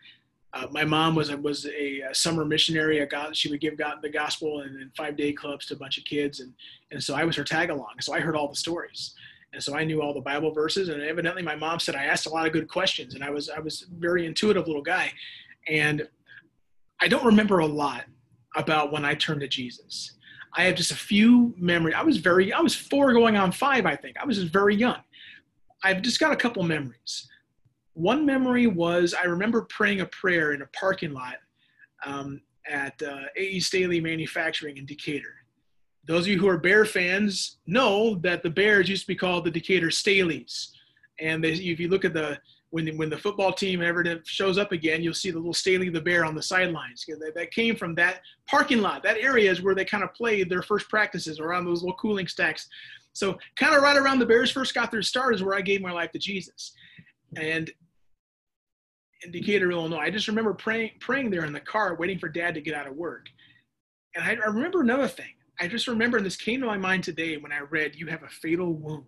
uh, 0.53 0.67
my 0.71 0.85
mom 0.85 1.15
was 1.15 1.35
was 1.37 1.67
a, 1.67 2.01
a 2.01 2.15
summer 2.15 2.45
missionary. 2.45 3.01
I 3.01 3.05
got 3.05 3.37
she 3.37 3.49
would 3.51 3.61
give 3.61 3.77
God 3.77 3.99
the 4.03 4.09
gospel 4.09 4.61
and, 4.61 4.81
and 4.81 4.95
five 4.97 5.17
day 5.17 5.33
clubs 5.33 5.67
to 5.67 5.75
a 5.75 5.77
bunch 5.77 5.99
of 5.99 6.05
kids, 6.05 6.41
and 6.41 6.53
and 6.91 7.03
so 7.03 7.15
I 7.15 7.25
was 7.25 7.37
her 7.37 7.45
tag 7.45 7.71
along. 7.71 7.95
So 8.01 8.13
I 8.13 8.21
heard 8.21 8.37
all 8.37 8.49
the 8.49 8.57
stories, 8.57 9.15
And 9.53 9.63
so 9.63 9.77
I 9.77 9.85
knew 9.85 10.03
all 10.03 10.13
the 10.13 10.21
Bible 10.21 10.53
verses, 10.53 10.89
and 10.89 11.03
evidently 11.03 11.43
my 11.43 11.55
mom 11.55 11.79
said 11.79 11.95
I 11.95 12.05
asked 12.05 12.27
a 12.27 12.31
lot 12.31 12.47
of 12.47 12.53
good 12.53 12.69
questions, 12.69 13.15
and 13.15 13.23
I 13.23 13.31
was 13.31 13.49
I 13.49 13.61
was 13.61 13.83
a 13.83 14.01
very 14.01 14.27
intuitive 14.27 14.67
little 14.67 14.83
guy, 14.83 15.13
and 15.69 16.09
I 17.01 17.09
don't 17.09 17.25
remember 17.25 17.61
a 17.61 17.67
lot 17.67 18.05
about 18.57 18.93
when 18.93 19.05
I 19.05 19.15
turned 19.15 19.41
to 19.43 19.49
Jesus. 19.49 20.17
I 20.57 20.65
have 20.65 20.75
just 20.75 20.91
a 20.91 20.97
few 20.97 21.55
memories. 21.57 21.95
I 21.97 22.03
was 22.03 22.17
very 22.17 22.53
I 22.53 22.61
was 22.61 22.75
four 22.75 23.13
going 23.13 23.37
on 23.37 23.53
five, 23.53 23.87
I 23.87 23.95
think. 23.95 24.17
I 24.21 24.27
was 24.27 24.39
just 24.39 24.53
very 24.53 24.75
young. 24.75 24.99
I've 25.85 26.03
just 26.03 26.19
got 26.19 26.33
a 26.33 26.37
couple 26.37 26.63
memories. 26.65 27.29
One 27.95 28.25
memory 28.25 28.67
was 28.67 29.15
I 29.15 29.25
remember 29.25 29.63
praying 29.63 30.01
a 30.01 30.07
prayer 30.07 30.53
in 30.53 30.63
a 30.63 30.67
parking 30.67 31.13
lot 31.13 31.37
um, 32.05 32.41
at 32.69 33.01
uh, 33.03 33.25
A.E. 33.37 33.61
Staley 33.61 34.01
Manufacturing 34.01 34.77
in 34.77 34.87
Decatur 34.87 35.35
those 36.11 36.23
of 36.23 36.29
you 36.29 36.39
who 36.39 36.49
are 36.49 36.59
Bear 36.59 36.85
fans 36.85 37.59
know 37.67 38.17
that 38.17 38.43
the 38.43 38.51
Bears 38.51 38.89
used 38.89 39.03
to 39.03 39.07
be 39.07 39.15
called 39.15 39.45
the 39.45 39.51
Decatur 39.51 39.89
Staleys. 39.89 40.69
And 41.21 41.43
they, 41.43 41.53
if 41.53 41.79
you 41.79 41.89
look 41.89 42.05
at 42.05 42.15
the 42.15 42.39
when 42.71 42.85
the, 42.85 42.97
when 42.97 43.11
the 43.11 43.19
football 43.19 43.53
team 43.53 43.83
ever 43.83 44.05
shows 44.25 44.57
up 44.57 44.71
again, 44.71 45.03
you'll 45.03 45.13
see 45.13 45.33
the 45.33 45.39
little 45.39 45.53
Staley 45.53 45.89
the 45.89 46.01
Bear 46.01 46.25
on 46.25 46.37
the 46.37 46.43
sidelines. 46.43 47.05
That, 47.07 47.33
that 47.35 47.51
came 47.51 47.75
from 47.75 47.97
that 47.97 48.21
parking 48.49 48.81
lot. 48.81 49.03
That 49.03 49.19
area 49.19 49.51
is 49.51 49.61
where 49.61 49.75
they 49.75 49.85
kind 49.85 50.05
of 50.05 50.15
played 50.15 50.49
their 50.49 50.63
first 50.63 50.89
practices 50.89 51.41
around 51.41 51.65
those 51.65 51.83
little 51.83 51.97
cooling 51.97 52.29
stacks. 52.29 52.69
So 53.13 53.39
kind 53.57 53.75
of 53.75 53.83
right 53.83 53.97
around 53.97 54.21
the 54.21 54.27
Bears 54.27 54.53
first 54.53 54.73
got 54.73 54.93
their 54.93 55.03
start 55.03 55.35
is 55.35 55.43
where 55.43 55.57
I 55.57 55.63
gave 55.63 55.81
my 55.81 55.91
life 55.91 56.13
to 56.13 56.19
Jesus. 56.19 56.73
And 57.37 57.71
in 59.23 59.33
Decatur, 59.33 59.71
Illinois, 59.71 59.99
I 59.99 60.11
just 60.11 60.29
remember 60.29 60.55
praying 60.55 60.93
praying 61.01 61.31
there 61.31 61.45
in 61.45 61.53
the 61.53 61.61
car, 61.61 61.97
waiting 61.97 62.19
for 62.19 62.29
Dad 62.29 62.55
to 62.55 62.61
get 62.61 62.75
out 62.75 62.87
of 62.87 62.97
work. 62.97 63.27
And 64.15 64.25
I, 64.25 64.31
I 64.33 64.49
remember 64.49 64.81
another 64.81 65.09
thing. 65.09 65.33
I 65.61 65.69
just 65.69 65.89
remember, 65.89 66.17
and 66.17 66.25
this 66.25 66.37
came 66.37 66.61
to 66.61 66.67
my 66.67 66.79
mind 66.79 67.05
today 67.05 67.37
when 67.37 67.53
I 67.53 67.61
read, 67.61 67.95
You 67.95 68.07
Have 68.07 68.23
a 68.23 68.29
Fatal 68.29 68.73
Wound. 68.73 69.05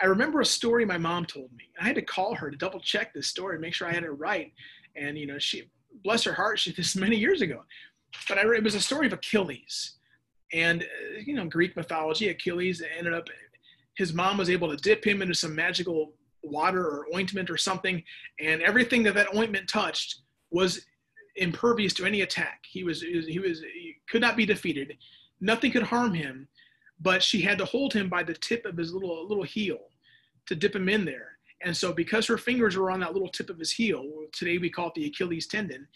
I 0.00 0.06
remember 0.06 0.40
a 0.40 0.46
story 0.46 0.84
my 0.84 0.96
mom 0.96 1.26
told 1.26 1.50
me. 1.52 1.64
I 1.78 1.86
had 1.86 1.96
to 1.96 2.02
call 2.02 2.34
her 2.34 2.50
to 2.50 2.56
double 2.56 2.80
check 2.80 3.12
this 3.12 3.26
story, 3.26 3.58
make 3.58 3.74
sure 3.74 3.86
I 3.86 3.92
had 3.92 4.04
it 4.04 4.10
right. 4.10 4.52
And, 4.96 5.18
you 5.18 5.26
know, 5.26 5.38
she, 5.38 5.70
bless 6.02 6.24
her 6.24 6.32
heart, 6.32 6.58
she 6.60 6.72
this 6.72 6.96
many 6.96 7.16
years 7.16 7.42
ago. 7.42 7.64
But 8.28 8.38
I, 8.38 8.44
read, 8.44 8.58
it 8.58 8.64
was 8.64 8.74
a 8.74 8.80
story 8.80 9.06
of 9.06 9.12
Achilles. 9.12 9.96
And, 10.54 10.82
uh, 10.82 11.20
you 11.24 11.34
know, 11.34 11.44
Greek 11.44 11.76
mythology, 11.76 12.28
Achilles 12.30 12.82
ended 12.96 13.12
up, 13.12 13.28
his 13.96 14.14
mom 14.14 14.38
was 14.38 14.48
able 14.48 14.70
to 14.70 14.76
dip 14.76 15.06
him 15.06 15.20
into 15.20 15.34
some 15.34 15.54
magical 15.54 16.14
water 16.42 16.84
or 16.84 17.06
ointment 17.14 17.50
or 17.50 17.56
something. 17.56 18.02
And 18.40 18.62
everything 18.62 19.02
that 19.04 19.14
that 19.14 19.34
ointment 19.34 19.68
touched 19.68 20.20
was 20.50 20.86
impervious 21.36 21.92
to 21.94 22.04
any 22.06 22.22
attack. 22.22 22.64
He 22.68 22.84
was, 22.84 23.02
he 23.02 23.38
was, 23.38 23.60
he 23.60 23.96
could 24.08 24.20
not 24.20 24.36
be 24.36 24.46
defeated 24.46 24.96
nothing 25.40 25.72
could 25.72 25.84
harm 25.84 26.14
him, 26.14 26.48
but 27.00 27.22
she 27.22 27.40
had 27.40 27.58
to 27.58 27.64
hold 27.64 27.92
him 27.92 28.08
by 28.08 28.22
the 28.22 28.34
tip 28.34 28.64
of 28.66 28.76
his 28.76 28.92
little 28.92 29.26
little 29.28 29.44
heel 29.44 29.78
to 30.46 30.54
dip 30.54 30.74
him 30.74 30.88
in 30.88 31.04
there. 31.04 31.38
And 31.62 31.76
so 31.76 31.92
because 31.92 32.26
her 32.26 32.38
fingers 32.38 32.76
were 32.76 32.90
on 32.90 33.00
that 33.00 33.12
little 33.12 33.28
tip 33.28 33.50
of 33.50 33.58
his 33.58 33.72
heel, 33.72 34.04
today 34.32 34.58
we 34.58 34.70
call 34.70 34.88
it 34.88 34.94
the 34.94 35.06
Achilles 35.06 35.46
tendon, 35.46 35.86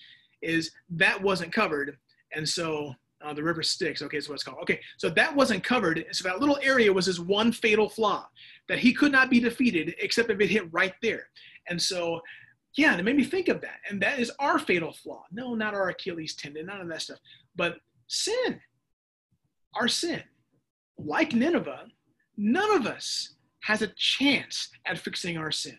is 0.42 0.72
that 0.90 1.22
wasn't 1.22 1.52
covered. 1.52 1.98
And 2.34 2.48
so 2.48 2.94
uh, 3.24 3.34
the 3.34 3.42
river 3.42 3.62
Styx, 3.62 4.02
okay, 4.02 4.16
is 4.16 4.28
what 4.28 4.34
it's 4.34 4.44
called. 4.44 4.58
Okay, 4.62 4.80
so 4.98 5.08
that 5.10 5.34
wasn't 5.34 5.64
covered. 5.64 6.04
So 6.12 6.28
that 6.28 6.40
little 6.40 6.58
area 6.62 6.92
was 6.92 7.06
his 7.06 7.20
one 7.20 7.52
fatal 7.52 7.88
flaw 7.88 8.26
that 8.68 8.78
he 8.78 8.92
could 8.92 9.12
not 9.12 9.30
be 9.30 9.40
defeated 9.40 9.94
except 10.00 10.30
if 10.30 10.40
it 10.40 10.50
hit 10.50 10.72
right 10.72 10.94
there. 11.02 11.26
And 11.68 11.80
so, 11.80 12.20
yeah, 12.76 12.96
it 12.96 13.04
made 13.04 13.16
me 13.16 13.24
think 13.24 13.48
of 13.48 13.60
that. 13.60 13.80
And 13.88 14.00
that 14.02 14.18
is 14.18 14.30
our 14.38 14.58
fatal 14.58 14.92
flaw. 14.92 15.24
No, 15.30 15.54
not 15.54 15.74
our 15.74 15.90
Achilles 15.90 16.34
tendon, 16.34 16.66
none 16.66 16.80
of 16.80 16.88
that 16.88 17.02
stuff, 17.02 17.18
but 17.56 17.76
sin 18.08 18.60
our 19.74 19.88
sin. 19.88 20.22
Like 20.98 21.34
Nineveh, 21.34 21.86
none 22.36 22.76
of 22.76 22.86
us 22.86 23.34
has 23.62 23.82
a 23.82 23.92
chance 23.96 24.68
at 24.86 24.98
fixing 24.98 25.36
our 25.36 25.50
sin. 25.50 25.78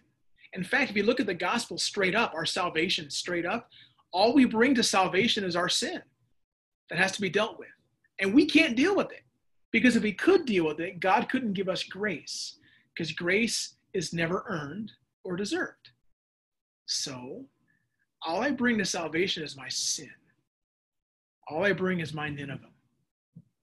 In 0.53 0.63
fact, 0.63 0.91
if 0.91 0.97
you 0.97 1.03
look 1.03 1.19
at 1.19 1.25
the 1.25 1.33
gospel 1.33 1.77
straight 1.77 2.15
up, 2.15 2.33
our 2.33 2.45
salvation 2.45 3.09
straight 3.09 3.45
up, 3.45 3.69
all 4.11 4.33
we 4.33 4.45
bring 4.45 4.75
to 4.75 4.83
salvation 4.83 5.43
is 5.43 5.55
our 5.55 5.69
sin 5.69 6.01
that 6.93 7.01
has 7.01 7.11
to 7.13 7.21
be 7.21 7.29
dealt 7.29 7.57
with. 7.57 7.69
And 8.19 8.35
we 8.35 8.45
can't 8.45 8.77
deal 8.77 8.95
with 8.95 9.11
it 9.11 9.23
because 9.71 9.95
if 9.95 10.03
we 10.03 10.13
could 10.13 10.45
deal 10.45 10.67
with 10.67 10.79
it, 10.79 10.99
God 10.99 11.27
couldn't 11.27 11.53
give 11.53 11.67
us 11.67 11.81
grace 11.81 12.59
because 12.93 13.11
grace 13.11 13.77
is 13.95 14.13
never 14.13 14.45
earned 14.47 14.91
or 15.23 15.35
deserved. 15.35 15.89
So, 16.85 17.45
all 18.23 18.43
I 18.43 18.51
bring 18.51 18.77
to 18.77 18.85
salvation 18.85 19.43
is 19.43 19.57
my 19.57 19.67
sin. 19.69 20.11
All 21.47 21.65
I 21.65 21.73
bring 21.73 21.99
is 21.99 22.13
my 22.13 22.29
Nineveh 22.29 22.69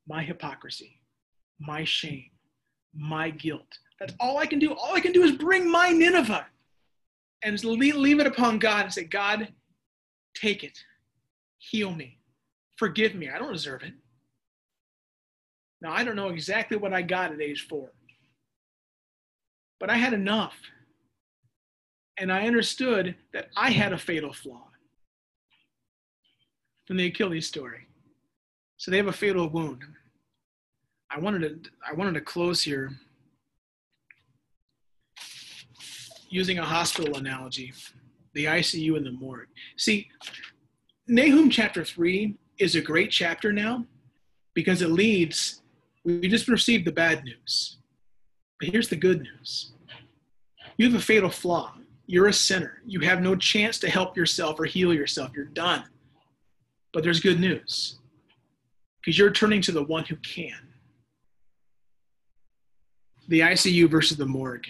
my 0.08 0.24
hypocrisy, 0.24 1.00
my 1.60 1.84
shame, 1.84 2.30
my 2.92 3.30
guilt. 3.30 3.78
That's 4.00 4.12
all 4.18 4.38
I 4.38 4.46
can 4.46 4.58
do. 4.58 4.74
All 4.74 4.96
I 4.96 5.00
can 5.00 5.12
do 5.12 5.22
is 5.22 5.32
bring 5.32 5.70
my 5.70 5.90
Nineveh 5.90 6.46
and 7.44 7.62
leave 7.64 8.18
it 8.18 8.26
upon 8.26 8.58
God 8.58 8.86
and 8.86 8.92
say, 8.92 9.04
God, 9.04 9.52
take 10.34 10.64
it, 10.64 10.76
heal 11.58 11.92
me, 11.94 12.18
forgive 12.80 13.14
me. 13.14 13.28
I 13.28 13.38
don't 13.38 13.52
deserve 13.52 13.82
it. 13.82 13.92
Now, 15.82 15.92
I 15.92 16.02
don't 16.02 16.16
know 16.16 16.30
exactly 16.30 16.78
what 16.78 16.94
I 16.94 17.02
got 17.02 17.30
at 17.30 17.40
age 17.40 17.66
four, 17.68 17.92
but 19.78 19.90
I 19.90 19.96
had 19.96 20.14
enough. 20.14 20.54
And 22.18 22.32
I 22.32 22.46
understood 22.46 23.16
that 23.34 23.48
I 23.54 23.70
had 23.70 23.92
a 23.92 23.98
fatal 23.98 24.32
flaw 24.32 24.66
from 26.86 26.96
the 26.96 27.06
Achilles 27.06 27.46
story. 27.46 27.86
So 28.78 28.90
they 28.90 28.96
have 28.96 29.08
a 29.08 29.12
fatal 29.12 29.50
wound. 29.50 29.82
I 31.10 31.18
wanted 31.18 31.64
to 31.64 31.70
I 31.86 31.92
wanted 31.92 32.14
to 32.14 32.22
close 32.22 32.62
here 32.62 32.92
using 36.30 36.58
a 36.58 36.64
hospital 36.64 37.16
analogy, 37.16 37.74
the 38.32 38.46
ICU 38.46 38.96
and 38.96 39.04
the 39.04 39.12
morgue. 39.12 39.48
See, 39.76 40.08
Nahum 41.06 41.50
chapter 41.50 41.84
3 41.84 42.38
is 42.60 42.74
a 42.74 42.80
great 42.80 43.10
chapter 43.10 43.52
now 43.52 43.86
because 44.54 44.82
it 44.82 44.90
leads, 44.90 45.62
we 46.04 46.28
just 46.28 46.46
received 46.46 46.86
the 46.86 46.92
bad 46.92 47.24
news. 47.24 47.78
But 48.60 48.68
here's 48.68 48.88
the 48.88 48.96
good 48.96 49.22
news 49.22 49.72
you 50.76 50.86
have 50.90 50.98
a 50.98 51.02
fatal 51.02 51.30
flaw. 51.30 51.74
You're 52.06 52.28
a 52.28 52.32
sinner. 52.32 52.82
You 52.86 53.00
have 53.00 53.20
no 53.20 53.36
chance 53.36 53.78
to 53.80 53.90
help 53.90 54.16
yourself 54.16 54.58
or 54.58 54.64
heal 54.64 54.92
yourself. 54.92 55.30
You're 55.34 55.44
done. 55.44 55.84
But 56.92 57.04
there's 57.04 57.20
good 57.20 57.38
news 57.38 57.98
because 59.00 59.18
you're 59.18 59.30
turning 59.30 59.62
to 59.62 59.72
the 59.72 59.84
one 59.84 60.04
who 60.04 60.16
can 60.16 60.58
the 63.28 63.40
ICU 63.40 63.88
versus 63.88 64.16
the 64.16 64.26
morgue. 64.26 64.66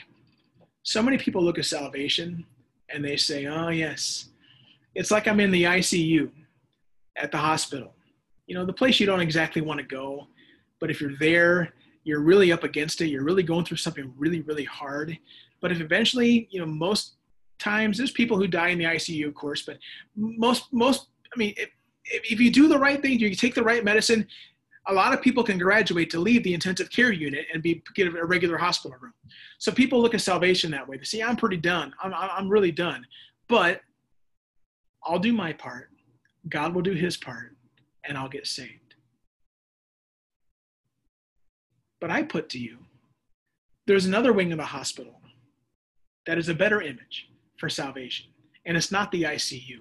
So 0.82 1.02
many 1.02 1.16
people 1.16 1.42
look 1.42 1.58
at 1.58 1.64
salvation 1.64 2.44
and 2.90 3.02
they 3.02 3.16
say, 3.16 3.46
oh, 3.46 3.68
yes, 3.68 4.28
it's 4.94 5.10
like 5.10 5.26
I'm 5.26 5.40
in 5.40 5.50
the 5.50 5.64
ICU 5.64 6.30
at 7.20 7.30
the 7.30 7.38
hospital. 7.38 7.94
You 8.46 8.54
know, 8.54 8.64
the 8.64 8.72
place 8.72 8.98
you 8.98 9.06
don't 9.06 9.20
exactly 9.20 9.62
want 9.62 9.78
to 9.78 9.86
go, 9.86 10.26
but 10.80 10.90
if 10.90 11.00
you're 11.00 11.16
there, 11.18 11.72
you're 12.04 12.20
really 12.20 12.52
up 12.52 12.64
against 12.64 13.00
it. 13.00 13.08
You're 13.08 13.24
really 13.24 13.42
going 13.42 13.64
through 13.64 13.76
something 13.76 14.12
really, 14.16 14.40
really 14.42 14.64
hard. 14.64 15.16
But 15.60 15.70
if 15.72 15.80
eventually, 15.80 16.48
you 16.50 16.60
know, 16.60 16.66
most 16.66 17.14
times 17.58 17.98
there's 17.98 18.10
people 18.10 18.36
who 18.36 18.46
die 18.46 18.68
in 18.68 18.78
the 18.78 18.84
ICU, 18.84 19.28
of 19.28 19.34
course, 19.34 19.62
but 19.62 19.78
most, 20.16 20.72
most, 20.72 21.08
I 21.32 21.38
mean, 21.38 21.54
if, 21.56 21.70
if 22.04 22.40
you 22.40 22.50
do 22.50 22.66
the 22.68 22.78
right 22.78 23.00
thing, 23.00 23.18
you 23.18 23.34
take 23.34 23.54
the 23.54 23.62
right 23.62 23.84
medicine, 23.84 24.26
a 24.88 24.92
lot 24.92 25.12
of 25.12 25.20
people 25.20 25.44
can 25.44 25.58
graduate 25.58 26.10
to 26.10 26.18
leave 26.18 26.42
the 26.42 26.54
intensive 26.54 26.90
care 26.90 27.12
unit 27.12 27.46
and 27.52 27.62
be 27.62 27.82
get 27.94 28.08
a 28.08 28.24
regular 28.24 28.56
hospital 28.56 28.96
room. 29.00 29.12
So 29.58 29.70
people 29.70 30.00
look 30.00 30.14
at 30.14 30.22
salvation 30.22 30.70
that 30.70 30.88
way. 30.88 30.96
They 30.96 31.04
see, 31.04 31.22
I'm 31.22 31.36
pretty 31.36 31.58
done. 31.58 31.92
I'm, 32.02 32.12
I'm 32.14 32.48
really 32.48 32.72
done. 32.72 33.06
But 33.46 33.82
I'll 35.04 35.18
do 35.18 35.32
my 35.32 35.52
part. 35.52 35.89
God 36.48 36.74
will 36.74 36.82
do 36.82 36.92
his 36.92 37.16
part, 37.16 37.56
and 38.04 38.16
I'll 38.16 38.28
get 38.28 38.46
saved. 38.46 38.94
But 42.00 42.10
I 42.10 42.22
put 42.22 42.48
to 42.50 42.58
you, 42.58 42.78
there's 43.86 44.06
another 44.06 44.32
wing 44.32 44.52
of 44.52 44.58
the 44.58 44.64
hospital 44.64 45.20
that 46.26 46.38
is 46.38 46.48
a 46.48 46.54
better 46.54 46.80
image 46.80 47.28
for 47.58 47.68
salvation, 47.68 48.26
and 48.64 48.76
it's 48.76 48.92
not 48.92 49.10
the 49.12 49.24
ICU. 49.24 49.80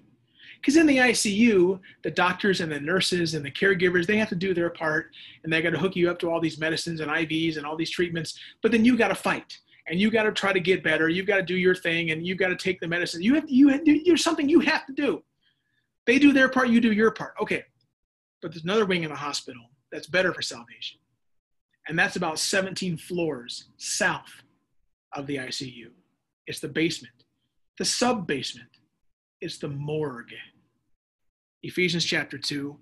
Because 0.60 0.76
in 0.76 0.88
the 0.88 0.98
ICU, 0.98 1.80
the 2.04 2.12
doctors 2.12 2.60
and 2.60 2.72
the 2.72 2.80
nurses 2.80 3.34
and 3.34 3.46
the 3.46 3.52
caregivers, 3.52 4.06
they 4.06 4.18
have 4.18 4.30
to 4.30 4.36
do 4.36 4.54
their 4.54 4.70
part 4.70 5.12
and 5.44 5.54
they 5.54 5.62
got 5.62 5.70
to 5.70 5.80
hook 5.80 5.96
you 5.96 6.12
up 6.12 6.20
to 6.20 6.30
all 6.30 6.42
these 6.42 6.60
medicines 6.60 7.00
and 7.00 7.10
IVs 7.10 7.56
and 7.56 7.66
all 7.66 7.78
these 7.78 7.92
treatments. 7.92 8.38
But 8.62 8.74
then 8.74 8.84
you 8.84 8.98
got 8.98 9.08
to 9.08 9.16
fight 9.16 9.58
and 9.88 10.00
you 10.00 10.12
got 10.12 10.24
to 10.24 10.34
try 10.34 10.52
to 10.52 10.60
get 10.60 10.84
better. 10.84 11.08
You've 11.08 11.28
got 11.28 11.38
to 11.38 11.44
do 11.44 11.56
your 11.56 11.76
thing 11.76 12.12
and 12.12 12.28
you've 12.28 12.38
got 12.38 12.50
to 12.50 12.58
take 12.58 12.82
the 12.82 12.88
medicine. 12.88 13.22
You 13.22 13.36
have, 13.36 13.46
you 13.48 13.70
have, 13.70 13.86
there's 13.86 14.24
something 14.24 14.50
you 14.50 14.60
have 14.60 14.86
to 14.88 14.94
do. 14.94 15.24
They 16.10 16.18
do 16.18 16.34
their 16.34 16.50
part, 16.50 16.70
you 16.70 16.82
do 16.82 16.92
your 16.92 17.12
part. 17.12 17.36
Okay. 17.40 17.64
But 18.42 18.52
there's 18.52 18.64
another 18.64 18.88
wing 18.88 19.04
in 19.04 19.12
the 19.12 19.16
hospital 19.16 19.62
that's 19.92 20.08
better 20.08 20.34
for 20.34 20.42
salvation. 20.42 20.98
And 21.88 22.00
that's 22.00 22.16
about 22.16 22.40
17 22.40 22.98
floors 22.98 23.66
south 23.78 24.42
of 25.14 25.28
the 25.28 25.36
ICU. 25.36 25.92
It's 26.48 26.62
the 26.62 26.68
basement, 26.68 27.14
the 27.78 27.86
sub 27.86 28.26
basement 28.26 28.70
it's 29.40 29.60
the 29.60 29.68
morgue. 29.68 30.34
Ephesians 31.62 32.06
chapter 32.06 32.40
2. 32.40 32.76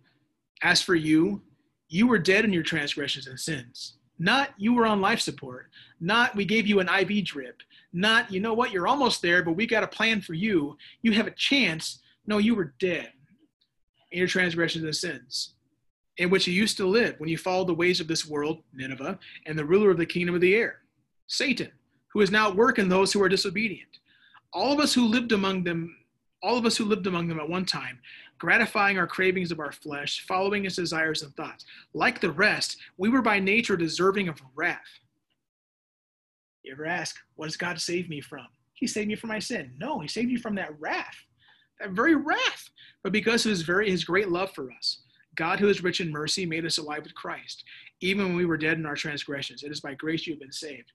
As 0.64 0.82
for 0.82 0.96
you, 0.96 1.42
you 1.90 2.08
were 2.08 2.20
dead 2.20 2.46
in 2.46 2.54
your 2.54 2.64
transgressions 2.64 3.28
and 3.28 3.38
sins, 3.38 3.98
Not 4.18 4.52
you 4.58 4.74
were 4.74 4.86
on 4.86 5.02
life 5.02 5.20
support. 5.20 5.68
Not 6.00 6.34
we 6.34 6.46
gave 6.46 6.66
you 6.66 6.80
an 6.80 6.88
IV 6.88 7.26
drip. 7.26 7.62
Not, 7.92 8.32
you 8.32 8.40
know 8.40 8.54
what, 8.54 8.72
you're 8.72 8.88
almost 8.88 9.22
there, 9.22 9.44
but 9.44 9.58
we 9.58 9.68
got 9.68 9.84
a 9.84 9.88
plan 9.88 10.22
for 10.22 10.34
you. 10.34 10.78
You 11.02 11.12
have 11.12 11.28
a 11.28 11.32
chance. 11.32 12.00
No, 12.26 12.38
you 12.38 12.56
were 12.56 12.74
dead 12.80 13.12
in 14.12 14.20
your 14.20 14.28
transgressions 14.28 14.84
and 14.84 14.96
sins, 14.96 15.54
in 16.18 16.30
which 16.30 16.48
you 16.48 16.54
used 16.54 16.78
to 16.78 16.86
live 16.88 17.16
when 17.20 17.30
you 17.30 17.38
followed 17.38 17.68
the 17.68 17.74
ways 17.74 18.00
of 18.00 18.08
this 18.08 18.28
world, 18.28 18.64
Nineveh, 18.74 19.20
and 19.46 19.58
the 19.58 19.66
ruler 19.66 19.92
of 19.92 19.98
the 19.98 20.06
kingdom 20.06 20.36
of 20.36 20.42
the 20.42 20.56
air, 20.56 20.82
Satan, 21.28 21.72
who 22.08 22.22
is 22.22 22.32
now 22.32 22.50
at 22.50 22.56
work 22.56 22.80
in 22.80 22.90
those 22.90 23.12
who 23.12 23.22
are 23.22 23.30
disobedient. 23.30 24.00
All 24.54 24.74
of 24.74 24.80
us 24.80 24.94
who 24.94 25.06
lived 25.06 25.34
among 25.34 25.64
them, 25.64 25.96
all 26.42 26.58
of 26.58 26.66
us 26.66 26.78
who 26.78 26.86
lived 26.86 27.08
among 27.08 27.28
them 27.28 27.40
at 27.40 27.50
one 27.50 27.66
time, 27.66 28.00
gratifying 28.40 28.98
our 28.98 29.08
cravings 29.08 29.52
of 29.52 29.60
our 29.60 29.72
flesh, 29.72 30.26
following 30.28 30.66
its 30.66 30.76
desires 30.76 31.24
and 31.24 31.36
thoughts. 31.36 31.66
Like 31.94 32.22
the 32.22 32.32
rest, 32.32 32.78
we 32.98 33.10
were 33.10 33.22
by 33.22 33.40
nature 33.40 33.76
deserving 33.76 34.30
of 34.30 34.42
wrath. 34.56 35.00
You 36.64 36.74
ever 36.74 36.86
ask, 36.86 37.18
what 37.36 37.48
does 37.48 37.58
God 37.58 37.80
save 37.80 38.10
me 38.10 38.22
from? 38.22 38.48
He 38.74 38.88
saved 38.88 39.08
me 39.08 39.16
from 39.16 39.30
my 39.30 39.40
sin. 39.40 39.74
No, 39.80 40.00
he 40.00 40.08
saved 40.08 40.30
you 40.30 40.38
from 40.38 40.56
that 40.56 40.80
wrath, 40.80 41.16
very 41.90 42.16
wrath. 42.16 42.70
But 43.04 43.14
because 43.14 43.46
of 43.46 43.52
his 43.52 43.62
very 43.62 43.90
his 43.90 44.04
great 44.04 44.30
love 44.30 44.52
for 44.52 44.72
us, 44.72 45.02
God, 45.36 45.60
who 45.60 45.70
is 45.70 45.84
rich 45.84 46.02
in 46.02 46.12
mercy, 46.12 46.46
made 46.46 46.66
us 46.66 46.78
alive 46.78 47.04
with 47.04 47.16
Christ, 47.16 47.64
even 48.02 48.26
when 48.26 48.36
we 48.36 48.46
were 48.46 48.58
dead 48.58 48.78
in 48.78 48.86
our 48.86 48.96
transgressions. 48.96 49.64
It 49.64 49.72
is 49.72 49.80
by 49.80 49.94
grace 49.94 50.26
you 50.26 50.34
have 50.34 50.42
been 50.42 50.52
saved. 50.52 50.92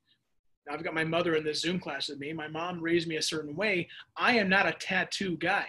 Now 0.66 0.74
I've 0.74 0.84
got 0.84 0.94
my 0.94 1.04
mother 1.04 1.34
in 1.34 1.44
this 1.44 1.60
Zoom 1.60 1.78
class 1.78 2.08
with 2.08 2.18
me. 2.18 2.32
My 2.32 2.48
mom 2.48 2.80
raised 2.80 3.08
me 3.08 3.16
a 3.16 3.22
certain 3.22 3.56
way. 3.56 3.88
I 4.16 4.36
am 4.36 4.48
not 4.48 4.66
a 4.66 4.72
tattoo 4.72 5.36
guy. 5.36 5.66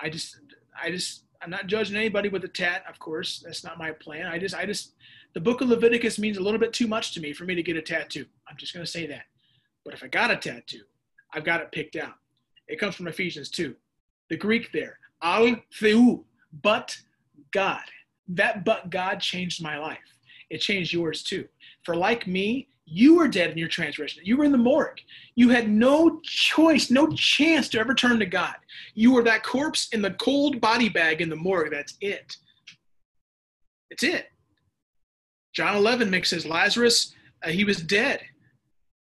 I 0.00 0.08
just, 0.10 0.36
I 0.82 0.90
just, 0.90 1.24
I'm 1.40 1.50
not 1.50 1.66
judging 1.66 1.96
anybody 1.96 2.28
with 2.28 2.44
a 2.44 2.48
tat. 2.48 2.84
Of 2.88 2.98
course, 2.98 3.42
that's 3.44 3.64
not 3.64 3.78
my 3.78 3.92
plan. 3.92 4.26
I 4.26 4.38
just, 4.38 4.54
I 4.54 4.66
just, 4.66 4.94
the 5.34 5.40
book 5.40 5.60
of 5.60 5.68
Leviticus 5.68 6.18
means 6.18 6.36
a 6.36 6.42
little 6.42 6.60
bit 6.60 6.72
too 6.72 6.86
much 6.86 7.12
to 7.14 7.20
me 7.20 7.32
for 7.32 7.44
me 7.44 7.54
to 7.54 7.62
get 7.62 7.76
a 7.76 7.82
tattoo. 7.82 8.26
I'm 8.48 8.56
just 8.56 8.74
going 8.74 8.84
to 8.84 8.90
say 8.90 9.06
that. 9.06 9.24
But 9.84 9.94
if 9.94 10.02
I 10.02 10.08
got 10.08 10.30
a 10.30 10.36
tattoo, 10.36 10.82
I've 11.32 11.44
got 11.44 11.60
it 11.60 11.72
picked 11.72 11.96
out. 11.96 12.14
It 12.68 12.78
comes 12.78 12.94
from 12.94 13.08
Ephesians 13.08 13.50
2. 13.50 13.74
The 14.30 14.36
Greek 14.36 14.72
there, 14.72 14.98
al 15.22 15.56
theu, 15.80 16.24
but 16.62 16.96
God. 17.52 17.82
That 18.28 18.64
but 18.64 18.90
God 18.90 19.20
changed 19.20 19.62
my 19.62 19.78
life. 19.78 19.98
It 20.50 20.58
changed 20.58 20.92
yours 20.92 21.22
too. 21.22 21.46
For 21.84 21.94
like 21.94 22.26
me, 22.26 22.68
you 22.86 23.16
were 23.16 23.28
dead 23.28 23.50
in 23.50 23.58
your 23.58 23.68
transgression. 23.68 24.22
You 24.24 24.36
were 24.36 24.44
in 24.44 24.52
the 24.52 24.58
morgue. 24.58 25.00
You 25.34 25.48
had 25.50 25.68
no 25.70 26.20
choice, 26.22 26.90
no 26.90 27.08
chance 27.08 27.68
to 27.70 27.78
ever 27.78 27.94
turn 27.94 28.18
to 28.18 28.26
God. 28.26 28.54
You 28.94 29.12
were 29.12 29.22
that 29.24 29.42
corpse 29.42 29.88
in 29.92 30.02
the 30.02 30.12
cold 30.12 30.60
body 30.60 30.88
bag 30.88 31.20
in 31.20 31.28
the 31.28 31.36
morgue. 31.36 31.70
That's 31.70 31.96
it. 32.00 32.36
It's 33.90 34.02
it. 34.02 34.26
John 35.54 35.76
11 35.76 36.10
makes 36.10 36.30
says 36.30 36.44
Lazarus, 36.44 37.14
uh, 37.44 37.48
he 37.48 37.64
was 37.64 37.78
dead. 37.78 38.20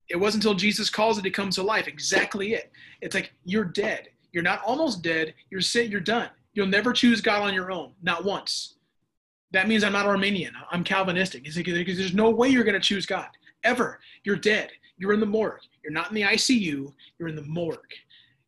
It 0.08 0.16
wasn't 0.16 0.44
until 0.44 0.54
Jesus 0.54 0.90
calls 0.90 1.18
it 1.18 1.24
he 1.24 1.30
comes 1.30 1.54
to 1.56 1.62
life. 1.62 1.88
Exactly 1.88 2.54
it. 2.54 2.70
It's 3.02 3.14
like 3.14 3.32
you're 3.44 3.64
dead. 3.64 4.08
You're 4.32 4.42
not 4.42 4.62
almost 4.64 5.02
dead. 5.02 5.34
You're 5.50 5.60
sit. 5.60 5.90
You're 5.90 6.00
done. 6.00 6.30
You'll 6.54 6.66
never 6.66 6.92
choose 6.92 7.20
God 7.20 7.42
on 7.42 7.52
your 7.52 7.70
own, 7.70 7.92
not 8.02 8.24
once. 8.24 8.76
That 9.52 9.68
means 9.68 9.84
I'm 9.84 9.92
not 9.92 10.06
Arminian. 10.06 10.54
I'm 10.70 10.84
Calvinistic. 10.84 11.46
It's 11.46 11.56
like, 11.56 11.66
there's 11.66 12.14
no 12.14 12.30
way 12.30 12.48
you're 12.48 12.64
going 12.64 12.74
to 12.74 12.80
choose 12.80 13.04
God 13.04 13.28
ever. 13.64 14.00
You're 14.24 14.36
dead. 14.36 14.70
You're 14.96 15.12
in 15.12 15.20
the 15.20 15.26
morgue. 15.26 15.60
You're 15.82 15.92
not 15.92 16.08
in 16.08 16.14
the 16.14 16.22
ICU. 16.22 16.92
You're 17.18 17.28
in 17.28 17.36
the 17.36 17.42
morgue. 17.42 17.78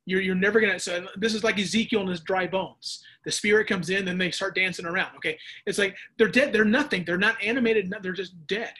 You're, 0.06 0.20
you're 0.20 0.34
never 0.34 0.60
going 0.60 0.72
to. 0.72 0.78
So 0.78 1.06
this 1.16 1.34
is 1.34 1.44
like 1.44 1.58
Ezekiel 1.58 2.00
and 2.00 2.08
his 2.08 2.20
dry 2.20 2.46
bones. 2.46 3.02
The 3.24 3.32
spirit 3.32 3.66
comes 3.66 3.90
in, 3.90 4.04
then 4.04 4.18
they 4.18 4.30
start 4.30 4.54
dancing 4.54 4.86
around. 4.86 5.16
Okay. 5.16 5.38
It's 5.66 5.78
like 5.78 5.96
they're 6.18 6.28
dead. 6.28 6.52
They're 6.52 6.64
nothing. 6.64 7.04
They're 7.04 7.16
not 7.16 7.42
animated. 7.42 7.92
They're 8.02 8.12
just 8.12 8.46
dead. 8.46 8.72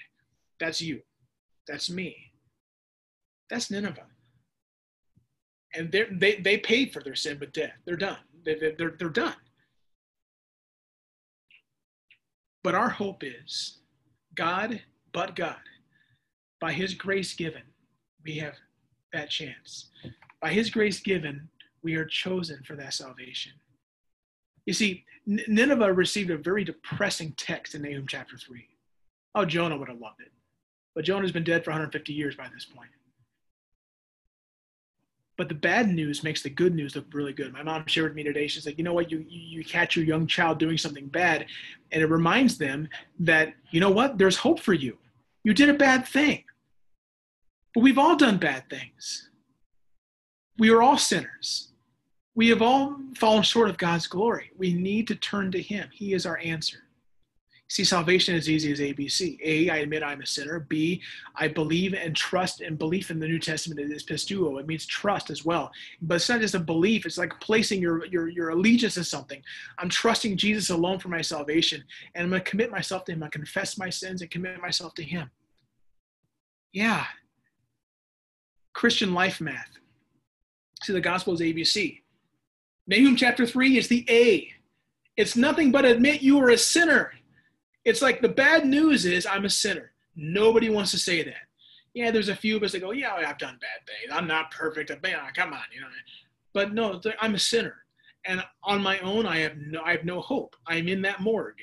That's 0.61 0.81
you. 0.81 1.01
That's 1.67 1.91
me. 1.91 2.17
That's 3.49 3.71
Nineveh. 3.71 4.07
And 5.77 5.91
they 5.91 6.37
they 6.37 6.59
paid 6.59 6.93
for 6.93 7.03
their 7.03 7.15
sin 7.17 7.39
with 7.41 7.53
death. 7.53 7.75
They're 7.85 7.97
done. 7.97 8.19
They, 8.45 8.55
they, 8.55 8.75
they're, 8.79 8.95
they're 8.99 9.09
done. 9.09 9.35
But 12.63 12.75
our 12.75 12.89
hope 12.89 13.23
is 13.23 13.79
God, 14.35 14.81
but 15.13 15.37
God, 15.37 15.57
by 16.61 16.73
his 16.73 16.95
grace 16.95 17.35
given, 17.35 17.63
we 18.25 18.37
have 18.39 18.55
that 19.13 19.31
chance. 19.31 19.91
By 20.41 20.51
his 20.53 20.71
grace 20.71 21.01
given, 21.01 21.49
we 21.83 21.95
are 21.97 22.07
chosen 22.07 22.63
for 22.67 22.75
that 22.77 22.95
salvation. 22.95 23.53
You 24.67 24.73
see, 24.73 25.05
Nineveh 25.27 25.93
received 25.93 26.31
a 26.31 26.39
very 26.39 26.65
depressing 26.65 27.35
text 27.37 27.75
in 27.75 27.83
Nahum 27.83 28.07
chapter 28.07 28.39
3. 28.39 28.67
Oh, 29.35 29.45
Jonah 29.45 29.77
would 29.77 29.89
have 29.89 30.01
loved 30.01 30.21
it. 30.21 30.33
But 30.95 31.05
Jonah's 31.05 31.33
been 31.33 31.45
dead 31.45 31.65
for 31.65 31.71
150 31.71 32.13
years 32.13 32.35
by 32.35 32.49
this 32.53 32.65
point. 32.65 32.91
But 35.37 35.49
the 35.49 35.55
bad 35.55 35.89
news 35.89 36.23
makes 36.23 36.43
the 36.43 36.51
good 36.51 36.75
news 36.75 36.95
look 36.95 37.07
really 37.13 37.33
good. 37.33 37.53
My 37.53 37.63
mom 37.63 37.85
shared 37.87 38.11
with 38.11 38.17
me 38.17 38.23
today. 38.23 38.47
She's 38.47 38.67
like, 38.67 38.79
you 38.79 38.85
know 38.85 38.93
what? 38.93 39.11
You, 39.11 39.25
you 39.29 39.65
catch 39.65 39.97
your 39.97 40.05
young 40.05 40.29
child 40.29 40.59
doing 40.59 40.79
something 40.79 41.09
bad, 41.09 41.47
and 41.91 42.03
it 42.03 42.07
reminds 42.07 42.57
them 42.57 42.89
that, 43.19 43.55
you 43.71 43.81
know 43.81 43.91
what? 43.91 44.17
There's 44.17 44.37
hope 44.37 44.61
for 44.61 44.75
you. 44.75 44.97
You 45.43 45.53
did 45.53 45.69
a 45.69 45.75
bad 45.75 46.07
thing. 46.07 46.45
But 47.75 47.83
we've 47.83 47.99
all 47.99 48.15
done 48.15 48.39
bad 48.39 48.71
things. 48.71 49.29
We 50.57 50.71
are 50.71 50.83
all 50.83 50.99
sinners. 50.99 51.73
We 52.37 52.49
have 52.51 52.63
all 52.63 52.97
fallen 53.17 53.43
short 53.43 53.69
of 53.69 53.77
God's 53.77 54.07
glory. 54.07 54.53
We 54.57 54.73
need 54.73 55.09
to 55.09 55.17
turn 55.17 55.51
to 55.51 55.61
Him. 55.61 55.89
He 55.93 56.15
is 56.15 56.27
our 56.27 56.39
answer. 56.39 56.84
See, 57.75 57.83
salvation 57.83 58.37
is 58.37 58.49
easy 58.49 58.71
as 58.71 58.79
ABC. 58.79 59.37
A, 59.43 59.69
I 59.69 59.79
admit 59.79 60.05
I'm 60.05 60.21
a 60.21 60.27
sinner. 60.27 60.61
B, 60.61 61.03
I 61.35 61.49
believe 61.49 61.93
and 61.93 62.15
trust 62.15 62.61
and 62.61 62.79
belief 62.79 63.11
in 63.11 63.19
the 63.19 63.27
New 63.27 63.41
Testament 63.41 63.81
is 63.81 64.05
pisteuo. 64.05 64.61
It 64.61 64.69
means 64.69 64.87
trust 64.87 65.29
as 65.29 65.45
well. 65.45 65.73
But 66.01 66.15
it's 66.15 66.29
not 66.29 66.41
just 66.41 66.55
a 66.55 66.61
belief, 66.61 67.05
it's 67.05 67.19
like 67.19 67.33
placing 67.41 67.83
your, 67.83 68.07
your, 68.07 68.29
your 68.29 68.51
allegiance 68.51 68.95
to 68.95 69.03
something. 69.03 69.43
I'm 69.77 69.89
trusting 69.89 70.37
Jesus 70.37 70.71
alone 70.71 71.01
for 71.01 71.09
my 71.09 71.21
salvation, 71.21 71.83
and 72.15 72.23
I'm 72.23 72.31
going 72.31 72.45
to 72.45 72.49
commit 72.49 72.71
myself 72.71 73.07
to 73.07 73.13
Him. 73.13 73.25
I 73.25 73.29
confess 73.29 73.77
my 73.77 73.91
sins 73.91 74.23
and 74.23 74.31
commit 74.31 74.63
myself 74.63 74.95
to 74.95 75.03
Him. 75.03 75.29
Yeah. 76.73 77.07
Christian 78.73 79.15
life 79.15 79.41
math. 79.41 79.81
See, 80.85 80.93
the 80.93 81.01
gospel 81.01 81.35
is 81.35 81.41
ABC. 81.41 82.03
Nahum 82.87 83.17
chapter 83.17 83.45
3 83.45 83.79
is 83.79 83.89
the 83.89 84.07
A. 84.09 84.49
It's 85.17 85.35
nothing 85.35 85.73
but 85.73 85.85
admit 85.85 86.23
you 86.23 86.39
are 86.39 86.51
a 86.51 86.59
sinner 86.59 87.15
it's 87.85 88.03
like 88.03 88.21
the 88.21 88.29
bad 88.29 88.67
news 88.67 89.05
is 89.05 89.27
I'm 89.27 89.45
a 89.45 89.51
sinner. 89.51 89.93
Nobody 90.17 90.71
wants 90.71 90.91
to 90.93 90.99
say 90.99 91.23
that. 91.23 91.49
Yeah, 91.93 92.11
there's 92.11 92.29
a 92.29 92.37
few 92.37 92.57
of 92.57 92.63
us 92.63 92.73
that 92.73 92.81
go, 92.81 92.91
yeah, 92.91 93.15
I've 93.15 93.39
done 93.39 93.59
bad 93.61 93.87
things. 93.87 94.13
I'm 94.13 94.27
not 94.27 94.51
perfect. 94.51 94.91
Come 94.91 95.53
on, 95.53 95.61
you 95.73 95.81
know. 95.81 95.89
But 96.53 96.73
no, 96.73 97.01
I'm 97.21 97.35
a 97.35 97.39
sinner, 97.39 97.77
and 98.25 98.45
on 98.63 98.83
my 98.83 98.99
own, 99.01 99.27
I 99.27 99.39
have 99.39 99.57
no, 99.57 99.83
I 99.83 99.93
have 99.93 100.05
no 100.05 100.21
hope. 100.21 100.57
I'm 100.67 100.89
in 100.89 101.03
that 101.03 101.21
morgue. 101.21 101.59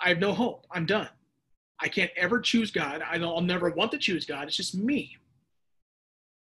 I 0.00 0.08
have 0.08 0.18
no 0.18 0.32
hope. 0.32 0.66
I'm 0.72 0.84
done. 0.84 1.08
I 1.80 1.88
can't 1.88 2.10
ever 2.16 2.40
choose 2.40 2.70
God. 2.70 3.02
I'll 3.02 3.40
never 3.40 3.70
want 3.70 3.92
to 3.92 3.98
choose 3.98 4.26
God. 4.26 4.46
It's 4.46 4.56
just 4.56 4.74
me. 4.74 5.16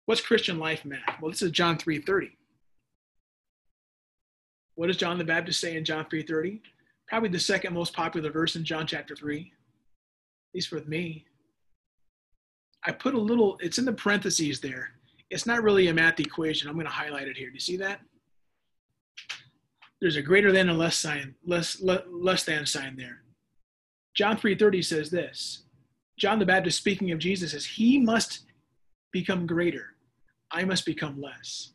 What's 0.05 0.21
Christian 0.21 0.59
life 0.59 0.83
math? 0.83 1.21
Well, 1.21 1.31
this 1.31 1.41
is 1.41 1.51
John 1.51 1.77
3:30. 1.77 2.31
What 4.75 4.87
does 4.87 4.97
John 4.97 5.17
the 5.17 5.23
Baptist 5.23 5.59
say 5.59 5.75
in 5.77 5.85
John 5.85 6.05
3:30? 6.05 6.61
Probably 7.11 7.27
the 7.27 7.37
second 7.37 7.73
most 7.73 7.93
popular 7.93 8.31
verse 8.31 8.55
in 8.55 8.63
John 8.63 8.87
chapter 8.87 9.17
3, 9.17 9.39
at 9.41 10.55
least 10.55 10.71
with 10.71 10.87
me. 10.87 11.25
I 12.85 12.93
put 12.93 13.15
a 13.15 13.19
little, 13.19 13.57
it's 13.59 13.77
in 13.77 13.83
the 13.83 13.91
parentheses 13.91 14.61
there. 14.61 14.91
It's 15.29 15.45
not 15.45 15.61
really 15.61 15.89
a 15.89 15.93
math 15.93 16.21
equation. 16.21 16.69
I'm 16.69 16.75
going 16.75 16.85
to 16.85 16.91
highlight 16.91 17.27
it 17.27 17.35
here. 17.35 17.49
Do 17.49 17.55
you 17.55 17.59
see 17.59 17.75
that? 17.77 17.99
There's 19.99 20.15
a 20.15 20.21
greater 20.21 20.53
than 20.53 20.69
and 20.69 20.79
less 20.79 20.97
sign, 20.97 21.35
less, 21.45 21.81
less, 21.81 22.03
less 22.09 22.43
than 22.45 22.65
sign 22.65 22.95
there. 22.95 23.23
John 24.15 24.37
3.30 24.37 24.85
says 24.85 25.11
this. 25.11 25.63
John 26.17 26.39
the 26.39 26.45
Baptist 26.45 26.77
speaking 26.77 27.11
of 27.11 27.19
Jesus 27.19 27.51
says, 27.51 27.65
he 27.65 27.99
must 27.99 28.45
become 29.11 29.45
greater. 29.45 29.95
I 30.49 30.63
must 30.63 30.85
become 30.85 31.19
less. 31.19 31.73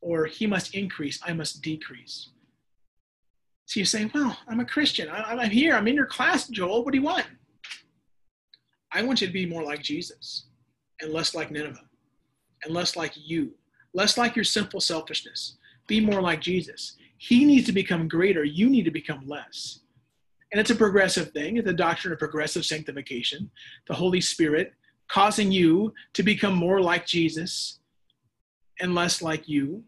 Or 0.00 0.24
he 0.24 0.46
must 0.46 0.74
increase. 0.74 1.20
I 1.22 1.34
must 1.34 1.60
decrease. 1.60 2.30
So 3.72 3.80
you 3.80 3.86
say, 3.86 4.10
well, 4.14 4.36
I'm 4.48 4.60
a 4.60 4.66
Christian. 4.66 5.08
I, 5.08 5.32
am 5.32 5.50
here. 5.50 5.74
I'm 5.74 5.88
in 5.88 5.94
your 5.94 6.04
class, 6.04 6.46
Joel. 6.46 6.84
What 6.84 6.92
do 6.92 6.98
you 6.98 7.04
want? 7.04 7.24
I 8.92 9.02
want 9.02 9.22
you 9.22 9.26
to 9.26 9.32
be 9.32 9.46
more 9.46 9.62
like 9.62 9.80
Jesus 9.80 10.44
and 11.00 11.10
less 11.10 11.34
like 11.34 11.50
Nineveh 11.50 11.88
and 12.64 12.74
less 12.74 12.96
like 12.96 13.14
you, 13.16 13.54
less 13.94 14.18
like 14.18 14.36
your 14.36 14.44
simple 14.44 14.78
selfishness. 14.78 15.56
Be 15.86 16.04
more 16.04 16.20
like 16.20 16.42
Jesus. 16.42 16.98
He 17.16 17.46
needs 17.46 17.64
to 17.64 17.72
become 17.72 18.08
greater. 18.08 18.44
You 18.44 18.68
need 18.68 18.84
to 18.84 18.90
become 18.90 19.26
less. 19.26 19.80
And 20.52 20.60
it's 20.60 20.70
a 20.70 20.76
progressive 20.76 21.30
thing. 21.30 21.56
It's 21.56 21.66
a 21.66 21.72
doctrine 21.72 22.12
of 22.12 22.18
progressive 22.18 22.66
sanctification. 22.66 23.50
The 23.88 23.94
Holy 23.94 24.20
Spirit 24.20 24.74
causing 25.08 25.50
you 25.50 25.94
to 26.12 26.22
become 26.22 26.54
more 26.54 26.82
like 26.82 27.06
Jesus 27.06 27.78
and 28.80 28.94
less 28.94 29.22
like 29.22 29.48
you. 29.48 29.82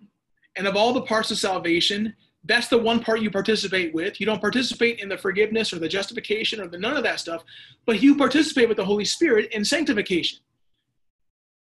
And 0.57 0.67
of 0.67 0.75
all 0.75 0.95
the 0.95 1.03
parts 1.03 1.31
of 1.31 1.37
salvation, 1.37 2.15
That's 2.47 2.69
the 2.69 2.79
one 2.79 3.01
part 3.01 3.23
you 3.23 3.31
participate 3.31 3.95
with. 3.95 4.21
You 4.21 4.27
don't 4.27 4.41
participate 4.41 5.01
in 5.01 5.09
the 5.09 5.17
forgiveness 5.17 5.73
or 5.73 5.79
the 5.79 5.89
justification 5.89 6.61
or 6.61 6.69
the 6.69 6.79
none 6.79 6.97
of 6.97 7.03
that 7.05 7.21
stuff, 7.21 7.43
but 7.87 8.03
you 8.03 8.17
participate 8.17 8.69
with 8.69 8.77
the 8.77 8.85
Holy 8.85 9.05
Spirit 9.05 9.53
in 9.53 9.65
sanctification. 9.65 10.41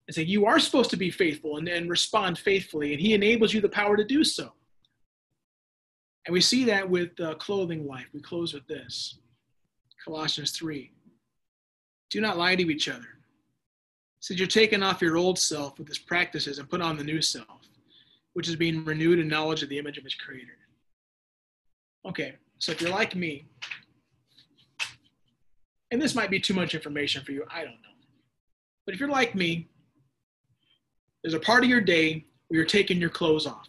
It's 0.08 0.18
so 0.18 0.22
you 0.22 0.46
are 0.46 0.60
supposed 0.60 0.90
to 0.90 0.98
be 0.98 1.12
faithful 1.12 1.58
and, 1.58 1.68
and 1.68 1.90
respond 1.90 2.38
faithfully, 2.38 2.92
and 2.92 3.00
He 3.00 3.14
enables 3.14 3.54
you 3.54 3.62
the 3.62 3.70
power 3.70 3.96
to 3.96 4.04
do 4.04 4.24
so. 4.24 4.52
And 6.26 6.34
we 6.34 6.42
see 6.42 6.66
that 6.66 6.90
with 6.90 7.12
clothing 7.40 7.86
life. 7.86 8.08
We 8.14 8.22
close 8.22 8.54
with 8.54 8.66
this 8.68 9.20
Colossians 10.04 10.52
3. 10.52 10.92
Do 12.10 12.22
not 12.22 12.38
lie 12.38 12.56
to 12.56 12.70
each 12.70 12.90
other. 12.90 13.08
Since 14.20 14.40
you're 14.40 14.48
taking 14.48 14.84
off 14.84 15.02
your 15.02 15.18
old 15.18 15.38
self 15.38 15.78
with 15.78 15.90
its 15.90 16.00
practices 16.00 16.60
and 16.60 16.70
put 16.70 16.82
on 16.82 16.98
the 16.98 17.04
new 17.04 17.22
self, 17.22 17.70
which 18.34 18.48
is 18.48 18.56
being 18.56 18.84
renewed 18.86 19.20
in 19.20 19.28
knowledge 19.28 19.64
of 19.64 19.70
the 19.70 19.78
image 19.78 19.98
of 19.98 20.06
its 20.06 20.16
creator. 20.16 20.58
Okay, 22.06 22.34
so 22.60 22.72
if 22.72 22.82
you're 22.82 22.92
like 22.92 23.16
me, 23.16 23.46
and 25.92 26.02
this 26.02 26.16
might 26.16 26.30
be 26.30 26.40
too 26.40 26.54
much 26.54 26.74
information 26.74 27.24
for 27.24 27.32
you, 27.32 27.46
I 27.50 27.60
don't 27.60 27.72
know. 27.72 27.94
But 28.86 28.96
if 28.96 29.00
you're 29.00 29.10
like 29.10 29.36
me, 29.36 29.70
there's 31.24 31.34
a 31.36 31.40
part 31.40 31.64
of 31.64 31.70
your 31.70 31.82
day 31.82 32.26
where 32.48 32.58
you're 32.58 32.66
taking 32.66 33.00
your 33.00 33.10
clothes 33.10 33.48
off. 33.48 33.68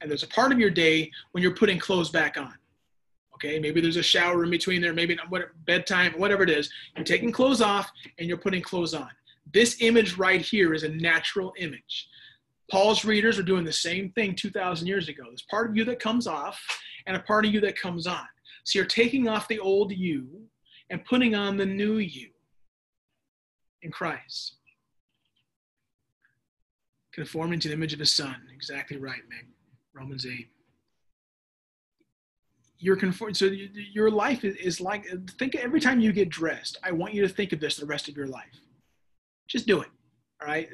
And 0.00 0.10
there's 0.10 0.22
a 0.22 0.28
part 0.28 0.52
of 0.52 0.58
your 0.58 0.70
day 0.70 1.10
when 1.32 1.42
you're 1.42 1.54
putting 1.54 1.78
clothes 1.78 2.10
back 2.10 2.36
on. 2.36 2.54
Okay, 3.34 3.58
maybe 3.58 3.80
there's 3.80 3.96
a 3.96 4.02
shower 4.02 4.44
in 4.44 4.50
between 4.50 4.80
there, 4.80 4.92
maybe 4.92 5.14
not, 5.14 5.30
what, 5.30 5.50
bedtime, 5.66 6.12
whatever 6.16 6.42
it 6.42 6.50
is. 6.50 6.70
You're 6.96 7.04
taking 7.04 7.30
clothes 7.30 7.60
off 7.60 7.90
and 8.18 8.28
you're 8.28 8.38
putting 8.38 8.62
clothes 8.62 8.94
on. 8.94 9.08
This 9.52 9.76
image 9.80 10.16
right 10.16 10.40
here 10.40 10.72
is 10.72 10.82
a 10.82 10.88
natural 10.88 11.52
image. 11.58 12.08
Paul's 12.70 13.04
readers 13.04 13.38
are 13.38 13.42
doing 13.42 13.64
the 13.64 13.72
same 13.72 14.10
thing 14.12 14.34
2,000 14.34 14.86
years 14.86 15.08
ago. 15.08 15.24
There's 15.26 15.44
part 15.50 15.68
of 15.68 15.76
you 15.76 15.84
that 15.84 16.00
comes 16.00 16.26
off 16.26 16.60
and 17.06 17.16
a 17.16 17.20
part 17.20 17.44
of 17.44 17.52
you 17.52 17.60
that 17.60 17.78
comes 17.78 18.06
on. 18.06 18.26
So 18.64 18.78
you're 18.78 18.86
taking 18.86 19.28
off 19.28 19.48
the 19.48 19.58
old 19.58 19.92
you 19.92 20.26
and 20.90 21.04
putting 21.04 21.34
on 21.34 21.56
the 21.56 21.66
new 21.66 21.98
you 21.98 22.30
in 23.82 23.90
Christ 23.90 24.56
conforming 27.14 27.60
to 27.60 27.68
the 27.68 27.74
image 27.74 27.92
of 27.92 28.00
his 28.00 28.12
son. 28.12 28.36
Exactly 28.52 28.96
right, 28.96 29.20
Meg. 29.28 29.46
Romans 29.94 30.26
8. 30.26 30.48
You're 32.78 32.96
conform 32.96 33.32
so 33.32 33.46
your 33.46 34.10
life 34.10 34.44
is 34.44 34.80
like 34.80 35.06
think 35.38 35.54
every 35.54 35.80
time 35.80 36.00
you 36.00 36.12
get 36.12 36.28
dressed, 36.28 36.76
I 36.82 36.90
want 36.90 37.14
you 37.14 37.22
to 37.22 37.28
think 37.28 37.52
of 37.52 37.60
this 37.60 37.76
the 37.76 37.86
rest 37.86 38.08
of 38.08 38.16
your 38.16 38.26
life. 38.26 38.60
Just 39.46 39.66
do 39.66 39.80
it. 39.80 39.88
All 40.42 40.48
right. 40.48 40.68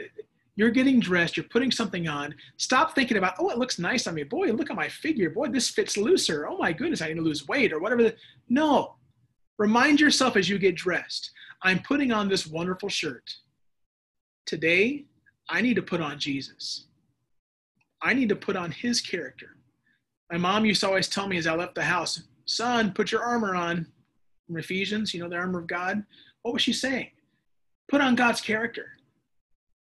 You're 0.56 0.70
getting 0.70 1.00
dressed, 1.00 1.36
you're 1.36 1.44
putting 1.44 1.70
something 1.70 2.08
on. 2.08 2.34
Stop 2.56 2.94
thinking 2.94 3.16
about, 3.16 3.34
oh, 3.38 3.50
it 3.50 3.58
looks 3.58 3.78
nice 3.78 4.06
on 4.06 4.14
me. 4.14 4.24
Boy, 4.24 4.52
look 4.52 4.70
at 4.70 4.76
my 4.76 4.88
figure. 4.88 5.30
Boy, 5.30 5.48
this 5.48 5.70
fits 5.70 5.96
looser. 5.96 6.46
Oh 6.48 6.58
my 6.58 6.72
goodness, 6.72 7.00
I 7.00 7.08
need 7.08 7.14
to 7.14 7.22
lose 7.22 7.48
weight 7.48 7.72
or 7.72 7.80
whatever. 7.80 8.12
No. 8.48 8.96
Remind 9.58 10.00
yourself 10.00 10.36
as 10.36 10.48
you 10.48 10.58
get 10.58 10.74
dressed, 10.74 11.30
I'm 11.62 11.80
putting 11.82 12.12
on 12.12 12.28
this 12.28 12.46
wonderful 12.46 12.88
shirt. 12.88 13.30
Today, 14.46 15.04
I 15.48 15.60
need 15.60 15.74
to 15.74 15.82
put 15.82 16.00
on 16.00 16.18
Jesus. 16.18 16.86
I 18.02 18.14
need 18.14 18.30
to 18.30 18.36
put 18.36 18.56
on 18.56 18.70
his 18.70 19.00
character. 19.00 19.56
My 20.32 20.38
mom 20.38 20.64
used 20.64 20.80
to 20.80 20.86
always 20.86 21.08
tell 21.08 21.26
me 21.26 21.36
as 21.36 21.46
I 21.46 21.54
left 21.54 21.74
the 21.74 21.82
house, 21.82 22.22
son, 22.46 22.92
put 22.92 23.12
your 23.12 23.22
armor 23.22 23.54
on. 23.54 23.86
From 24.46 24.58
Ephesians, 24.58 25.12
you 25.12 25.20
know, 25.20 25.28
the 25.28 25.36
armor 25.36 25.60
of 25.60 25.66
God. 25.66 26.04
What 26.42 26.54
was 26.54 26.62
she 26.62 26.72
saying? 26.72 27.10
Put 27.88 28.00
on 28.00 28.14
God's 28.14 28.40
character. 28.40 28.86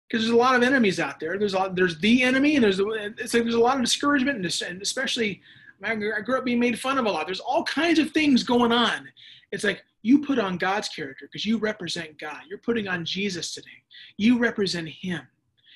Because 0.09 0.23
there's 0.23 0.33
a 0.33 0.37
lot 0.37 0.55
of 0.55 0.63
enemies 0.63 0.99
out 0.99 1.19
there. 1.19 1.37
There's 1.37 1.53
a 1.53 1.57
lot, 1.57 1.75
there's 1.75 1.99
the 1.99 2.23
enemy, 2.23 2.55
and 2.55 2.63
there's 2.63 2.79
it's 2.79 3.33
like 3.33 3.43
there's 3.43 3.55
a 3.55 3.59
lot 3.59 3.75
of 3.75 3.83
discouragement, 3.83 4.37
and 4.61 4.81
especially 4.81 5.41
I 5.83 5.95
grew 5.95 6.37
up 6.37 6.45
being 6.45 6.59
made 6.59 6.79
fun 6.79 6.97
of 6.97 7.05
a 7.05 7.11
lot. 7.11 7.25
There's 7.25 7.39
all 7.39 7.63
kinds 7.63 7.99
of 7.99 8.11
things 8.11 8.43
going 8.43 8.71
on. 8.71 9.09
It's 9.51 9.63
like 9.63 9.83
you 10.01 10.19
put 10.19 10.39
on 10.39 10.57
God's 10.57 10.89
character 10.89 11.25
because 11.25 11.45
you 11.45 11.57
represent 11.57 12.19
God. 12.19 12.41
You're 12.47 12.57
putting 12.59 12.87
on 12.87 13.03
Jesus 13.03 13.53
today. 13.53 13.67
You 14.17 14.37
represent 14.37 14.87
Him. 14.87 15.21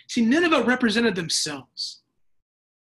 See, 0.07 0.21
Nineveh 0.21 0.63
represented 0.63 1.15
themselves. 1.15 2.01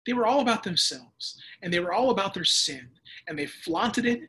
They 0.06 0.12
were 0.12 0.26
all 0.26 0.40
about 0.40 0.62
themselves, 0.62 1.40
and 1.62 1.72
they 1.72 1.80
were 1.80 1.92
all 1.92 2.10
about 2.10 2.34
their 2.34 2.44
sin, 2.44 2.88
and 3.28 3.38
they 3.38 3.46
flaunted 3.46 4.06
it. 4.06 4.28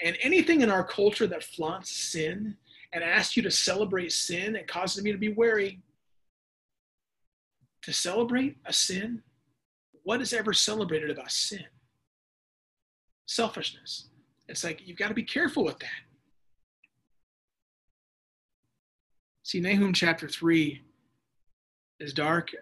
And 0.00 0.16
anything 0.20 0.60
in 0.60 0.70
our 0.70 0.84
culture 0.84 1.26
that 1.28 1.44
flaunts 1.44 1.90
sin 1.90 2.56
and 2.92 3.04
asks 3.04 3.36
you 3.36 3.42
to 3.44 3.50
celebrate 3.50 4.12
sin, 4.12 4.56
it 4.56 4.66
causes 4.66 5.04
me 5.04 5.12
to 5.12 5.18
be 5.18 5.32
wary. 5.32 5.80
To 7.84 7.92
celebrate 7.92 8.56
a 8.64 8.72
sin, 8.72 9.22
what 10.04 10.22
is 10.22 10.32
ever 10.32 10.54
celebrated 10.54 11.10
about 11.10 11.30
sin? 11.30 11.64
Selfishness. 13.26 14.06
It's 14.48 14.64
like 14.64 14.86
you've 14.86 14.96
got 14.96 15.08
to 15.08 15.14
be 15.14 15.22
careful 15.22 15.64
with 15.64 15.78
that. 15.80 15.88
See, 19.42 19.60
Nahum 19.60 19.92
chapter 19.92 20.26
3 20.26 20.80
is 22.00 22.14
dark. 22.14 22.52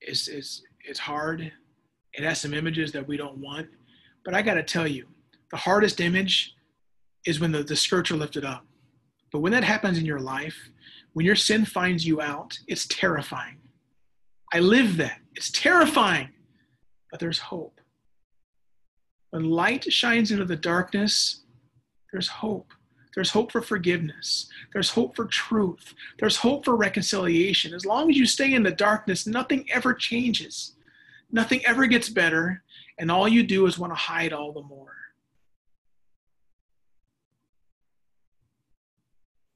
It's, 0.00 0.26
it's, 0.26 0.62
it's 0.84 0.98
hard. 0.98 1.52
It 2.12 2.24
has 2.24 2.40
some 2.40 2.54
images 2.54 2.90
that 2.92 3.06
we 3.06 3.16
don't 3.16 3.38
want. 3.38 3.68
But 4.24 4.34
I 4.34 4.42
got 4.42 4.54
to 4.54 4.64
tell 4.64 4.88
you, 4.88 5.06
the 5.52 5.56
hardest 5.56 6.00
image 6.00 6.56
is 7.24 7.38
when 7.38 7.52
the, 7.52 7.62
the 7.62 7.76
skirts 7.76 8.10
are 8.10 8.16
lifted 8.16 8.44
up. 8.44 8.66
But 9.30 9.40
when 9.40 9.52
that 9.52 9.62
happens 9.62 9.96
in 9.96 10.04
your 10.04 10.20
life, 10.20 10.70
when 11.12 11.24
your 11.24 11.36
sin 11.36 11.64
finds 11.64 12.04
you 12.04 12.20
out, 12.20 12.58
it's 12.66 12.86
terrifying. 12.88 13.58
I 14.52 14.60
live 14.60 14.96
that. 14.96 15.20
It's 15.34 15.50
terrifying. 15.50 16.30
But 17.10 17.20
there's 17.20 17.38
hope. 17.38 17.80
When 19.30 19.44
light 19.44 19.90
shines 19.92 20.30
into 20.30 20.44
the 20.44 20.56
darkness, 20.56 21.42
there's 22.12 22.28
hope. 22.28 22.72
There's 23.14 23.30
hope 23.30 23.52
for 23.52 23.62
forgiveness. 23.62 24.48
There's 24.72 24.90
hope 24.90 25.16
for 25.16 25.26
truth. 25.26 25.94
There's 26.18 26.36
hope 26.36 26.64
for 26.64 26.76
reconciliation. 26.76 27.74
As 27.74 27.84
long 27.84 28.10
as 28.10 28.16
you 28.16 28.26
stay 28.26 28.54
in 28.54 28.62
the 28.62 28.70
darkness, 28.70 29.26
nothing 29.26 29.66
ever 29.72 29.92
changes. 29.92 30.74
Nothing 31.30 31.64
ever 31.66 31.86
gets 31.86 32.08
better. 32.08 32.62
And 32.98 33.10
all 33.10 33.28
you 33.28 33.42
do 33.42 33.66
is 33.66 33.78
want 33.78 33.92
to 33.92 33.98
hide 33.98 34.32
all 34.32 34.52
the 34.52 34.62
more. 34.62 34.94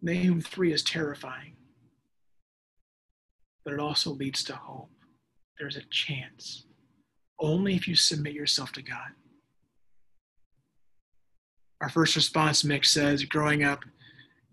Nahum 0.02 0.40
3 0.40 0.72
is 0.72 0.82
terrifying, 0.82 1.54
but 3.64 3.74
it 3.74 3.80
also 3.80 4.10
leads 4.10 4.42
to 4.44 4.54
hope. 4.54 4.90
There's 5.58 5.76
a 5.76 5.82
chance. 5.90 6.66
Only 7.40 7.74
if 7.74 7.86
you 7.86 7.94
submit 7.94 8.34
yourself 8.34 8.72
to 8.72 8.82
God. 8.82 9.12
Our 11.80 11.88
first 11.88 12.14
response 12.16 12.64
mix 12.64 12.90
says 12.90 13.24
growing 13.24 13.64
up 13.64 13.84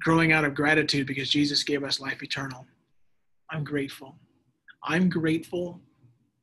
growing 0.02 0.32
out 0.32 0.46
of 0.46 0.56
gratitude 0.56 1.06
because 1.06 1.30
jesus 1.30 1.64
gave 1.64 1.84
us 1.84 2.00
life 2.00 2.24
eternal 2.24 2.66
i'm 3.52 3.64
grateful. 3.64 4.16
I'm 4.84 5.10
grateful 5.10 5.82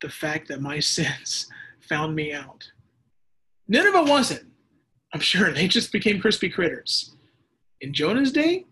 the 0.02 0.10
fact 0.10 0.48
that 0.48 0.60
my 0.60 0.78
sins 0.94 1.48
found 1.88 2.14
me 2.14 2.34
out. 2.34 2.70
It 3.68 4.08
wasn't. 4.08 4.44
I'm 5.14 5.20
sure 5.20 5.52
they 5.52 5.68
just 5.68 5.90
became 5.90 6.20
crispy 6.20 6.50
critters 6.50 7.16
in 7.80 7.92
jonah's 7.92 8.32
day 8.32 8.64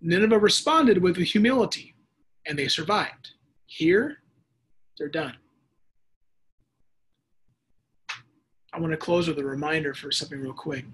nineveh 0.00 0.38
responded 0.38 0.98
with 0.98 1.16
humility 1.16 1.94
and 2.48 2.58
they 2.58 2.66
survived 2.66 3.30
here 3.66 4.18
they're 4.98 5.08
done 5.08 5.34
i 8.72 8.80
want 8.80 8.90
to 8.90 8.96
close 8.96 9.28
with 9.28 9.38
a 9.38 9.44
reminder 9.44 9.94
for 9.94 10.10
something 10.10 10.40
real 10.40 10.52
quick 10.52 10.84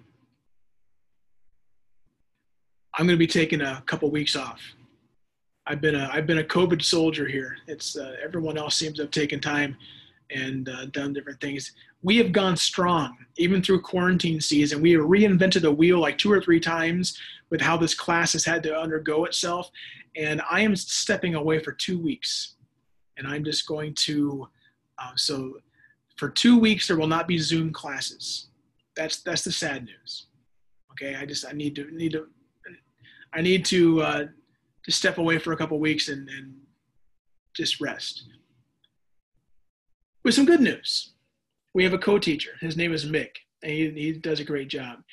I'm 2.97 3.07
going 3.07 3.17
to 3.17 3.19
be 3.19 3.27
taking 3.27 3.61
a 3.61 3.83
couple 3.87 4.11
weeks 4.11 4.37
off. 4.37 4.61
I've 5.67 5.81
been 5.81 5.95
a 5.95 6.09
I've 6.13 6.27
been 6.27 6.39
a 6.39 6.45
COVID 6.45 6.83
soldier 6.83 7.27
here. 7.27 7.57
It's 7.67 7.97
uh, 7.97 8.17
everyone 8.23 8.59
else 8.59 8.77
seems 8.77 8.97
to 8.97 9.03
have 9.03 9.11
taken 9.11 9.41
time 9.41 9.77
and 10.31 10.69
uh, 10.69 10.87
done 10.87 11.13
different 11.13 11.41
things. 11.41 11.73
We 12.03 12.19
have 12.19 12.33
gone 12.33 12.57
strong 12.57 13.17
even 13.37 13.63
through 13.63 13.81
quarantine 13.81 14.41
season. 14.41 14.83
We 14.83 14.93
have 14.93 15.03
reinvented 15.03 15.63
the 15.63 15.73
wheel 15.73 15.99
like 15.99 16.19
two 16.19 16.31
or 16.31 16.41
three 16.41 16.61
times 16.61 17.19
with 17.55 17.61
how 17.61 17.77
this 17.77 17.95
class 17.95 18.33
has 18.33 18.45
had 18.45 18.65
to 18.65 18.77
undergo 18.77 19.27
itself. 19.27 19.71
And 20.17 20.43
I 20.51 20.63
am 20.63 20.75
stepping 20.75 21.37
away 21.37 21.61
for 21.61 21.71
two 21.71 22.01
weeks, 22.01 22.57
and 23.17 23.29
I'm 23.29 23.45
just 23.45 23.69
going 23.69 23.95
to. 24.07 24.49
Uh, 24.99 25.13
so, 25.15 25.59
for 26.17 26.31
two 26.31 26.59
weeks 26.59 26.89
there 26.89 26.97
will 26.97 27.07
not 27.07 27.29
be 27.29 27.39
Zoom 27.39 27.73
classes. 27.73 28.49
That's 28.97 29.23
that's 29.23 29.45
the 29.45 29.53
sad 29.53 29.85
news. 29.85 30.27
Okay, 30.91 31.15
I 31.15 31.25
just 31.27 31.47
I 31.49 31.53
need 31.53 31.77
to 31.77 31.89
need 31.93 32.11
to 32.11 32.27
I 33.33 33.41
need 33.41 33.65
to 33.67 34.03
uh, 34.03 34.25
to 34.85 34.91
step 34.91 35.19
away 35.19 35.39
for 35.39 35.53
a 35.53 35.57
couple 35.57 35.79
weeks 35.79 36.09
and, 36.09 36.29
and 36.29 36.57
just 37.55 37.81
rest. 37.81 38.25
With 40.25 40.35
some 40.35 40.45
good 40.45 40.61
news, 40.61 41.13
we 41.73 41.85
have 41.85 41.93
a 41.93 41.99
co-teacher. 41.99 42.55
His 42.61 42.77
name 42.77 42.93
is 42.93 43.07
Mick, 43.07 43.31
and 43.63 43.71
he, 43.71 43.91
he 43.91 44.13
does 44.13 44.41
a 44.41 44.45
great 44.45 44.67
job. 44.67 45.05